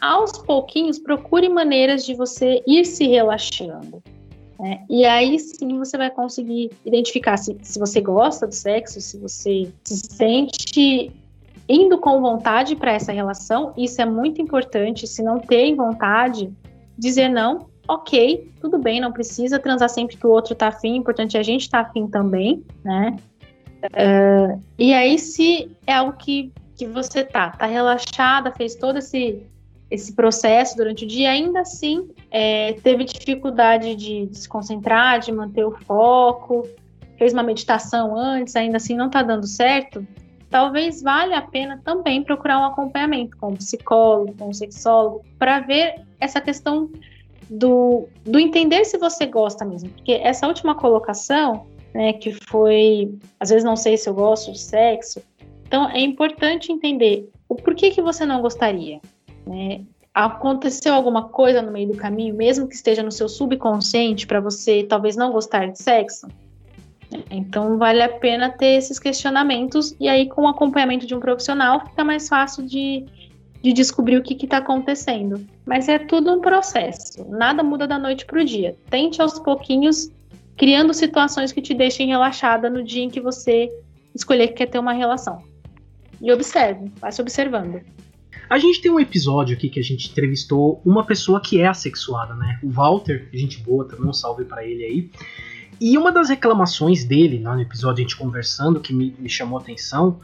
[0.00, 4.00] aos pouquinhos, procure maneiras de você ir se relaxando.
[4.62, 4.84] Né?
[4.88, 9.68] E aí sim você vai conseguir identificar se, se você gosta do sexo, se você
[9.82, 11.12] se sente
[11.68, 13.74] indo com vontade para essa relação.
[13.76, 15.04] Isso é muito importante.
[15.08, 16.48] Se não tem vontade,
[16.96, 21.36] dizer não, ok, tudo bem, não precisa transar sempre que o outro tá afim, importante
[21.36, 23.16] é a gente tá afim também, né?
[23.84, 29.42] Uh, e aí, se é algo que, que você tá, tá relaxada, fez todo esse,
[29.92, 35.64] esse processo durante o dia, ainda assim é, teve dificuldade de, se concentrar, de manter
[35.66, 36.66] o foco,
[37.18, 40.04] fez uma meditação antes, ainda assim não tá dando certo,
[40.48, 45.60] talvez valha a pena também procurar um acompanhamento com um psicólogo, com um sexólogo, para
[45.60, 46.90] ver essa questão
[47.50, 49.90] do, do entender se você gosta mesmo.
[49.90, 54.58] Porque essa última colocação, né, que foi, às vezes não sei se eu gosto de
[54.58, 55.20] sexo,
[55.66, 58.98] então é importante entender o porquê que você não gostaria.
[59.46, 59.82] Né?
[60.14, 64.82] Aconteceu alguma coisa no meio do caminho, mesmo que esteja no seu subconsciente, para você
[64.82, 66.26] talvez não gostar de sexo?
[67.30, 71.84] Então vale a pena ter esses questionamentos e aí com o acompanhamento de um profissional
[71.86, 73.04] fica mais fácil de,
[73.62, 75.44] de descobrir o que está acontecendo.
[75.64, 78.76] Mas é tudo um processo, nada muda da noite para o dia.
[78.90, 80.10] Tente aos pouquinhos,
[80.56, 83.68] criando situações que te deixem relaxada no dia em que você
[84.14, 85.42] escolher que quer ter uma relação.
[86.20, 87.80] E observe, vai se observando.
[88.48, 92.34] A gente tem um episódio aqui que a gente entrevistou uma pessoa que é assexuada,
[92.34, 92.58] né?
[92.62, 95.10] O Walter, gente boa, também um salve para ele aí.
[95.80, 99.62] E uma das reclamações dele, no episódio a gente conversando, que me, me chamou a
[99.62, 100.20] atenção,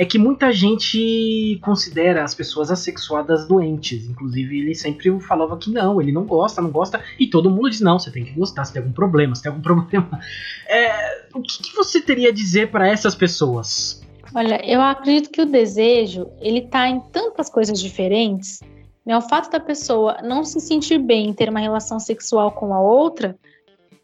[0.00, 4.06] é que muita gente considera as pessoas assexuadas doentes.
[4.06, 7.80] Inclusive, ele sempre falava que não, ele não gosta, não gosta, e todo mundo diz:
[7.80, 10.08] não, você tem que gostar, você tem algum problema, você tem algum problema.
[10.72, 14.00] É, o que, que você teria a dizer para essas pessoas?
[14.34, 18.60] Olha, eu acredito que o desejo ele tá em tantas coisas diferentes.
[19.04, 19.16] Né?
[19.16, 22.80] O fato da pessoa não se sentir bem em ter uma relação sexual com a
[22.80, 23.36] outra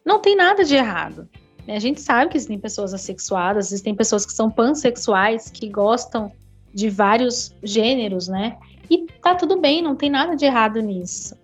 [0.04, 1.28] não tem nada de errado.
[1.68, 6.30] A gente sabe que existem pessoas assexuadas, existem pessoas que são pansexuais, que gostam
[6.72, 8.56] de vários gêneros, né?
[8.88, 11.34] E tá tudo bem, não tem nada de errado nisso.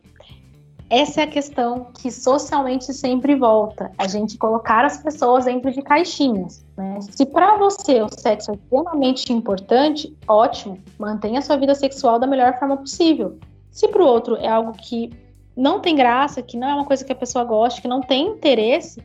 [0.88, 5.82] Essa é a questão que socialmente sempre volta, a gente colocar as pessoas dentro de
[5.82, 6.64] caixinhas.
[6.82, 7.00] Né?
[7.00, 12.26] Se para você o sexo é extremamente importante, ótimo, mantenha a sua vida sexual da
[12.26, 13.38] melhor forma possível.
[13.70, 15.10] Se para o outro é algo que
[15.56, 18.26] não tem graça, que não é uma coisa que a pessoa gosta, que não tem
[18.26, 19.02] interesse,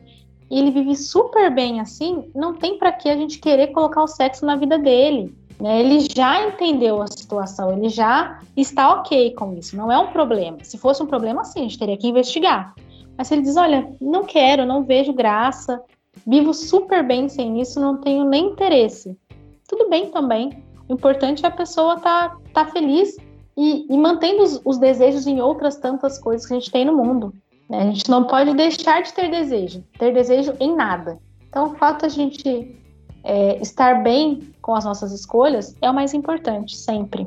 [0.50, 4.08] e ele vive super bem assim, não tem para que a gente querer colocar o
[4.08, 5.34] sexo na vida dele.
[5.60, 5.80] Né?
[5.80, 10.58] Ele já entendeu a situação, ele já está ok com isso, não é um problema.
[10.62, 12.74] Se fosse um problema, sim, a gente teria que investigar.
[13.16, 15.82] Mas se ele diz, olha, não quero, não vejo graça,
[16.26, 19.16] vivo super bem sem isso, não tenho nem interesse.
[19.68, 20.64] Tudo bem também.
[20.88, 23.16] O importante é a pessoa estar tá, tá feliz
[23.56, 26.96] e, e mantendo os, os desejos em outras tantas coisas que a gente tem no
[26.96, 27.34] mundo.
[27.68, 27.82] Né?
[27.82, 31.18] A gente não pode deixar de ter desejo, ter desejo em nada.
[31.48, 32.76] Então, o fato de a gente
[33.24, 37.26] é, estar bem com as nossas escolhas é o mais importante, sempre.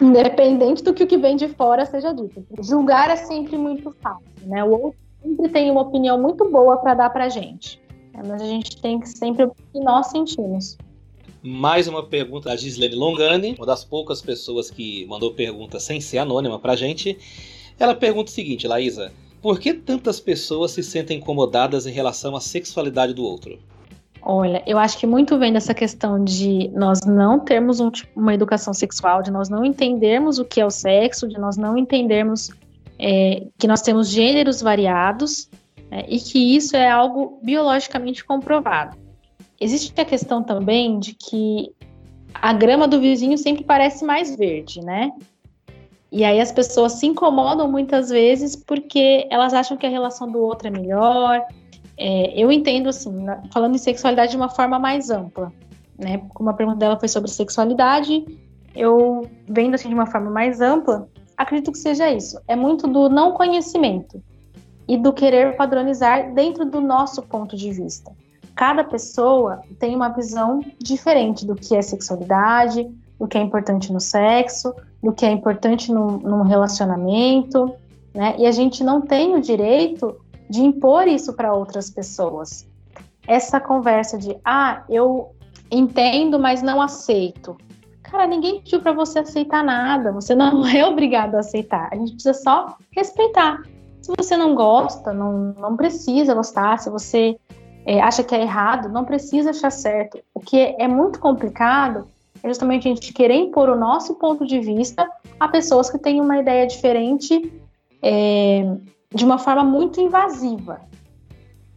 [0.00, 2.44] Independente do que o que vem de fora seja dito.
[2.60, 4.64] Julgar é sempre muito fácil, né?
[4.64, 7.80] O outro sempre tem uma opinião muito boa para dar para gente.
[8.12, 8.22] Né?
[8.26, 10.76] Mas a gente tem que sempre o que nós sentimos.
[11.42, 16.18] Mais uma pergunta da Gislene Longani, uma das poucas pessoas que mandou pergunta sem ser
[16.18, 17.16] anônima pra gente.
[17.78, 19.10] Ela pergunta o seguinte, Laísa:
[19.40, 23.58] por que tantas pessoas se sentem incomodadas em relação à sexualidade do outro?
[24.22, 28.74] Olha, eu acho que muito vem dessa questão de nós não termos um, uma educação
[28.74, 32.50] sexual, de nós não entendermos o que é o sexo, de nós não entendermos
[32.98, 35.48] é, que nós temos gêneros variados
[35.90, 38.96] é, e que isso é algo biologicamente comprovado.
[39.60, 41.72] Existe a questão também de que
[42.32, 45.12] a grama do vizinho sempre parece mais verde, né?
[46.12, 50.40] E aí as pessoas se incomodam muitas vezes porque elas acham que a relação do
[50.40, 51.44] outro é melhor.
[51.96, 53.12] É, eu entendo assim,
[53.52, 55.52] falando em sexualidade de uma forma mais ampla,
[55.98, 56.18] né?
[56.30, 58.24] Como a pergunta dela foi sobre sexualidade,
[58.74, 62.40] eu vendo assim de uma forma mais ampla, acredito que seja isso.
[62.48, 64.22] É muito do não conhecimento
[64.90, 68.10] e do querer padronizar dentro do nosso ponto de vista.
[68.56, 74.00] Cada pessoa tem uma visão diferente do que é sexualidade, do que é importante no
[74.00, 77.72] sexo, do que é importante no, num relacionamento,
[78.12, 78.34] né?
[78.36, 80.16] E a gente não tem o direito
[80.48, 82.66] de impor isso para outras pessoas.
[83.28, 85.30] Essa conversa de, ah, eu
[85.70, 87.56] entendo, mas não aceito.
[88.02, 90.10] Cara, ninguém pediu para você aceitar nada.
[90.10, 91.88] Você não é obrigado a aceitar.
[91.92, 93.62] A gente precisa só respeitar.
[94.10, 96.78] Se você não gosta, não, não precisa gostar.
[96.78, 97.38] Se você
[97.86, 100.18] é, acha que é errado, não precisa achar certo.
[100.34, 102.08] O que é, é muito complicado
[102.42, 105.08] é justamente a gente querer impor o nosso ponto de vista
[105.38, 107.52] a pessoas que têm uma ideia diferente
[108.02, 108.76] é,
[109.14, 110.80] de uma forma muito invasiva.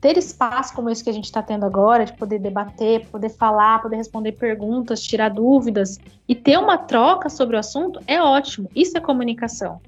[0.01, 3.79] Ter espaço como esse que a gente está tendo agora, de poder debater, poder falar,
[3.79, 8.67] poder responder perguntas, tirar dúvidas e ter uma troca sobre o assunto é ótimo.
[8.75, 9.79] Isso é comunicação.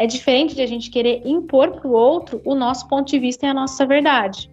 [0.00, 3.44] É diferente de a gente querer impor para o outro o nosso ponto de vista
[3.44, 4.50] e a nossa verdade.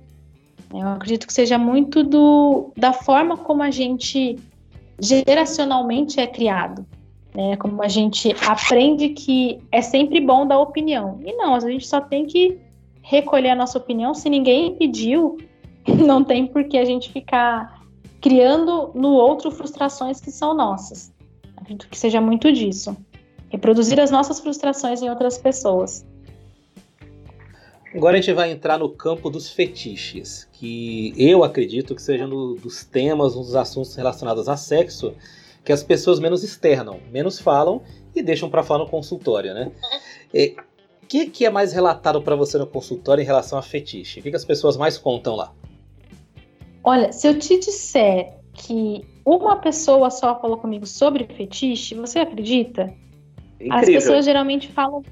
[0.73, 4.37] Eu acredito que seja muito do, da forma como a gente
[4.99, 6.85] geracionalmente é criado.
[7.33, 7.55] Né?
[7.55, 11.17] Como a gente aprende que é sempre bom dar opinião.
[11.25, 12.59] E não, a gente só tem que
[13.01, 14.13] recolher a nossa opinião.
[14.13, 15.37] Se ninguém pediu,
[15.87, 17.83] não tem por que a gente ficar
[18.19, 21.13] criando no outro frustrações que são nossas.
[21.55, 22.97] Acredito que seja muito disso.
[23.49, 26.05] Reproduzir as nossas frustrações em outras pessoas.
[27.93, 32.55] Agora a gente vai entrar no campo dos fetiches, que eu acredito que seja um
[32.55, 35.15] dos temas, um dos assuntos relacionados a sexo
[35.63, 37.81] que as pessoas menos externam, menos falam
[38.15, 39.71] e deixam para falar no consultório, né?
[41.03, 44.19] O que, que é mais relatado para você no consultório em relação a fetiche?
[44.19, 45.53] O que, que as pessoas mais contam lá?
[46.83, 52.93] Olha, se eu te disser que uma pessoa só falou comigo sobre fetiche, você acredita?
[53.59, 53.77] Incrível.
[53.77, 55.03] As pessoas geralmente falam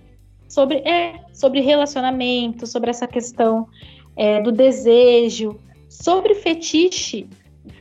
[0.47, 3.67] sobre, é, sobre relacionamento, sobre essa questão
[4.15, 5.59] é, do desejo,
[5.89, 7.27] sobre fetiche,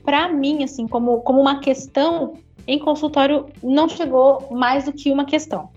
[0.04, 2.34] para mim, assim, como, como uma questão,
[2.66, 5.70] em consultório não chegou mais do que uma questão.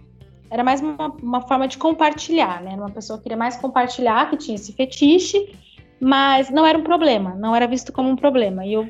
[0.50, 2.74] Era mais uma, uma forma de compartilhar, né?
[2.76, 5.54] Uma pessoa queria mais compartilhar que tinha esse fetiche,
[6.00, 8.66] mas não era um problema, não era visto como um problema.
[8.66, 8.90] E eu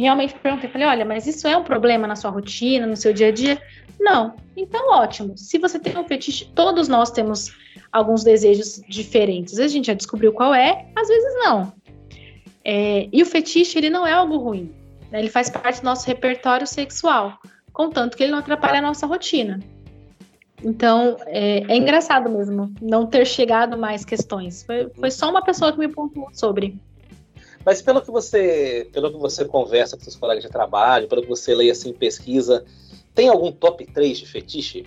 [0.00, 3.28] realmente perguntei, falei, olha, mas isso é um problema na sua rotina, no seu dia
[3.28, 3.60] a dia?
[3.98, 4.36] Não.
[4.56, 5.36] Então, ótimo.
[5.36, 7.52] Se você tem um fetiche, todos nós temos
[7.92, 9.54] alguns desejos diferentes.
[9.54, 11.72] Às vezes a gente já descobriu qual é, às vezes não.
[12.64, 14.72] É, e o fetiche, ele não é algo ruim.
[15.10, 15.20] Né?
[15.20, 17.38] Ele faz parte do nosso repertório sexual,
[17.72, 19.58] contanto que ele não atrapalha a nossa rotina.
[20.62, 24.64] Então, é, é engraçado mesmo não ter chegado mais questões.
[24.64, 26.76] Foi, foi só uma pessoa que me pontuou sobre.
[27.64, 31.28] Mas pelo que você, pelo que você conversa com seus colegas de trabalho, pelo que
[31.28, 32.64] você lê assim pesquisa,
[33.14, 34.86] tem algum top 3 de fetiche?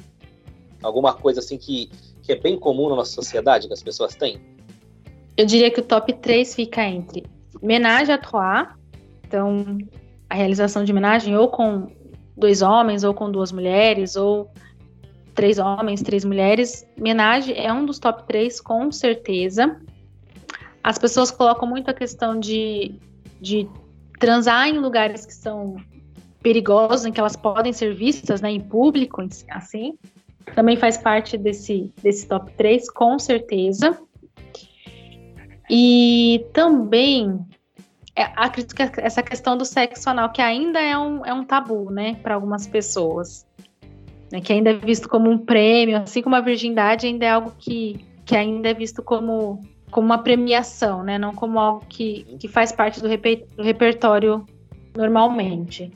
[0.81, 1.89] Alguma coisa assim que,
[2.23, 4.41] que é bem comum na nossa sociedade, que as pessoas têm?
[5.37, 7.23] Eu diria que o top 3 fica entre
[7.61, 8.67] menage à trois,
[9.27, 9.77] então
[10.29, 11.87] a realização de homenagem ou com
[12.35, 14.49] dois homens, ou com duas mulheres, ou
[15.35, 16.87] três homens, três mulheres.
[16.97, 19.79] Menage é um dos top 3, com certeza.
[20.83, 22.95] As pessoas colocam muito a questão de,
[23.39, 23.67] de
[24.19, 25.77] transar em lugares que são
[26.41, 29.97] perigosos em que elas podem ser vistas né, em público, assim,
[30.55, 33.97] também faz parte desse, desse top 3, com certeza.
[35.69, 37.39] E também
[38.15, 41.89] é, acredito que essa questão do sexo anal, que ainda é um, é um tabu,
[41.89, 43.45] né, para algumas pessoas,
[44.31, 47.53] né, que ainda é visto como um prêmio, assim como a virgindade ainda é algo
[47.57, 49.61] que, que ainda é visto como,
[49.91, 54.45] como uma premiação, né, não como algo que, que faz parte do, reper, do repertório
[54.95, 55.91] normalmente.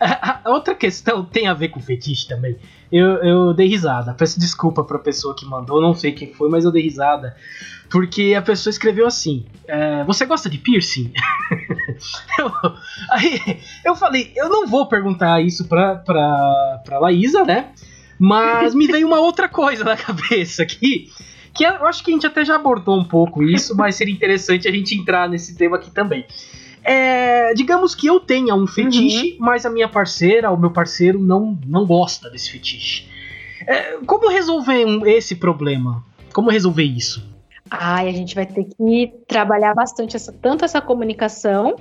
[0.00, 2.56] A outra questão tem a ver com fetiche também.
[2.90, 4.14] Eu, eu dei risada.
[4.14, 7.36] Peço desculpa pra pessoa que mandou, não sei quem foi, mas eu dei risada.
[7.90, 11.12] Porque a pessoa escreveu assim: é, Você gosta de piercing?
[12.38, 12.52] eu,
[13.10, 17.72] aí eu falei: Eu não vou perguntar isso pra, pra, pra Laísa, né?
[18.18, 21.10] Mas me veio uma outra coisa na cabeça aqui.
[21.54, 24.66] Que eu acho que a gente até já abordou um pouco isso, mas seria interessante
[24.68, 26.26] a gente entrar nesse tema aqui também.
[26.82, 29.36] É, digamos que eu tenha um fetiche, uhum.
[29.40, 33.08] mas a minha parceira, o meu parceiro, não, não gosta desse fetiche.
[33.66, 36.04] É, como resolver um, esse problema?
[36.34, 37.26] Como resolver isso?
[37.70, 41.74] Ai, a gente vai ter que trabalhar bastante essa, tanto essa comunicação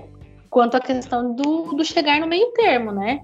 [0.50, 3.22] quanto a questão do, do chegar no meio termo, né?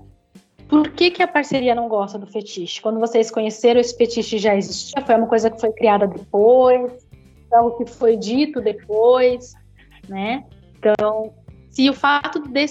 [0.69, 2.79] Por que, que a parceria não gosta do fetiche?
[2.79, 5.03] Quando vocês conheceram, esse fetiche já existia?
[5.03, 7.07] Foi uma coisa que foi criada depois?
[7.51, 9.55] Algo que foi dito depois,
[10.07, 10.45] né?
[10.77, 11.33] Então,
[11.71, 12.65] se o fato de,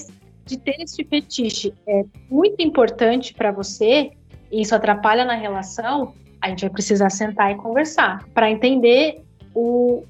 [0.44, 4.12] de ter esse fetiche é muito importante para você,
[4.52, 9.20] e isso atrapalha na relação, a gente vai precisar sentar e conversar para entender
[9.52, 10.04] o,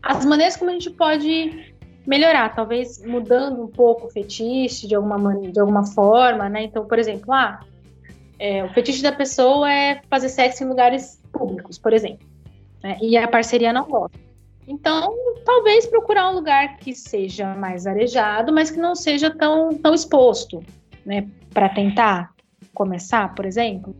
[0.00, 1.71] as maneiras como a gente pode
[2.06, 6.64] melhorar, talvez mudando um pouco o fetiche de alguma, de alguma forma, né?
[6.64, 7.60] Então, por exemplo, ah,
[8.38, 12.26] é, o fetiche da pessoa é fazer sexo em lugares públicos, por exemplo,
[12.82, 12.98] né?
[13.00, 14.18] e a parceria não gosta.
[14.66, 15.14] Então,
[15.44, 20.62] talvez procurar um lugar que seja mais arejado, mas que não seja tão, tão exposto,
[21.04, 22.32] né, para tentar.
[22.72, 23.94] começar, por exemplo.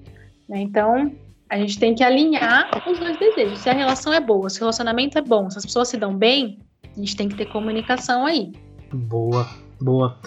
[0.49, 0.61] Né?
[0.61, 1.13] Então,
[1.49, 3.59] a gente tem que alinhar os dois desejos.
[3.59, 6.17] Se a relação é boa, se o relacionamento é bom, se as pessoas se dão
[6.17, 6.59] bem,
[6.97, 8.53] a gente tem que ter comunicação aí.
[8.93, 9.49] Boa,
[9.81, 10.19] boa.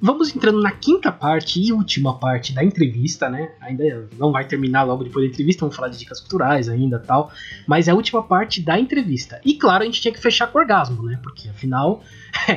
[0.00, 3.50] Vamos entrando na quinta parte e última parte da entrevista, né?
[3.60, 7.32] Ainda não vai terminar logo depois da entrevista, vamos falar de dicas culturais ainda tal.
[7.66, 9.40] Mas é a última parte da entrevista.
[9.44, 11.18] E claro, a gente tinha que fechar com orgasmo, né?
[11.20, 12.00] Porque afinal
[12.46, 12.52] é,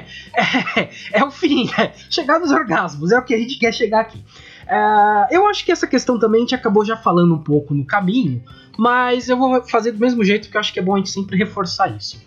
[0.80, 4.02] é, é o fim, é chegar nos orgasmos, é o que a gente quer chegar
[4.02, 4.20] aqui.
[4.20, 7.84] Uh, eu acho que essa questão também a gente acabou já falando um pouco no
[7.86, 8.44] caminho,
[8.78, 11.10] mas eu vou fazer do mesmo jeito porque eu acho que é bom a gente
[11.10, 12.24] sempre reforçar isso.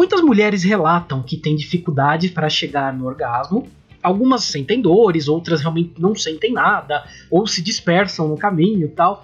[0.00, 3.68] Muitas mulheres relatam que têm dificuldade para chegar no orgasmo.
[4.02, 9.22] Algumas sentem dores, outras realmente não sentem nada, ou se dispersam no caminho e tal.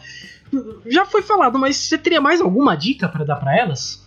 [0.84, 4.06] Já foi falado, mas você teria mais alguma dica para dar para elas?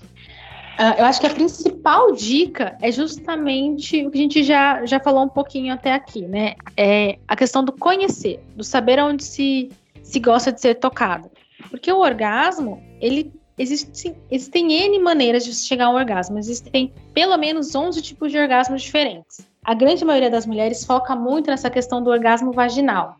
[0.78, 5.00] Uh, eu acho que a principal dica é justamente o que a gente já, já
[5.00, 6.54] falou um pouquinho até aqui, né?
[6.78, 9.72] É a questão do conhecer, do saber onde se,
[10.04, 11.32] se gosta de ser tocado.
[11.72, 16.40] Porque o orgasmo, ele Existe, existem N maneiras de chegar ao orgasmo.
[16.40, 19.46] Existem pelo menos 11 tipos de orgasmos diferentes.
[19.66, 23.18] A grande maioria das mulheres foca muito nessa questão do orgasmo vaginal.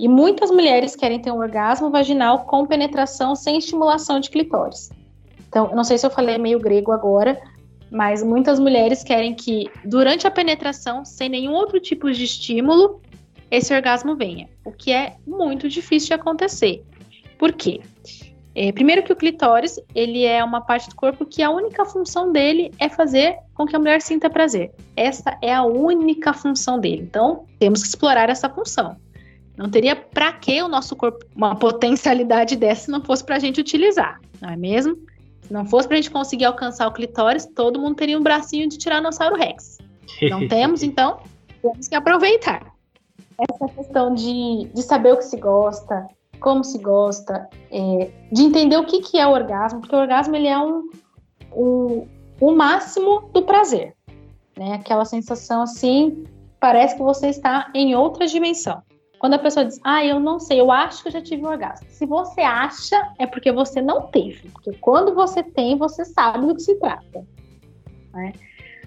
[0.00, 4.90] E muitas mulheres querem ter um orgasmo vaginal com penetração sem estimulação de clitóris.
[5.46, 7.38] Então, não sei se eu falei meio grego agora,
[7.90, 13.02] mas muitas mulheres querem que durante a penetração, sem nenhum outro tipo de estímulo,
[13.50, 16.82] esse orgasmo venha, o que é muito difícil de acontecer.
[17.38, 17.82] Por quê?
[18.54, 22.30] É, primeiro que o clitóris, ele é uma parte do corpo que a única função
[22.30, 24.70] dele é fazer com que a mulher sinta prazer.
[24.94, 27.02] Essa é a única função dele.
[27.02, 28.96] Então, temos que explorar essa função.
[29.56, 33.38] Não teria para que o nosso corpo uma potencialidade dessa se não fosse para a
[33.38, 34.96] gente utilizar, não é mesmo?
[35.42, 38.68] Se não fosse para a gente conseguir alcançar o clitóris, todo mundo teria um bracinho
[38.68, 39.78] de Tiranossauro Rex.
[40.30, 41.20] Não temos, então
[41.60, 42.72] temos que aproveitar.
[43.38, 46.06] Essa questão de, de saber o que se gosta,
[46.42, 50.36] como se gosta, é, de entender o que, que é o orgasmo, porque o orgasmo
[50.36, 50.90] ele é um,
[51.54, 52.06] um,
[52.40, 53.94] o máximo do prazer,
[54.58, 54.74] né?
[54.74, 56.24] Aquela sensação assim,
[56.60, 58.82] parece que você está em outra dimensão.
[59.18, 61.48] Quando a pessoa diz, ah, eu não sei, eu acho que eu já tive um
[61.48, 61.86] orgasmo.
[61.88, 64.48] Se você acha, é porque você não teve.
[64.50, 67.24] Porque quando você tem, você sabe do que se trata.
[68.12, 68.32] Né?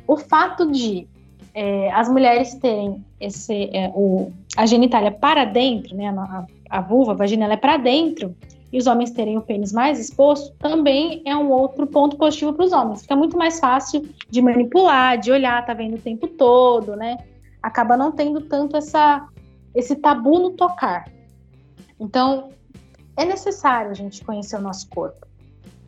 [0.06, 1.08] O fato de
[1.56, 7.14] é, as mulheres terem esse, é, o, a genitália para dentro, né, a, a vulva,
[7.14, 8.36] a vagina, ela é para dentro,
[8.74, 12.66] e os homens terem o pênis mais exposto, também é um outro ponto positivo para
[12.66, 13.04] os homens.
[13.04, 17.18] Fica muito mais fácil de manipular, de olhar, tá vendo o tempo todo, né?
[17.64, 19.26] Acaba não tendo tanto essa,
[19.74, 21.10] esse tabu no tocar.
[21.98, 22.50] Então,
[23.16, 25.26] é necessário a gente conhecer o nosso corpo.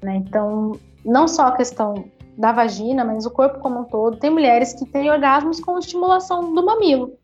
[0.01, 0.23] Né?
[0.25, 2.05] Então, não só a questão
[2.37, 4.17] da vagina, mas o corpo como um todo.
[4.17, 7.17] Tem mulheres que têm orgasmos com estimulação do mamilo.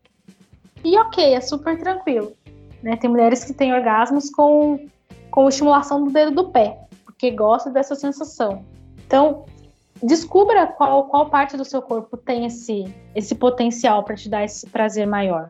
[0.84, 2.34] E ok, é super tranquilo.
[2.81, 2.98] Né?
[2.98, 4.80] Tem mulheres que têm orgasmos com,
[5.30, 8.65] com estimulação do dedo do pé, porque gosta dessa sensação.
[9.06, 9.45] Então,
[10.02, 14.68] descubra qual, qual parte do seu corpo tem esse, esse potencial para te dar esse
[14.68, 15.49] prazer maior.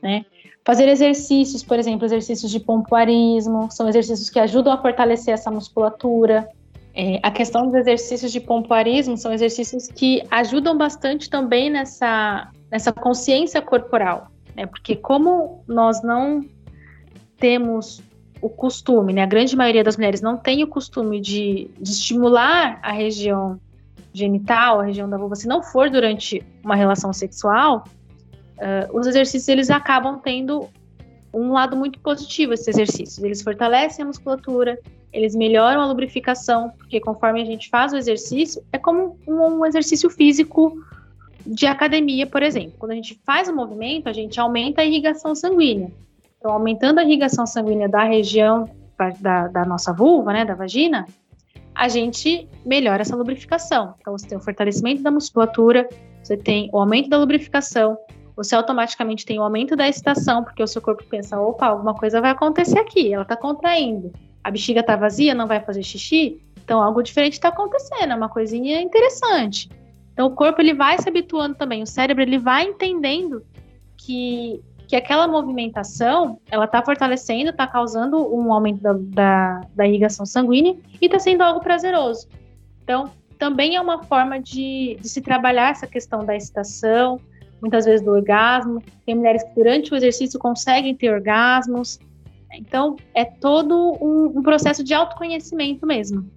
[0.00, 0.24] Né?
[0.64, 6.48] Fazer exercícios, por exemplo, exercícios de pompoarismo, são exercícios que ajudam a fortalecer essa musculatura.
[6.94, 12.92] É, a questão dos exercícios de pompoarismo são exercícios que ajudam bastante também nessa, nessa
[12.92, 14.66] consciência corporal, né?
[14.66, 16.44] Porque como nós não
[17.36, 18.02] temos
[18.42, 19.22] o costume, né?
[19.22, 23.60] A grande maioria das mulheres não tem o costume de, de estimular a região
[24.12, 27.84] genital, a região da vulva, se não for durante uma relação sexual,
[28.58, 30.68] uh, os exercícios eles acabam tendo
[31.32, 33.22] um lado muito positivo esses exercícios.
[33.22, 34.78] Eles fortalecem a musculatura,
[35.12, 39.66] eles melhoram a lubrificação, porque conforme a gente faz o exercício, é como um, um
[39.66, 40.76] exercício físico
[41.46, 42.74] de academia, por exemplo.
[42.78, 45.90] Quando a gente faz o movimento, a gente aumenta a irrigação sanguínea.
[46.38, 48.68] Então, aumentando a irrigação sanguínea da região
[49.20, 51.06] da, da nossa vulva, né, da vagina,
[51.74, 53.94] a gente melhora essa lubrificação.
[54.00, 55.88] Então, você tem o fortalecimento da musculatura,
[56.22, 57.96] você tem o aumento da lubrificação,
[58.42, 62.22] você automaticamente tem o aumento da excitação, porque o seu corpo pensa, opa, alguma coisa
[62.22, 64.10] vai acontecer aqui, ela está contraindo.
[64.42, 66.40] A bexiga está vazia, não vai fazer xixi?
[66.64, 69.68] Então, algo diferente está acontecendo, é uma coisinha interessante.
[70.14, 73.44] Então, o corpo ele vai se habituando também, o cérebro ele vai entendendo
[73.98, 80.26] que que aquela movimentação ela está fortalecendo, está causando um aumento da, da, da irrigação
[80.26, 82.26] sanguínea e está sendo algo prazeroso.
[82.82, 83.08] Então,
[83.38, 87.20] também é uma forma de, de se trabalhar essa questão da excitação,
[87.60, 88.82] muitas vezes do orgasmo.
[89.04, 91.98] Tem mulheres que durante o exercício conseguem ter orgasmos.
[92.52, 96.28] Então, é todo um, um processo de autoconhecimento mesmo.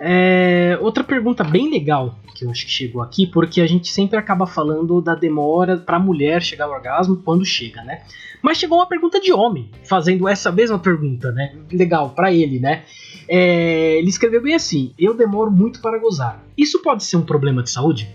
[0.00, 4.16] É, outra pergunta bem legal que eu acho que chegou aqui, porque a gente sempre
[4.16, 8.02] acaba falando da demora para a mulher chegar ao orgasmo quando chega, né?
[8.40, 11.56] Mas chegou uma pergunta de homem fazendo essa mesma pergunta, né?
[11.72, 12.84] Legal para ele, né?
[13.28, 16.44] É, ele escreveu bem assim: Eu demoro muito para gozar.
[16.56, 18.08] Isso pode ser um problema de saúde?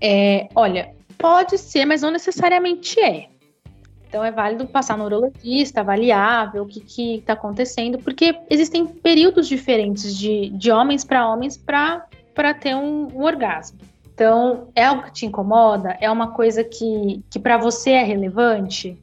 [0.00, 0.90] É, olha,
[1.20, 3.28] pode ser, mas não necessariamente é.
[4.08, 9.46] Então é válido passar no urologista, avaliar, ver o que está acontecendo, porque existem períodos
[9.46, 13.78] diferentes de, de homens para homens para ter um, um, orgasmo.
[14.12, 15.96] Então, é algo que te incomoda?
[16.00, 18.98] É uma coisa que, que para você é relevante?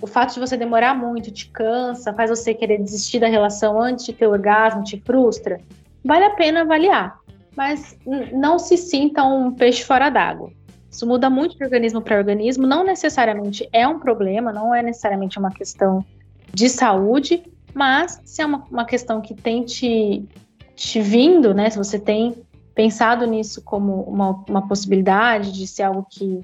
[0.00, 4.06] O fato de você demorar muito te cansa, faz você querer desistir da relação antes
[4.06, 5.60] de ter orgasmo, te frustra?
[6.04, 7.18] Vale a pena avaliar,
[7.56, 7.98] mas
[8.32, 10.52] não se sinta um peixe fora d'água.
[10.96, 15.38] Isso muda muito de organismo para organismo, não necessariamente é um problema, não é necessariamente
[15.38, 16.02] uma questão
[16.54, 17.42] de saúde,
[17.74, 20.24] mas se é uma, uma questão que tem te,
[20.74, 21.68] te vindo, né?
[21.68, 22.34] Se você tem
[22.74, 26.40] pensado nisso como uma, uma possibilidade de ser algo que,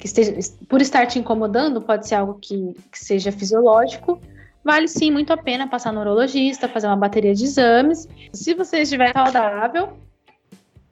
[0.00, 0.36] que esteja,
[0.68, 4.20] por estar te incomodando, pode ser algo que, que seja fisiológico,
[4.64, 8.08] vale sim muito a pena passar no urologista, fazer uma bateria de exames.
[8.32, 9.90] Se você estiver saudável,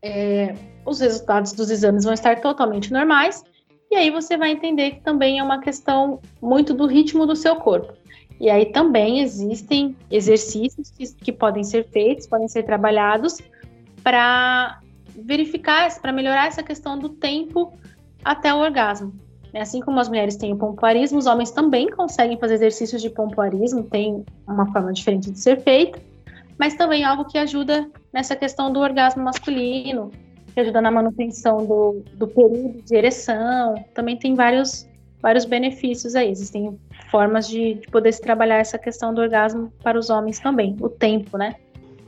[0.00, 0.54] é,
[0.88, 3.44] os resultados dos exames vão estar totalmente normais,
[3.90, 7.56] e aí você vai entender que também é uma questão muito do ritmo do seu
[7.56, 7.92] corpo.
[8.40, 13.38] E aí também existem exercícios que, que podem ser feitos, podem ser trabalhados
[14.02, 14.80] para
[15.16, 17.72] verificar, para melhorar essa questão do tempo
[18.24, 19.12] até o orgasmo.
[19.52, 23.08] É assim como as mulheres têm o pompoarismo, os homens também conseguem fazer exercícios de
[23.08, 25.98] pompoarismo, tem uma forma diferente de ser feita,
[26.58, 30.12] mas também algo que ajuda nessa questão do orgasmo masculino,
[30.58, 33.74] que ajuda na manutenção do, do período de ereção.
[33.94, 34.88] Também tem vários,
[35.22, 36.30] vários benefícios aí.
[36.30, 36.76] Existem
[37.10, 40.88] formas de, de poder se trabalhar essa questão do orgasmo para os homens também, o
[40.88, 41.54] tempo, né?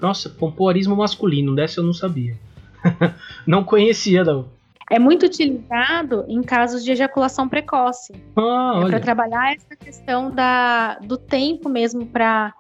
[0.01, 2.37] Nossa, pompoarismo masculino, dessa eu não sabia.
[3.47, 4.49] não conhecia, não.
[4.91, 8.13] É muito utilizado em casos de ejaculação precoce.
[8.35, 12.53] Ah, é para trabalhar essa questão da, do tempo mesmo para.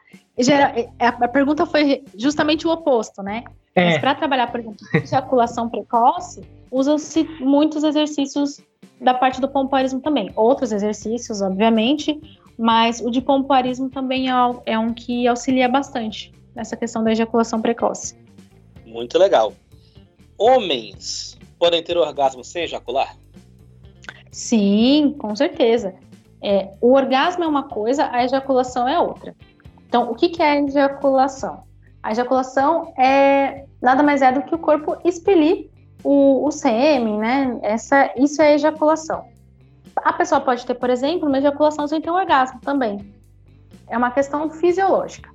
[0.98, 3.44] A pergunta foi justamente o oposto, né?
[3.74, 3.84] É.
[3.84, 8.60] Mas para trabalhar, por exemplo, ejaculação precoce, usam-se muitos exercícios
[9.00, 10.30] da parte do pompoarismo também.
[10.36, 12.20] Outros exercícios, obviamente,
[12.58, 14.32] mas o de pompoarismo também é,
[14.66, 18.16] é um que auxilia bastante nessa questão da ejaculação precoce.
[18.84, 19.52] Muito legal.
[20.36, 23.16] Homens podem ter orgasmo sem ejacular?
[24.30, 25.94] Sim, com certeza.
[26.42, 29.34] É, o orgasmo é uma coisa, a ejaculação é outra.
[29.90, 31.64] Então, o que, que é a ejaculação?
[32.00, 35.68] A ejaculação é nada mais é do que o corpo expelir
[36.04, 37.58] o, o sêmen, né?
[37.60, 39.24] Essa, isso é ejaculação.
[39.96, 43.12] A pessoa pode ter, por exemplo, uma ejaculação sem ter um orgasmo também.
[43.88, 45.28] É uma questão fisiológica.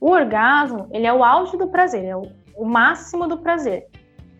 [0.00, 3.88] O orgasmo, ele é o auge do prazer, é o, o máximo do prazer.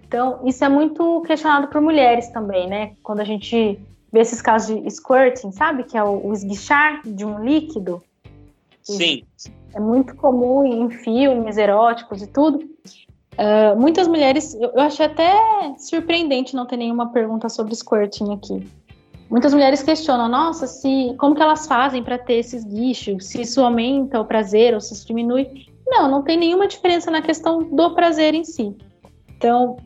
[0.07, 2.93] Então, isso é muito questionado por mulheres também, né?
[3.03, 3.81] Quando a gente
[4.13, 5.83] vê esses casos de squirting, sabe?
[5.83, 8.01] Que é o, o esguichar de um líquido.
[8.87, 9.25] Sim.
[9.75, 12.59] É muito comum em filmes eróticos e tudo.
[12.59, 15.35] Uh, muitas mulheres, eu, achei até
[15.77, 18.67] surpreendente não ter nenhuma pergunta sobre squirting aqui.
[19.29, 23.27] Muitas mulheres questionam, nossa, se como que elas fazem para ter esses guichos?
[23.27, 25.67] Se isso aumenta o prazer ou se isso diminui?
[25.85, 28.75] Não, não tem nenhuma diferença na questão do prazer em si.
[29.37, 29.77] Então,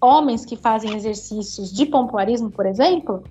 [0.00, 3.24] homens que fazem exercícios de pompoarismo, por exemplo,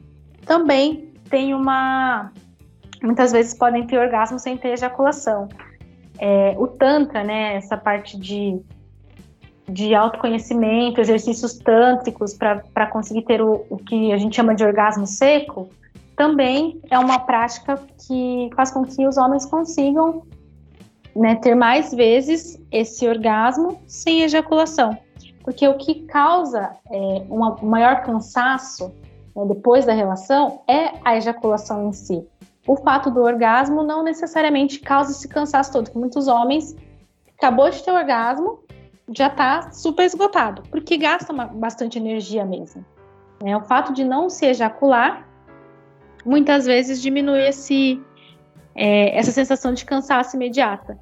[0.45, 2.31] também tem uma
[3.05, 5.47] muitas vezes podem ter orgasmo sem ter ejaculação.
[6.17, 8.59] É, o Tantra, né, essa parte de,
[9.67, 15.05] de autoconhecimento, exercícios tântricos para conseguir ter o, o que a gente chama de orgasmo
[15.05, 15.69] seco,
[16.15, 17.77] também é uma prática
[18.07, 20.23] que faz com que os homens consigam
[21.15, 24.97] né, ter mais vezes esse orgasmo sem ejaculação.
[25.43, 28.91] Porque o que causa é, um maior cansaço
[29.35, 32.25] né, depois da relação é a ejaculação em si
[32.67, 36.75] o fato do orgasmo não necessariamente causa esse cansaço todo, muitos homens
[37.37, 38.59] acabou de ter orgasmo,
[39.13, 42.83] já tá super esgotado, porque gasta uma, bastante energia mesmo.
[43.43, 45.27] É, o fato de não se ejacular
[46.25, 48.01] muitas vezes diminui esse,
[48.73, 50.97] é, essa sensação de cansaço imediata.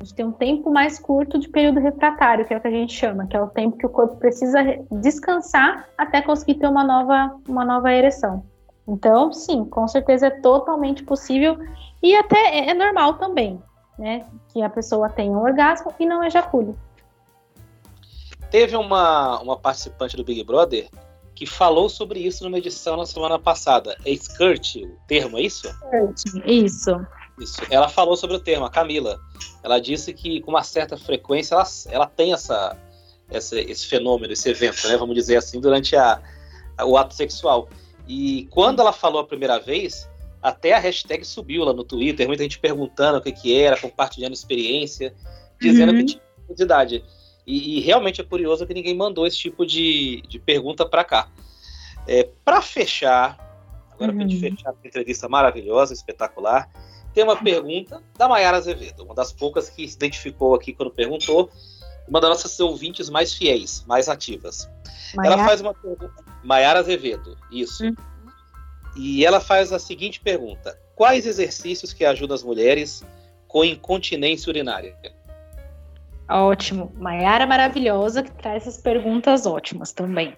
[0.00, 2.70] A gente tem um tempo mais curto de período refratário, que é o que a
[2.70, 4.60] gente chama, que é o tempo que o corpo precisa
[4.92, 8.44] descansar até conseguir ter uma nova, uma nova ereção.
[8.88, 11.58] Então, sim, com certeza é totalmente possível
[12.02, 13.62] e até é, é normal também,
[13.98, 14.26] né?
[14.50, 16.74] Que a pessoa tenha um orgasmo e não ejacule.
[18.50, 20.88] Teve uma, uma participante do Big Brother
[21.34, 23.96] que falou sobre isso numa edição na semana passada.
[24.06, 25.68] É skirt o termo, é isso?
[25.68, 27.06] Skirt, isso.
[27.38, 27.60] Isso.
[27.70, 29.20] Ela falou sobre o termo, a Camila.
[29.62, 32.76] Ela disse que com uma certa frequência ela, ela tem essa,
[33.30, 36.20] esse, esse fenômeno, esse evento, né, vamos dizer assim, durante a,
[36.76, 37.68] a, o ato sexual.
[38.08, 40.08] E quando ela falou a primeira vez,
[40.42, 44.32] até a hashtag subiu lá no Twitter, muita gente perguntando o que, que era, compartilhando
[44.32, 45.14] experiência,
[45.60, 45.98] dizendo uhum.
[45.98, 47.04] que tinha curiosidade.
[47.46, 51.28] E, e, realmente é curioso que ninguém mandou esse tipo de, de pergunta para cá.
[52.06, 53.38] É, para fechar,
[53.92, 54.18] agora uhum.
[54.18, 56.70] para gente fechar a entrevista maravilhosa, espetacular,
[57.12, 61.50] tem uma pergunta da Mayara Azevedo, uma das poucas que se identificou aqui quando perguntou,
[62.08, 64.68] uma das nossas ouvintes mais fiéis, mais ativas.
[65.14, 65.34] Mayara?
[65.34, 66.24] Ela faz uma pergunta.
[66.42, 67.84] Mayara Azevedo, isso.
[67.84, 67.94] Uhum.
[68.96, 73.04] E ela faz a seguinte pergunta: Quais exercícios que ajudam as mulheres
[73.46, 74.96] com incontinência urinária?
[76.28, 76.92] Ótimo.
[76.96, 80.36] Maiara maravilhosa que traz essas perguntas ótimas também.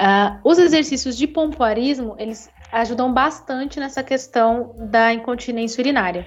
[0.00, 6.26] Uh, os exercícios de pompoarismo, eles ajudam bastante nessa questão da incontinência urinária.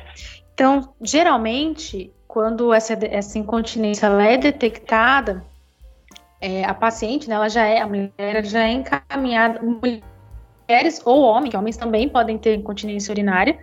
[0.54, 5.46] Então, geralmente, quando essa, essa incontinência é detectada,
[6.42, 11.52] é, a paciente, né, ela já é, a mulher já é encaminhada, mulheres ou homens,
[11.52, 13.56] que homens também podem ter incontinência urinária,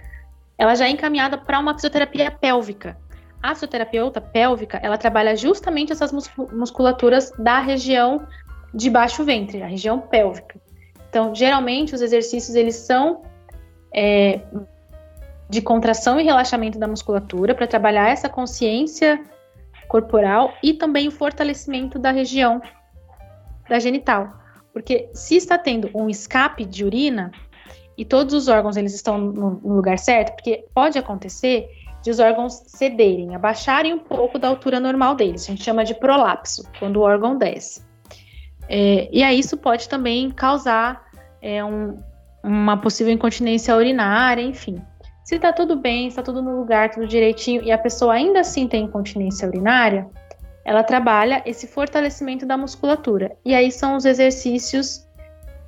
[0.56, 2.96] ela já é encaminhada para uma fisioterapia pélvica.
[3.42, 6.12] A fisioterapeuta pélvica, ela trabalha justamente essas
[6.52, 8.24] musculaturas da região
[8.72, 10.60] de baixo ventre, a região pélvica.
[11.08, 13.22] Então, geralmente, os exercícios, eles são
[13.92, 14.42] é,
[15.50, 19.20] de contração e relaxamento da musculatura para trabalhar essa consciência
[19.88, 22.62] corporal e também o fortalecimento da região
[23.68, 24.32] da genital.
[24.72, 27.32] Porque se está tendo um escape de urina
[27.98, 31.68] e todos os órgãos eles estão no, no lugar certo, porque pode acontecer
[32.00, 35.42] de os órgãos cederem, abaixarem um pouco da altura normal deles.
[35.42, 37.84] A gente chama de prolapso, quando o órgão desce.
[38.68, 41.04] É, e aí isso pode também causar
[41.42, 41.98] é, um,
[42.40, 44.80] uma possível incontinência urinária, enfim.
[45.24, 48.66] Se está tudo bem, está tudo no lugar, tudo direitinho, e a pessoa ainda assim
[48.66, 50.08] tem incontinência urinária,
[50.64, 53.36] ela trabalha esse fortalecimento da musculatura.
[53.44, 55.06] E aí são os exercícios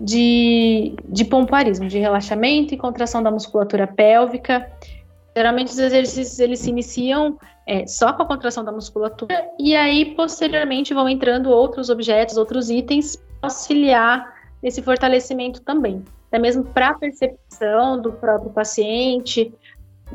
[0.00, 4.68] de, de pompoarismo, de relaxamento e contração da musculatura pélvica,
[5.34, 10.14] Geralmente os exercícios eles se iniciam é, só com a contração da musculatura e aí
[10.14, 16.04] posteriormente vão entrando outros objetos, outros itens para auxiliar nesse fortalecimento também.
[16.32, 19.52] Até mesmo para a percepção do próprio paciente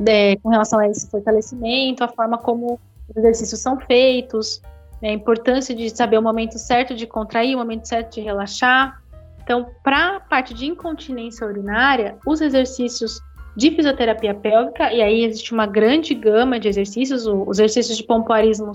[0.04, 4.60] é, com relação a esse fortalecimento, a forma como os exercícios são feitos,
[5.00, 9.00] né, a importância de saber o momento certo de contrair, o momento certo de relaxar.
[9.44, 13.22] Então, para a parte de incontinência urinária, os exercícios
[13.56, 18.72] de fisioterapia pélvica, e aí existe uma grande gama de exercícios, os exercícios de pompoarismo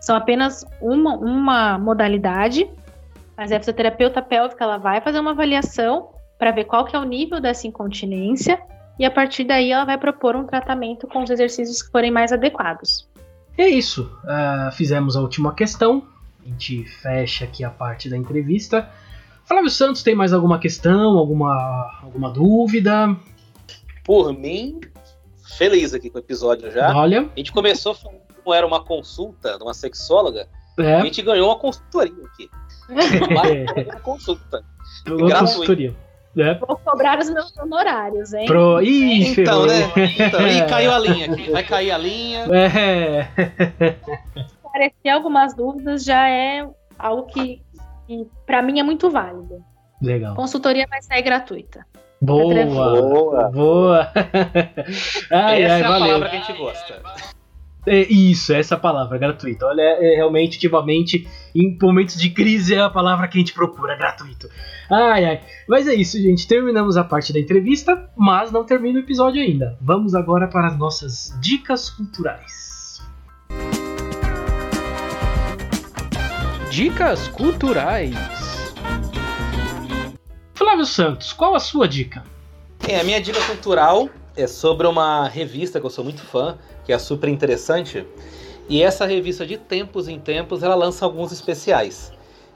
[0.00, 2.70] são apenas uma, uma modalidade,
[3.36, 7.04] mas a fisioterapeuta pélvica ela vai fazer uma avaliação para ver qual que é o
[7.04, 8.60] nível dessa incontinência,
[8.98, 12.32] e a partir daí ela vai propor um tratamento com os exercícios que forem mais
[12.32, 13.08] adequados.
[13.56, 16.04] É isso, uh, fizemos a última questão,
[16.44, 18.88] a gente fecha aqui a parte da entrevista.
[19.44, 23.16] Flávio Santos tem mais alguma questão, alguma, alguma dúvida?
[24.08, 24.80] por mim,
[25.58, 26.96] feliz aqui com o episódio já.
[26.96, 27.28] Olha.
[27.30, 30.48] A gente começou como era uma consulta de uma sexóloga.
[30.78, 30.94] É.
[30.94, 32.48] A gente ganhou uma consultoria aqui.
[33.84, 34.64] uma consulta.
[35.06, 35.94] Uma consultoria.
[36.36, 36.54] É.
[36.54, 38.46] Vou cobrar os meus honorários, hein?
[38.46, 38.80] Pro...
[38.80, 39.74] Ih, então, né?
[40.18, 41.50] Então, e caiu a linha aqui.
[41.50, 42.46] Vai cair a linha.
[42.52, 43.28] É.
[44.62, 46.68] Parecer algumas dúvidas já é
[46.98, 47.62] algo que,
[48.06, 49.64] que para mim é muito válido.
[50.00, 50.34] Legal.
[50.36, 51.84] Consultoria vai sair gratuita.
[52.20, 52.66] Boa!
[52.66, 53.50] Boa!
[53.50, 54.12] Boa!
[55.32, 56.06] ai, essa ai, é a valeu.
[56.06, 57.02] palavra que a gente gosta.
[57.86, 59.64] É isso, essa palavra, gratuito.
[59.64, 63.96] Olha, é, realmente, ultimamente, em momentos de crise, é a palavra que a gente procura,
[63.96, 64.48] gratuito.
[64.90, 65.40] Ai, ai.
[65.68, 66.46] Mas é isso, gente.
[66.46, 69.76] Terminamos a parte da entrevista, mas não termina o episódio ainda.
[69.80, 73.02] Vamos agora para as nossas dicas culturais.
[76.70, 78.14] Dicas culturais.
[80.54, 82.22] Flávio Santos, qual a sua dica?
[82.86, 86.92] É, a minha dica cultural é sobre uma revista que eu sou muito fã, que
[86.92, 88.06] é super interessante.
[88.68, 92.12] E essa revista, de tempos em tempos, ela lança alguns especiais.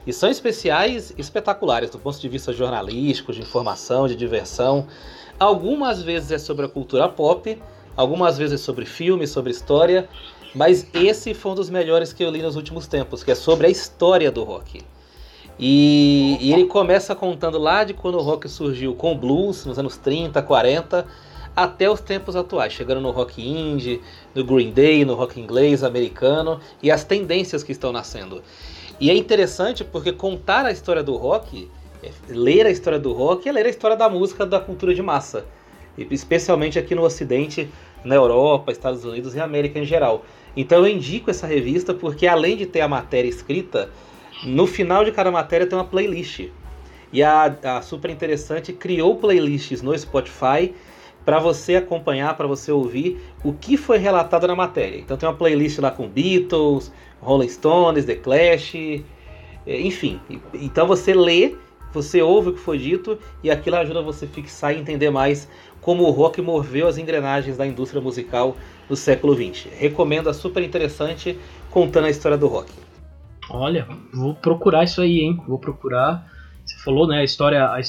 [0.07, 4.87] E são especiais espetaculares do ponto de vista jornalístico, de informação, de diversão.
[5.37, 7.61] Algumas vezes é sobre a cultura pop,
[7.97, 10.07] algumas vezes é sobre filme, sobre história,
[10.55, 13.67] mas esse foi um dos melhores que eu li nos últimos tempos, que é sobre
[13.67, 14.81] a história do rock.
[15.59, 19.77] E, e, ele começa contando lá de quando o rock surgiu com o blues, nos
[19.77, 21.05] anos 30, 40,
[21.55, 24.01] até os tempos atuais, chegando no rock indie,
[24.33, 28.41] no Green Day, no rock inglês, americano e as tendências que estão nascendo.
[28.99, 31.69] E é interessante porque contar a história do rock,
[32.03, 35.01] é, ler a história do rock é ler a história da música, da cultura de
[35.01, 35.45] massa.
[35.97, 37.69] Especialmente aqui no Ocidente,
[38.03, 40.25] na Europa, Estados Unidos e América em geral.
[40.55, 43.89] Então eu indico essa revista porque além de ter a matéria escrita,
[44.45, 46.49] No final de cada matéria tem uma playlist.
[47.11, 50.73] E a, a Super Interessante criou playlists no Spotify
[51.25, 54.97] para você acompanhar, para você ouvir o que foi relatado na matéria.
[54.97, 56.91] Então tem uma playlist lá com Beatles,
[57.21, 58.75] Rolling Stones, The Clash,
[59.65, 60.19] é, enfim.
[60.53, 61.55] Então você lê,
[61.93, 65.47] você ouve o que foi dito e aquilo ajuda você a fixar e entender mais
[65.81, 68.55] como o rock moveu as engrenagens da indústria musical
[68.87, 69.67] do século XX.
[69.77, 71.37] Recomendo a super interessante
[71.69, 72.71] contando a história do rock.
[73.49, 75.41] Olha, vou procurar isso aí, hein?
[75.47, 76.31] Vou procurar.
[76.65, 77.19] Você falou, né?
[77.19, 77.79] A história, a,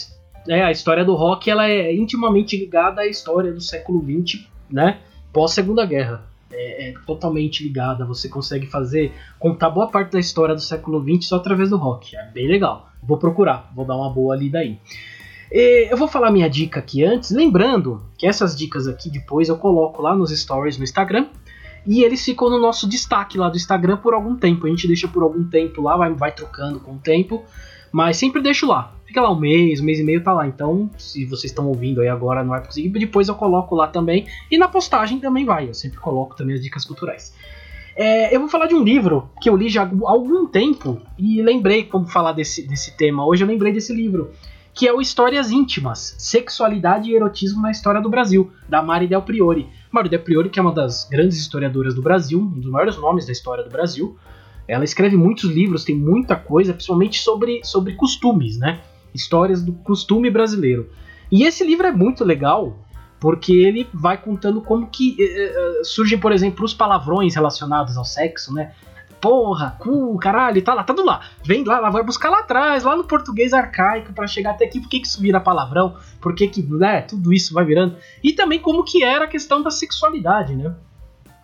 [0.48, 5.00] é, a história do rock ela é intimamente ligada à história do século XX, né?
[5.32, 6.24] Pós Segunda Guerra.
[6.52, 8.04] É, é, totalmente ligada.
[8.04, 12.16] Você consegue fazer contar boa parte da história do século XX só através do rock.
[12.16, 12.90] É bem legal.
[13.02, 14.78] Vou procurar, vou dar uma boa lida aí.
[15.50, 19.58] E eu vou falar minha dica aqui antes, lembrando que essas dicas aqui depois eu
[19.58, 21.26] coloco lá nos stories no Instagram.
[21.86, 24.66] E eles ficam no nosso destaque lá do Instagram por algum tempo.
[24.66, 27.44] A gente deixa por algum tempo lá, vai, vai trocando com o tempo.
[27.92, 28.93] Mas sempre deixo lá.
[29.14, 30.44] Fica lá um mês, um mês e meio tá lá.
[30.44, 32.88] Então, se vocês estão ouvindo aí agora, não vai conseguir.
[32.88, 34.26] Depois eu coloco lá também.
[34.50, 35.68] E na postagem também vai.
[35.68, 37.32] Eu sempre coloco também as dicas culturais.
[37.94, 41.00] É, eu vou falar de um livro que eu li já há algum tempo.
[41.16, 44.32] E lembrei, quando falar desse, desse tema hoje, eu lembrei desse livro.
[44.74, 49.22] Que é o Histórias Íntimas, Sexualidade e Erotismo na História do Brasil, da Mari Del
[49.22, 49.68] Priori.
[49.92, 53.26] Mari Del Priori, que é uma das grandes historiadoras do Brasil, um dos maiores nomes
[53.26, 54.18] da história do Brasil.
[54.66, 58.80] Ela escreve muitos livros, tem muita coisa, principalmente sobre, sobre costumes, né?
[59.14, 60.90] Histórias do costume brasileiro.
[61.30, 62.78] E esse livro é muito legal,
[63.20, 68.04] porque ele vai contando como que eh, eh surgem, por exemplo, os palavrões relacionados ao
[68.04, 68.72] sexo, né?
[69.20, 71.22] Porra, cu, caralho, tá lá, tá tudo lá.
[71.42, 74.78] Vem lá, lá vai buscar lá atrás, lá no português arcaico, para chegar até aqui.
[74.78, 75.96] Por que, que isso vira palavrão?
[76.20, 77.96] Por que, que né, tudo isso vai virando?
[78.22, 80.74] E também como que era a questão da sexualidade, né?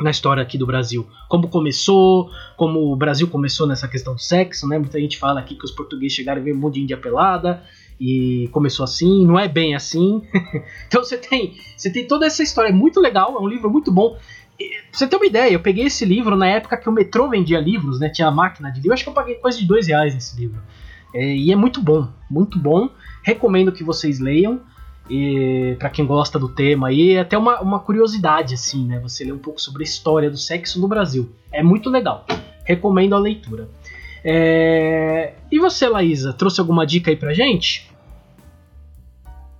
[0.02, 1.06] Na história aqui do Brasil.
[1.28, 4.78] Como começou, como o Brasil começou nessa questão do sexo, né?
[4.78, 7.62] Muita gente fala aqui que os portugueses chegaram e veio um monte de índia pelada
[8.00, 10.22] e começou assim, não é bem assim.
[10.88, 13.92] então você tem, você tem toda essa história, é muito legal, é um livro muito
[13.92, 14.18] bom.
[14.58, 17.28] E, pra você ter uma ideia, eu peguei esse livro na época que o metrô
[17.28, 18.08] vendia livros, né?
[18.08, 20.60] Tinha a máquina de livro, acho que eu paguei coisa de dois reais nesse livro.
[21.14, 22.88] É, e é muito bom, muito bom.
[23.22, 24.60] Recomendo que vocês leiam.
[25.10, 29.00] E para quem gosta do tema e até uma, uma curiosidade assim, né?
[29.00, 31.28] Você lê um pouco sobre a história do sexo no Brasil.
[31.52, 32.24] É muito legal.
[32.64, 33.68] Recomendo a leitura.
[34.24, 35.34] É...
[35.50, 37.90] E você, Laísa, trouxe alguma dica aí pra gente?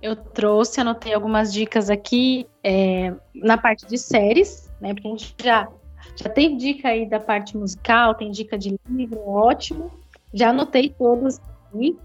[0.01, 4.93] Eu trouxe, anotei algumas dicas aqui é, na parte de séries, né?
[4.93, 5.67] Porque a gente já,
[6.15, 9.91] já tem dica aí da parte musical, tem dica de livro, ótimo.
[10.33, 11.97] Já anotei todas aqui.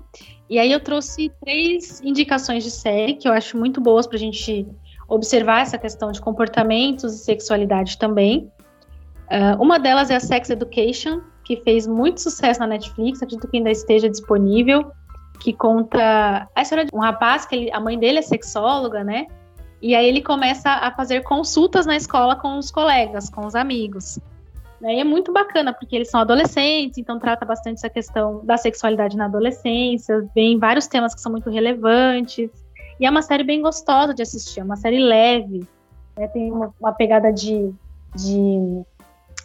[0.49, 4.21] E aí eu trouxe três indicações de série que eu acho muito boas para a
[4.21, 4.67] gente
[5.09, 8.51] observar essa questão de comportamentos e sexualidade também.
[9.27, 13.57] Uh, uma delas é a Sex Education, que fez muito sucesso na Netflix, acredito que
[13.57, 14.91] ainda esteja disponível,
[15.41, 19.27] que conta a história de um rapaz que ele, a mãe dele é sexóloga, né?
[19.83, 24.19] E aí ele começa a fazer consultas na escola com os colegas, com os amigos.
[24.81, 24.97] Né?
[24.97, 29.17] E é muito bacana, porque eles são adolescentes, então trata bastante essa questão da sexualidade
[29.17, 32.51] na adolescência, vem vários temas que são muito relevantes.
[32.99, 35.67] E é uma série bem gostosa de assistir, é uma série leve,
[36.17, 36.29] né?
[36.29, 37.71] tem uma, uma pegada de,
[38.15, 38.83] de,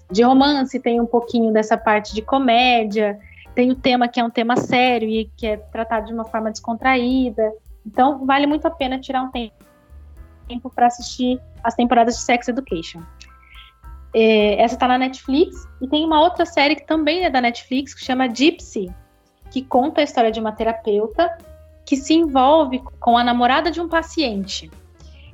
[0.09, 3.19] de romance, tem um pouquinho dessa parte de comédia,
[3.53, 6.49] tem o tema que é um tema sério e que é tratado de uma forma
[6.49, 7.51] descontraída.
[7.85, 13.01] Então, vale muito a pena tirar um tempo para assistir as temporadas de Sex Education.
[14.13, 15.67] É, essa está na Netflix.
[15.81, 18.91] E tem uma outra série que também é da Netflix, que chama Gypsy,
[19.49, 21.37] que conta a história de uma terapeuta
[21.85, 24.69] que se envolve com a namorada de um paciente.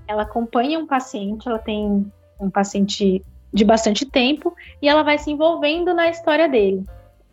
[0.07, 3.21] Ela acompanha um paciente, ela tem um paciente
[3.53, 6.83] de bastante tempo, e ela vai se envolvendo na história dele.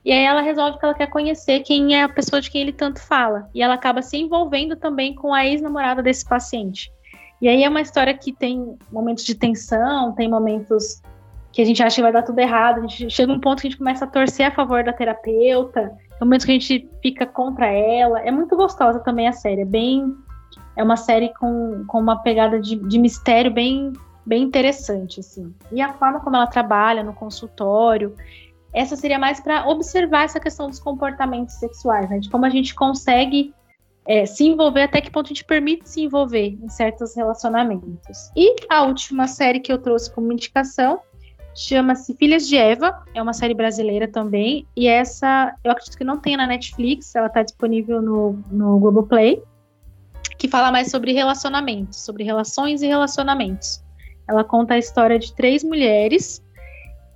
[0.04, 2.72] E aí ela resolve que ela quer conhecer quem é a pessoa de quem ele
[2.72, 3.48] tanto fala.
[3.54, 6.92] E ela acaba se envolvendo também com a ex-namorada desse paciente.
[7.40, 11.02] E aí é uma história que tem momentos de tensão, tem momentos
[11.54, 13.68] que a gente acha que vai dar tudo errado, a gente chega um ponto que
[13.68, 17.66] a gente começa a torcer a favor da terapeuta, momentos que a gente fica contra
[17.66, 18.20] ela.
[18.20, 20.16] É muito gostosa também a série, é bem.
[20.76, 23.92] É uma série com, com uma pegada de, de mistério bem,
[24.26, 25.54] bem interessante, assim.
[25.70, 28.16] E a forma como ela trabalha no consultório,
[28.72, 32.18] essa seria mais para observar essa questão dos comportamentos sexuais, né?
[32.18, 33.54] De como a gente consegue
[34.08, 38.32] é, se envolver, até que ponto a gente permite se envolver em certos relacionamentos.
[38.36, 40.98] E a última série que eu trouxe como indicação
[41.54, 44.66] Chama-se Filhas de Eva, é uma série brasileira também.
[44.76, 49.40] E essa, eu acredito que não tem na Netflix, ela está disponível no, no Globoplay,
[50.36, 53.84] que fala mais sobre relacionamentos, sobre relações e relacionamentos.
[54.26, 56.42] Ela conta a história de três mulheres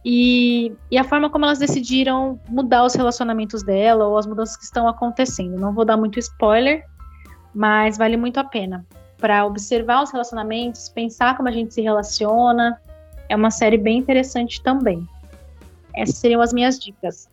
[0.05, 4.65] e, e a forma como elas decidiram mudar os relacionamentos dela ou as mudanças que
[4.65, 5.59] estão acontecendo.
[5.59, 6.85] Não vou dar muito spoiler,
[7.53, 8.87] mas vale muito a pena
[9.19, 12.81] para observar os relacionamentos, pensar como a gente se relaciona.
[13.29, 15.07] É uma série bem interessante também.
[15.95, 17.29] Essas seriam as minhas dicas.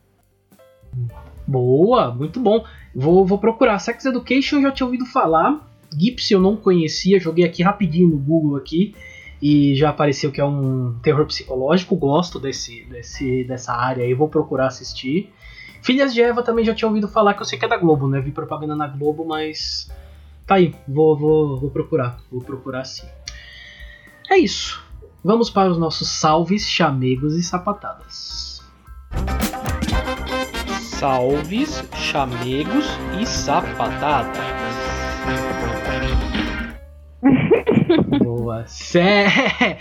[1.48, 2.66] Boa, muito bom.
[2.94, 3.80] Vou, vou procurar.
[3.80, 5.68] Sex Education eu já tinha ouvido falar.
[5.98, 8.96] Gips eu não conhecia, joguei aqui rapidinho no Google aqui
[9.42, 11.96] e já apareceu que é um terror psicológico.
[11.96, 15.32] Gosto desse, desse dessa área aí, vou procurar assistir.
[15.82, 18.08] Filhas de Eva também já tinha ouvido falar que eu sei que é da Globo,
[18.08, 18.20] né?
[18.20, 19.90] Vi propaganda na Globo, mas
[20.48, 23.06] tá aí, vou, vou, vou procurar, vou procurar sim.
[24.32, 24.85] É isso.
[25.26, 28.62] Vamos para os nossos salves, chamegos e sapatadas.
[31.00, 32.86] Salves, chamegos
[33.20, 34.55] e sapatadas.
[38.26, 38.66] Boa.
[38.66, 39.78] Cé...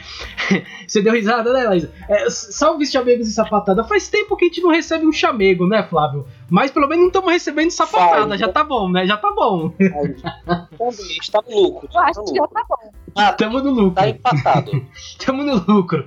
[0.87, 1.91] Você deu risada, né, Laísa?
[2.09, 3.83] É, salve chamegos e sapatada.
[3.85, 6.27] Faz tempo que a gente não recebe um chamego, né, Flávio?
[6.51, 8.37] Mas pelo menos não estamos recebendo sapatada.
[8.37, 9.07] Já tá bom, né?
[9.07, 9.73] Já tá bom.
[9.81, 11.89] a gente tá no lucro.
[11.93, 12.93] Eu acho que já tá bom.
[13.17, 13.95] Ah, Tamo no lucro.
[13.95, 14.87] Tá empatado.
[15.25, 16.07] Tamo no lucro.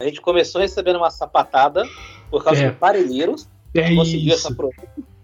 [0.00, 1.86] A gente começou recebendo uma sapatada
[2.30, 2.70] por causa é.
[2.70, 3.48] de parelheiros.
[3.74, 4.46] É conseguiu isso.
[4.46, 4.74] essa prova.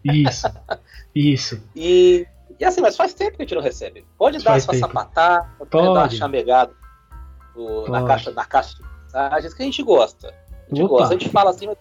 [0.05, 0.47] Isso.
[1.15, 1.63] Isso.
[1.75, 2.27] E
[2.61, 4.05] e assim, mas faz tempo que a gente não recebe.
[4.19, 6.73] Pode dar sua sapatada, pode, pode, dar uma chamegada
[7.89, 10.29] na, caixa, na caixa de mensagens que a gente gosta.
[10.29, 10.99] A gente Opa.
[10.99, 11.79] gosta, a gente fala assim, mas...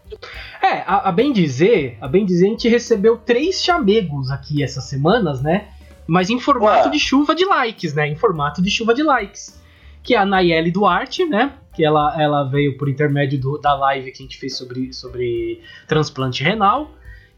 [0.63, 4.85] É, a, a, bem dizer, a bem dizer, a gente recebeu três chamegos aqui essas
[4.85, 5.67] semanas, né?
[6.07, 6.91] Mas em formato Ué.
[6.91, 8.07] de chuva de likes, né?
[8.07, 9.61] Em formato de chuva de likes.
[10.01, 11.53] Que é a Nayeli Duarte, né?
[11.73, 15.61] Que ela, ela veio por intermédio do, da live que a gente fez sobre, sobre
[15.87, 16.89] transplante renal.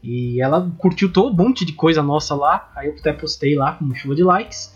[0.02, 2.70] E ela curtiu todo um monte de coisa nossa lá.
[2.74, 4.74] Aí eu até postei lá com chuva de likes.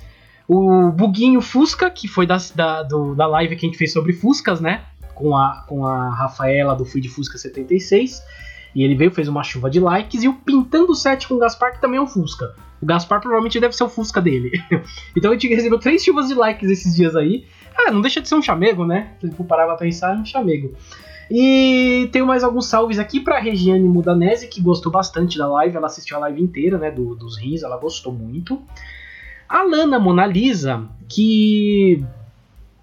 [0.49, 4.13] O Buguinho Fusca, que foi da, da, do, da live que a gente fez sobre
[4.13, 4.85] Fuscas, né?
[5.15, 8.23] Com a, com a Rafaela do Fui de Fusca 76.
[8.75, 10.23] E ele veio, fez uma chuva de likes.
[10.23, 12.55] E o Pintando 7 com o Gaspar, que também é um Fusca.
[12.81, 14.53] O Gaspar provavelmente deve ser o Fusca dele.
[15.17, 17.47] então a gente recebeu três chuvas de likes esses dias aí.
[17.77, 19.15] Ah, não deixa de ser um chamego, né?
[19.21, 20.75] Se for parar pra pensar, é um chamego.
[21.31, 25.77] E tenho mais alguns salves aqui para Regiane Mudanese, que gostou bastante da live.
[25.77, 26.91] Ela assistiu a live inteira, né?
[26.91, 28.63] Do, dos rins, ela gostou muito.
[29.49, 32.05] A Lana Mona Lisa, que,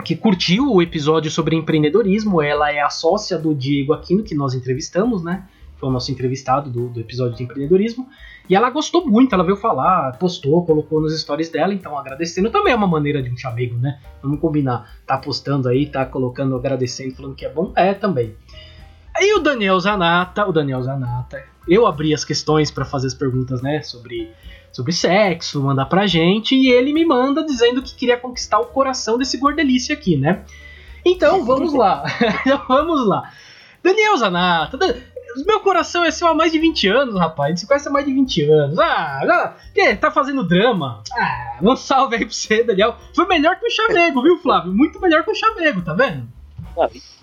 [0.04, 2.42] que curtiu o episódio sobre empreendedorismo.
[2.42, 5.48] Ela é a sócia do Diego Aquino, que nós entrevistamos, né?
[5.78, 8.08] Foi o nosso entrevistado do, do episódio de empreendedorismo.
[8.50, 12.74] E ela gostou muito, ela veio falar, postou, colocou nos stories dela, então agradecendo também
[12.74, 14.00] é uma maneira de um chamego, né?
[14.22, 14.98] Vamos combinar.
[15.08, 17.72] Tá postando aí, tá colocando, agradecendo, falando que é bom.
[17.76, 18.36] É também.
[19.16, 23.62] Aí o Daniel Zanata, o Daniel Zanata, eu abri as questões para fazer as perguntas,
[23.62, 24.30] né, sobre,
[24.72, 29.18] sobre sexo, mandar pra gente, e ele me manda dizendo que queria conquistar o coração
[29.18, 30.44] desse gordelício aqui, né?
[31.06, 32.04] Então vamos lá,
[32.68, 33.32] vamos lá.
[33.84, 34.78] Daniel Zanata,
[35.46, 37.48] meu coração é seu há mais de 20 anos, rapaz.
[37.48, 38.80] A gente se conhece há mais de 20 anos.
[38.80, 41.04] Ah, que, tá fazendo drama.
[41.14, 42.96] Ah, um salve aí pra você, Daniel.
[43.16, 44.74] Foi melhor que o Chamego, viu, Flávio?
[44.74, 46.28] Muito melhor que o Chamego, tá vendo?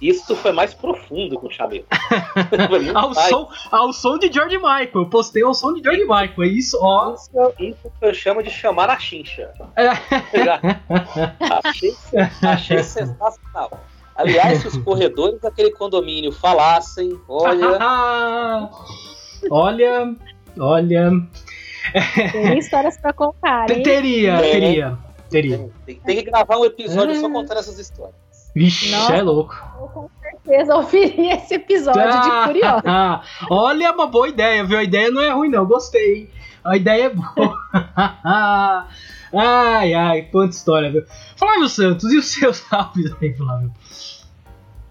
[0.01, 1.87] Isso foi mais profundo que o Chamego.
[2.95, 4.91] ao, som, ao som de George Michael.
[4.95, 6.43] Eu postei ao som de George Michael.
[6.43, 7.15] É isso, ó.
[7.15, 9.51] Isso, isso eu chamo de chamar a chincha.
[9.77, 9.89] É.
[11.65, 11.97] achei,
[12.43, 13.81] achei sensacional.
[14.21, 17.79] Aliás, se os corredores daquele condomínio falassem, olha.
[19.51, 20.17] olha,
[20.59, 21.11] olha.
[22.33, 23.83] Tem histórias pra contar, hein?
[23.83, 24.99] Teria, é, teria,
[25.31, 25.71] teria.
[25.87, 27.19] Tem, tem, que gravar um episódio é.
[27.19, 28.15] só contando essas histórias.
[28.55, 29.55] Vixe, Nossa, é louco.
[29.81, 32.83] Eu com certeza ouviria esse episódio ah, de curioso.
[33.51, 34.77] olha, uma boa ideia, viu?
[34.77, 35.65] A ideia não é ruim, não.
[35.65, 36.31] Gostei, hein?
[36.63, 37.57] A ideia é boa.
[39.33, 41.05] ai, ai, quanta história, viu?
[41.37, 43.73] Flávio Santos, e os seus salves aí, Flávio?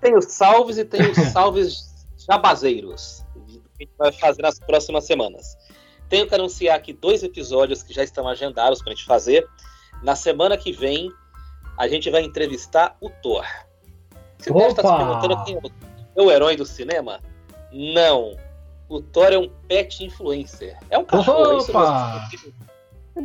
[0.01, 3.23] Tem os salves e tem os salves jabazeiros
[3.77, 5.57] que a gente vai fazer nas próximas semanas.
[6.09, 9.47] Tenho que anunciar aqui dois episódios que já estão agendados para a gente fazer.
[10.03, 11.11] Na semana que vem,
[11.77, 13.45] a gente vai entrevistar o Thor.
[14.37, 14.59] Você Opa!
[14.59, 15.57] deve estar se perguntando quem
[16.15, 17.19] é o herói do cinema?
[17.71, 18.35] Não.
[18.87, 20.77] O Thor é um pet influencer.
[20.89, 21.59] É um cachorro.
[21.59, 22.29] Opa!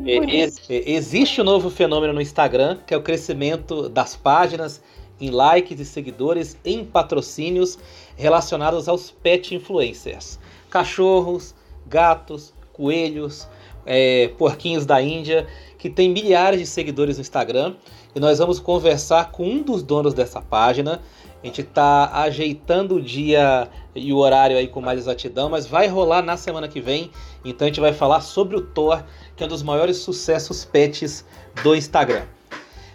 [0.07, 4.83] Isso é, existe um novo fenômeno no Instagram, que é o crescimento das páginas
[5.21, 7.79] em likes e seguidores em patrocínios
[8.17, 10.39] relacionados aos pet influencers.
[10.71, 11.55] Cachorros,
[11.87, 13.49] gatos, coelhos,
[13.87, 15.47] é, porquinhos da Índia,
[15.79, 17.75] que tem milhares de seguidores no Instagram.
[18.15, 21.01] E nós vamos conversar com um dos donos dessa página.
[21.43, 25.87] A gente está ajeitando o dia e o horário aí com mais exatidão, mas vai
[25.87, 27.11] rolar na semana que vem.
[27.45, 29.05] Então a gente vai falar sobre o Thor,
[29.37, 31.25] que é um dos maiores sucessos pets
[31.63, 32.25] do Instagram.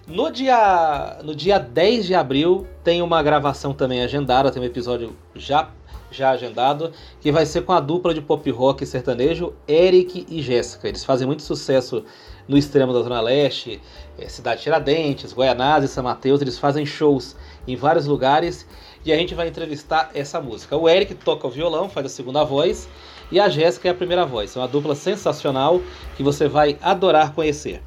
[0.10, 5.16] No dia, no dia 10 de abril tem uma gravação também agendada, tem um episódio
[5.36, 5.70] já
[6.10, 6.92] já agendado,
[7.22, 10.88] que vai ser com a dupla de pop rock sertanejo, Eric e Jéssica.
[10.88, 12.04] Eles fazem muito sucesso
[12.48, 13.80] no extremo da Zona Leste,
[14.18, 16.42] é, Cidade Tiradentes, Goianás e São Mateus.
[16.42, 17.36] Eles fazem shows
[17.68, 18.66] em vários lugares
[19.06, 20.76] e a gente vai entrevistar essa música.
[20.76, 22.90] O Eric toca o violão, faz a segunda voz,
[23.32, 24.56] e a Jéssica é a primeira voz.
[24.56, 25.80] É uma dupla sensacional
[26.18, 27.84] que você vai adorar conhecer.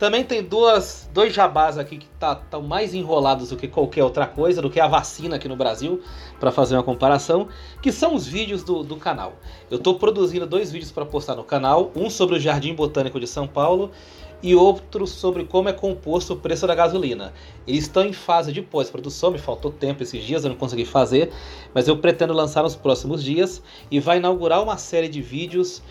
[0.00, 4.26] Também tem duas, dois jabás aqui que estão tá, mais enrolados do que qualquer outra
[4.26, 6.00] coisa, do que a vacina aqui no Brasil,
[6.40, 7.48] para fazer uma comparação,
[7.82, 9.34] que são os vídeos do, do canal.
[9.70, 13.26] Eu estou produzindo dois vídeos para postar no canal, um sobre o Jardim Botânico de
[13.26, 13.90] São Paulo
[14.42, 17.34] e outro sobre como é composto o preço da gasolina.
[17.66, 21.30] Eles estão em fase de pós-produção, me faltou tempo esses dias, eu não consegui fazer,
[21.74, 25.82] mas eu pretendo lançar nos próximos dias e vai inaugurar uma série de vídeos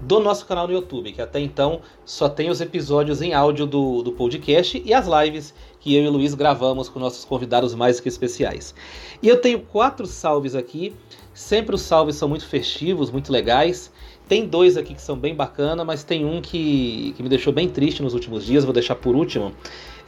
[0.00, 4.02] do nosso canal no YouTube, que até então só tem os episódios em áudio do,
[4.02, 8.00] do podcast e as lives que eu e o Luiz gravamos com nossos convidados mais
[8.00, 8.74] que especiais.
[9.22, 10.94] E eu tenho quatro salves aqui,
[11.32, 13.90] sempre os salves são muito festivos, muito legais.
[14.26, 17.68] Tem dois aqui que são bem bacana, mas tem um que, que me deixou bem
[17.68, 19.52] triste nos últimos dias, vou deixar por último.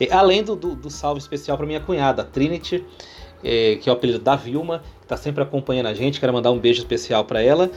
[0.00, 2.82] É, além do, do, do, salve especial para minha cunhada, Trinity,
[3.44, 6.50] é, que é o apelido da Vilma, que está sempre acompanhando a gente, quero mandar
[6.50, 7.70] um beijo especial para ela.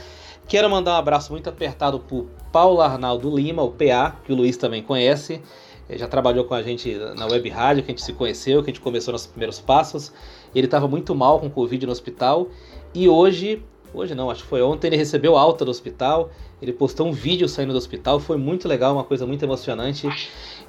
[0.49, 4.57] Quero mandar um abraço muito apertado para Paulo Arnaldo Lima, o PA, que o Luiz
[4.57, 5.39] também conhece.
[5.87, 8.71] Ele já trabalhou com a gente na web rádio, que a gente se conheceu, que
[8.71, 10.11] a gente começou nossos primeiros passos.
[10.55, 12.47] Ele estava muito mal com Covid no hospital
[12.95, 16.29] e hoje Hoje não, acho que foi ontem, ele recebeu alta do hospital,
[16.61, 20.07] ele postou um vídeo saindo do hospital, foi muito legal, uma coisa muito emocionante.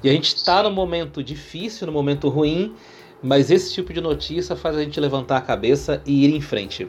[0.03, 2.75] E a gente está no momento difícil, no momento ruim,
[3.23, 6.89] mas esse tipo de notícia faz a gente levantar a cabeça e ir em frente.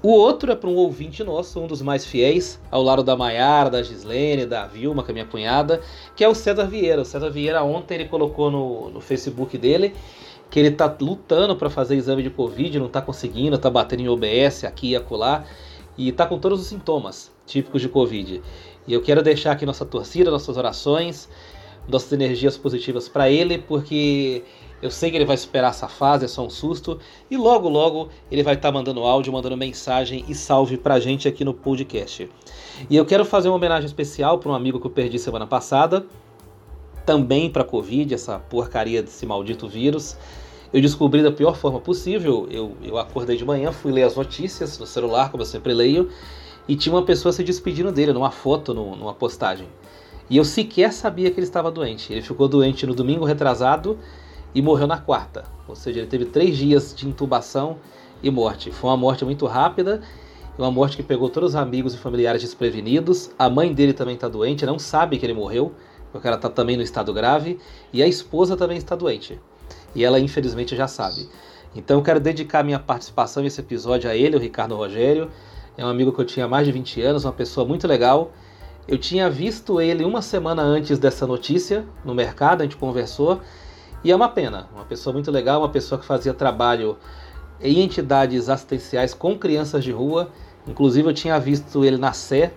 [0.00, 3.68] O outro é para um ouvinte nosso, um dos mais fiéis, ao lado da Maiara,
[3.68, 5.80] da Gislene, da Vilma, que é minha cunhada,
[6.14, 7.02] que é o César Vieira.
[7.02, 9.92] O César Vieira ontem ele colocou no, no Facebook dele
[10.50, 14.08] que ele tá lutando para fazer exame de Covid, não tá conseguindo, tá batendo em
[14.08, 15.44] OBS aqui e acolá,
[15.96, 18.40] e tá com todos os sintomas típicos de Covid.
[18.86, 21.28] E eu quero deixar aqui nossa torcida, nossas orações,
[21.88, 24.42] nossas energias positivas para ele, porque
[24.80, 26.98] eu sei que ele vai superar essa fase, é só um susto,
[27.30, 31.26] e logo logo ele vai estar tá mandando áudio, mandando mensagem e salve pra gente
[31.26, 32.28] aqui no podcast.
[32.88, 36.06] E eu quero fazer uma homenagem especial para um amigo que eu perdi semana passada,
[37.04, 40.16] também para Covid, essa porcaria desse maldito vírus.
[40.72, 42.46] Eu descobri da pior forma possível.
[42.50, 46.10] Eu, eu acordei de manhã, fui ler as notícias no celular, como eu sempre leio,
[46.68, 49.66] e tinha uma pessoa se despedindo dele numa foto, numa postagem.
[50.28, 52.12] E eu sequer sabia que ele estava doente.
[52.12, 53.98] Ele ficou doente no domingo retrasado
[54.54, 55.44] e morreu na quarta.
[55.66, 57.76] Ou seja, ele teve três dias de intubação
[58.22, 58.70] e morte.
[58.70, 60.00] Foi uma morte muito rápida,
[60.58, 63.30] uma morte que pegou todos os amigos e familiares desprevenidos.
[63.38, 65.72] A mãe dele também está doente, não sabe que ele morreu
[66.12, 67.58] porque ela está também no estado grave,
[67.92, 69.38] e a esposa também está doente.
[69.94, 71.28] E ela, infelizmente, já sabe.
[71.74, 75.30] Então eu quero dedicar minha participação nesse episódio a ele, o Ricardo Rogério.
[75.76, 78.32] É um amigo que eu tinha há mais de 20 anos, uma pessoa muito legal.
[78.86, 83.40] Eu tinha visto ele uma semana antes dessa notícia no mercado, a gente conversou,
[84.04, 84.68] e é uma pena.
[84.74, 86.96] Uma pessoa muito legal, uma pessoa que fazia trabalho
[87.60, 90.30] em entidades assistenciais com crianças de rua.
[90.66, 92.52] Inclusive eu tinha visto ele na Sé,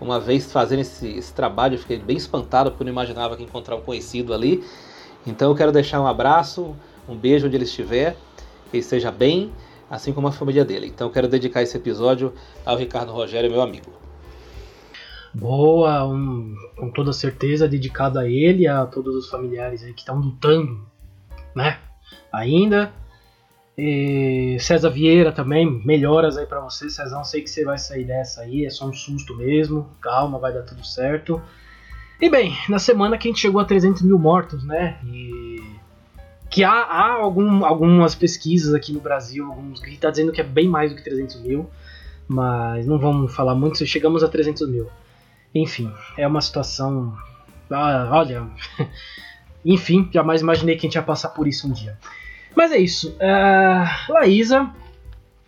[0.00, 3.42] uma vez fazendo esse, esse trabalho, eu fiquei bem espantado porque eu não imaginava que
[3.42, 4.64] encontrar um conhecido ali.
[5.26, 6.76] Então eu quero deixar um abraço,
[7.08, 8.12] um beijo onde ele estiver,
[8.70, 9.52] que ele esteja bem,
[9.90, 10.86] assim como a família dele.
[10.86, 12.32] Então eu quero dedicar esse episódio
[12.64, 14.03] ao Ricardo Rogério, meu amigo.
[15.34, 20.00] Boa, um, com toda certeza dedicado a ele e a todos os familiares aí que
[20.00, 20.86] estão lutando,
[21.54, 21.78] né?
[22.32, 22.92] Ainda
[23.76, 27.24] e César Vieira também, melhoras aí para você, Cezão.
[27.24, 29.88] Sei que você vai sair dessa aí, é só um susto mesmo.
[30.00, 31.42] Calma, vai dar tudo certo.
[32.20, 34.98] E bem, na semana que a gente chegou a 300 mil mortos, né?
[35.04, 35.60] E
[36.48, 40.44] que há, há algum, algumas pesquisas aqui no Brasil, alguns que tá dizendo que é
[40.44, 41.68] bem mais do que 300 mil,
[42.28, 43.84] mas não vamos falar muito.
[43.84, 44.88] Chegamos a 300 mil,
[45.54, 47.16] enfim, é uma situação.
[47.70, 48.46] Ah, olha,
[49.64, 51.98] enfim, jamais imaginei que a gente ia passar por isso um dia.
[52.56, 53.16] Mas é isso.
[53.16, 54.70] Uh, Laísa,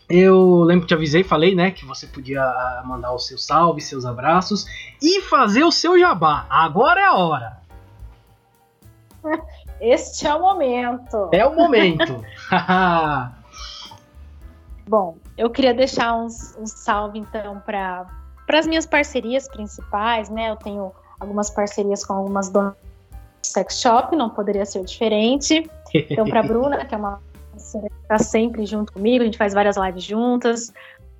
[0.08, 3.80] eu lembro que te avisei, falei, né, que você podia ah, mandar o seu salve,
[3.80, 4.66] seus abraços
[5.02, 6.46] e fazer o seu jabá.
[6.48, 7.56] Agora é a hora.
[9.78, 11.28] Este é o momento.
[11.32, 12.24] É o momento.
[14.88, 18.06] Bom, eu queria deixar uns, um salve então para
[18.48, 20.50] as minhas parcerias principais, né?
[20.50, 22.74] Eu tenho algumas parcerias com algumas donas
[23.42, 25.68] sex shop, não poderia ser diferente.
[25.94, 27.20] Então, para a Bruna, que é uma
[27.52, 30.72] que está sempre junto comigo, a gente faz várias lives juntas.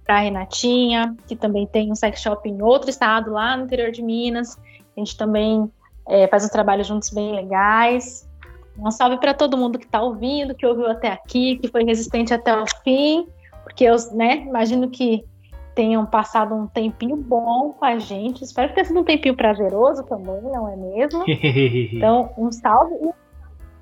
[0.04, 3.90] Para a Renatinha, que também tem um sex shop em outro estado, lá no interior
[3.90, 4.56] de Minas.
[4.96, 5.68] A gente também
[6.08, 8.28] é, faz uns trabalhos juntos bem legais.
[8.78, 12.32] Um salve para todo mundo que está ouvindo, que ouviu até aqui, que foi resistente
[12.32, 13.26] até o fim,
[13.64, 15.24] porque eu né, imagino que
[15.76, 18.42] tenham passado um tempinho bom com a gente.
[18.42, 21.22] Espero que tenha sido um tempinho prazeroso também, não é mesmo?
[21.28, 22.94] então, um salve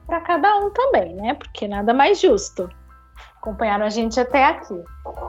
[0.05, 1.35] para cada um também, né?
[1.35, 2.69] Porque nada mais justo.
[3.37, 4.75] Acompanharam a gente até aqui.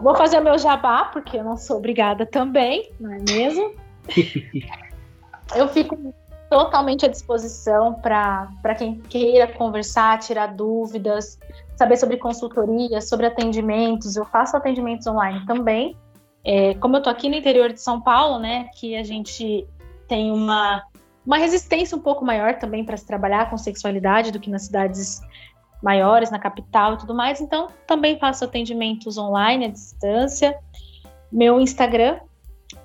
[0.02, 3.76] Vou fazer o meu jabá, porque eu não sou obrigada também, não é mesmo?
[5.56, 5.96] eu fico
[6.50, 11.38] totalmente à disposição para quem queira conversar, tirar dúvidas,
[11.76, 14.16] saber sobre consultoria, sobre atendimentos.
[14.16, 15.96] Eu faço atendimentos online também.
[16.45, 19.67] É, como eu tô aqui no interior de São Paulo, né, que a gente
[20.07, 20.84] tem uma,
[21.26, 25.22] uma resistência um pouco maior também para se trabalhar com sexualidade do que nas cidades
[25.81, 27.41] maiores, na capital e tudo mais.
[27.41, 30.57] Então, também faço atendimentos online à distância.
[31.31, 32.19] Meu Instagram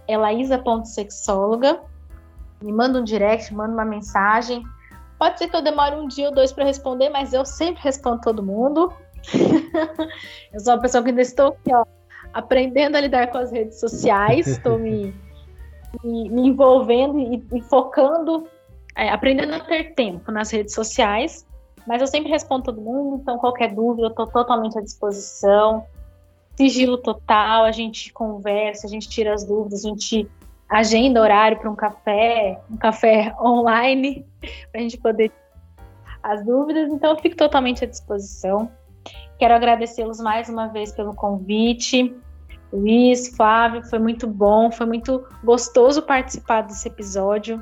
[0.09, 1.83] é laísa.sexóloga.
[2.63, 4.63] Me manda um direct, manda uma mensagem.
[5.19, 8.23] Pode ser que eu demore um dia ou dois para responder, mas eu sempre respondo
[8.23, 8.91] todo mundo.
[10.53, 11.85] eu sou uma pessoa que ainda estou aqui, ó,
[12.33, 15.15] aprendendo a lidar com as redes sociais, estou me,
[16.05, 18.47] me, me, envolvendo e, e focando,
[18.97, 21.47] é, aprendendo a ter tempo nas redes sociais,
[21.87, 25.85] mas eu sempre respondo todo mundo, então qualquer dúvida eu estou totalmente à disposição.
[26.57, 30.31] Sigilo total, a gente conversa, a gente tira as dúvidas, a gente
[30.69, 34.27] agenda horário para um café, um café online,
[34.71, 35.33] para a gente poder
[36.23, 38.71] as dúvidas, então eu fico totalmente à disposição.
[39.41, 42.15] Quero agradecê-los mais uma vez pelo convite.
[42.71, 47.59] Luiz, Flávio, foi muito bom, foi muito gostoso participar desse episódio.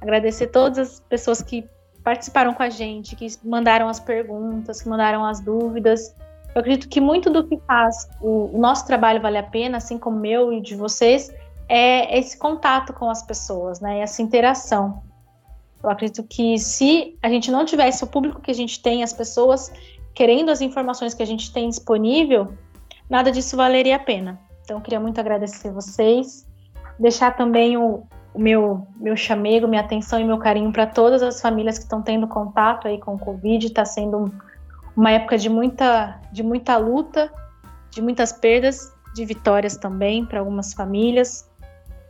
[0.00, 1.68] Agradecer todas as pessoas que
[2.02, 6.16] participaram com a gente, que mandaram as perguntas, que mandaram as dúvidas.
[6.54, 10.16] Eu acredito que muito do que faz o, nosso trabalho vale a pena, assim como
[10.16, 11.30] o meu e de vocês,
[11.68, 13.98] é esse contato com as pessoas, né?
[13.98, 15.02] Essa interação.
[15.84, 19.12] Eu acredito que se a gente não tivesse o público que a gente tem, as
[19.12, 19.70] pessoas
[20.18, 22.52] querendo as informações que a gente tem disponível,
[23.08, 24.36] nada disso valeria a pena.
[24.64, 26.44] Então, queria muito agradecer vocês,
[26.98, 28.02] deixar também o,
[28.34, 32.02] o meu, meu chamego, minha atenção e meu carinho para todas as famílias que estão
[32.02, 33.64] tendo contato aí com o Covid.
[33.64, 34.28] Está sendo
[34.96, 37.32] uma época de muita, de muita luta,
[37.88, 41.48] de muitas perdas, de vitórias também para algumas famílias,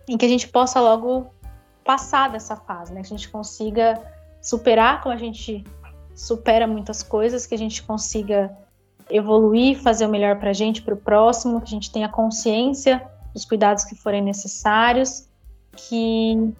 [0.08, 1.26] em que a gente possa logo
[1.84, 3.02] passar dessa fase, né?
[3.02, 4.00] Que a gente consiga
[4.40, 5.62] superar como a gente
[6.18, 8.50] supera muitas coisas, que a gente consiga
[9.08, 13.00] evoluir, fazer o melhor para a gente, para o próximo, que a gente tenha consciência
[13.32, 15.28] dos cuidados que forem necessários,
[15.76, 16.52] que,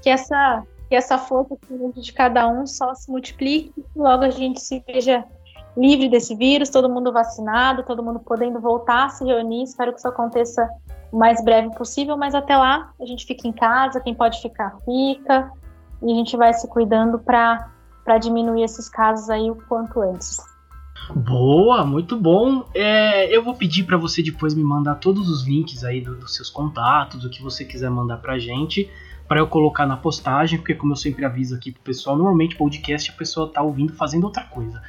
[0.00, 1.56] que essa que essa força
[1.94, 5.24] de cada um só se multiplique e logo a gente se veja
[5.76, 9.62] livre desse vírus, todo mundo vacinado, todo mundo podendo voltar a se reunir.
[9.62, 10.68] Espero que isso aconteça
[11.12, 14.76] o mais breve possível, mas até lá a gente fica em casa, quem pode ficar,
[14.84, 15.52] fica,
[16.02, 17.70] e a gente vai se cuidando para
[18.04, 20.38] para diminuir esses casos aí o quanto antes.
[21.14, 22.64] Boa, muito bom.
[22.74, 26.34] É, eu vou pedir para você depois me mandar todos os links aí do, dos
[26.34, 28.88] seus contatos, o que você quiser mandar pra gente,
[29.26, 33.10] para eu colocar na postagem, porque como eu sempre aviso aqui pro pessoal, normalmente podcast
[33.10, 34.80] a pessoa tá ouvindo fazendo outra coisa.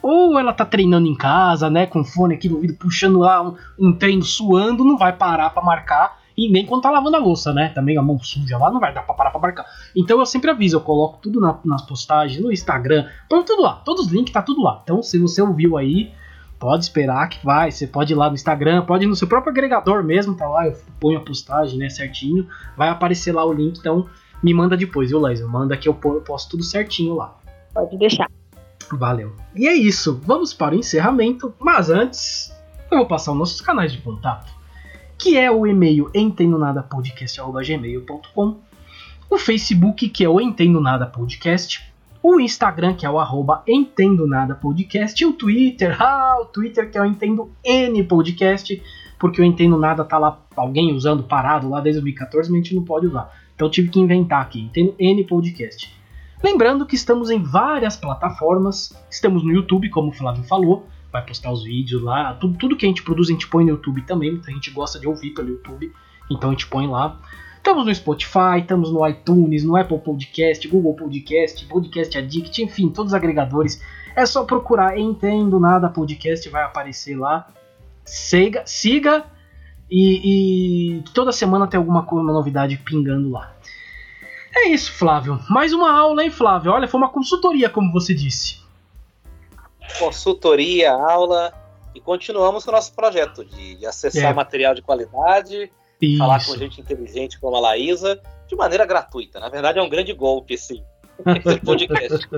[0.00, 3.56] Ou ela tá treinando em casa, né, com fone aqui no ouvido, puxando lá um,
[3.78, 7.52] um treino suando, não vai parar para marcar e nem quando tá lavando a louça,
[7.52, 7.70] né?
[7.70, 9.66] Também a mão suja lá não vai dar pra parar pra marcar.
[9.96, 13.82] Então eu sempre aviso, eu coloco tudo na, nas postagens, no Instagram, põe tudo lá.
[13.84, 14.80] Todos os links tá tudo lá.
[14.84, 16.12] Então se você ouviu aí,
[16.56, 17.72] pode esperar que vai.
[17.72, 20.68] Você pode ir lá no Instagram, pode ir no seu próprio agregador mesmo, tá lá,
[20.68, 22.46] eu ponho a postagem, né, certinho.
[22.76, 24.06] Vai aparecer lá o link, então
[24.40, 25.48] me manda depois, viu, Laser?
[25.48, 27.36] Manda que eu, eu posto tudo certinho lá.
[27.74, 28.30] Pode deixar.
[28.92, 29.34] Valeu.
[29.56, 32.56] E é isso, vamos para o encerramento, mas antes
[32.92, 34.57] eu vou passar os nossos canais de contato
[35.18, 38.56] que é o e-mail entendonadapodcast.gmail.com,
[39.28, 41.92] o Facebook, que é o Entendo Nada Podcast,
[42.22, 46.88] o Instagram, que é o arroba Entendo Nada Podcast, e o Twitter, ah, o Twitter
[46.90, 48.80] que é o Entendo N Podcast,
[49.18, 52.76] porque o Entendo Nada tá lá, alguém usando parado lá desde 2014, mas a gente
[52.76, 53.36] não pode usar.
[53.56, 55.92] Então tive que inventar aqui, Entendo N Podcast.
[56.42, 61.50] Lembrando que estamos em várias plataformas, estamos no YouTube, como o Flávio falou, vai postar
[61.50, 62.34] os vídeos lá.
[62.34, 64.40] Tudo, tudo que a gente produz a gente põe no YouTube também.
[64.46, 65.92] A gente gosta de ouvir pelo YouTube,
[66.30, 67.18] então a gente põe lá.
[67.56, 73.12] Estamos no Spotify, estamos no iTunes, no Apple Podcast, Google Podcast, Podcast Addict, enfim, todos
[73.12, 73.82] os agregadores.
[74.16, 77.46] É só procurar Entendo Nada Podcast, vai aparecer lá.
[78.04, 79.24] Siga, siga
[79.90, 83.54] e, e toda semana tem alguma uma novidade pingando lá.
[84.54, 85.38] É isso, Flávio.
[85.50, 86.72] Mais uma aula, hein, Flávio?
[86.72, 88.67] Olha, foi uma consultoria, como você disse
[89.98, 91.52] consultoria, aula
[91.94, 94.34] e continuamos com o nosso projeto de, de acessar é.
[94.34, 95.70] material de qualidade,
[96.00, 96.18] Isso.
[96.18, 99.40] falar com gente inteligente como a Laísa, de maneira gratuita.
[99.40, 100.82] Na verdade, é um grande golpe esse,
[101.46, 102.28] esse podcast.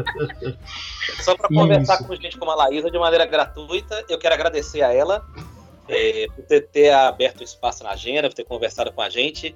[1.22, 4.92] Só para conversar com gente como a Laísa de maneira gratuita, eu quero agradecer a
[4.92, 5.24] ela.
[5.88, 9.54] é, por ter, ter aberto espaço na agenda, por ter conversado com a gente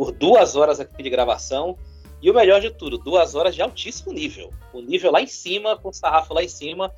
[0.00, 1.76] por duas horas aqui de gravação.
[2.22, 4.50] E o melhor de tudo, duas horas de altíssimo nível.
[4.72, 6.90] O nível lá em cima, com o sarrafo lá em cima,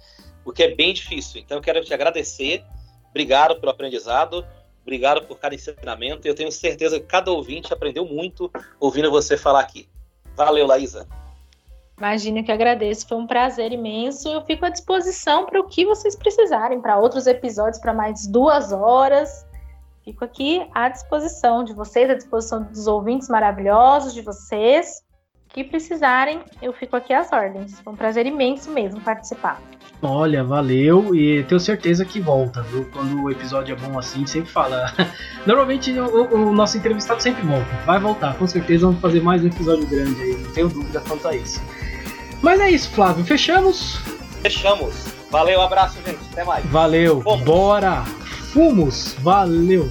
[0.45, 1.41] o que é bem difícil.
[1.41, 2.65] Então eu quero te agradecer.
[3.11, 4.45] Obrigado pelo aprendizado.
[4.83, 6.27] Obrigado por cada ensinamento.
[6.27, 8.51] Eu tenho certeza que cada ouvinte aprendeu muito
[8.81, 9.89] ouvindo você falar aqui.
[10.37, 11.07] Valeu, Laísa.
[11.97, 14.29] Imagina que agradeço, foi um prazer imenso.
[14.29, 18.73] Eu fico à disposição para o que vocês precisarem, para outros episódios, para mais duas
[18.73, 19.47] horas.
[20.05, 25.05] Fico aqui à disposição de vocês, à disposição dos ouvintes maravilhosos de vocês.
[25.53, 27.79] Que precisarem, eu fico aqui às ordens.
[27.81, 29.61] Foi um prazer imenso mesmo participar.
[30.01, 32.89] Olha, valeu e tenho certeza que volta, viu?
[32.93, 34.93] Quando o episódio é bom assim, sempre fala.
[35.47, 37.67] Normalmente o, o, nosso entrevistado sempre volta.
[37.87, 41.29] Vai voltar, com certeza vamos fazer mais um episódio grande aí, não tenho dúvida quanto
[41.29, 41.63] a isso.
[42.41, 43.97] Mas é isso, Flávio, fechamos?
[44.43, 45.07] Fechamos.
[45.31, 46.19] Valeu, abraço, gente.
[46.33, 46.65] Até mais.
[46.67, 47.45] Valeu, Fomos.
[47.45, 48.03] bora!
[48.53, 49.89] Fumos, valeu!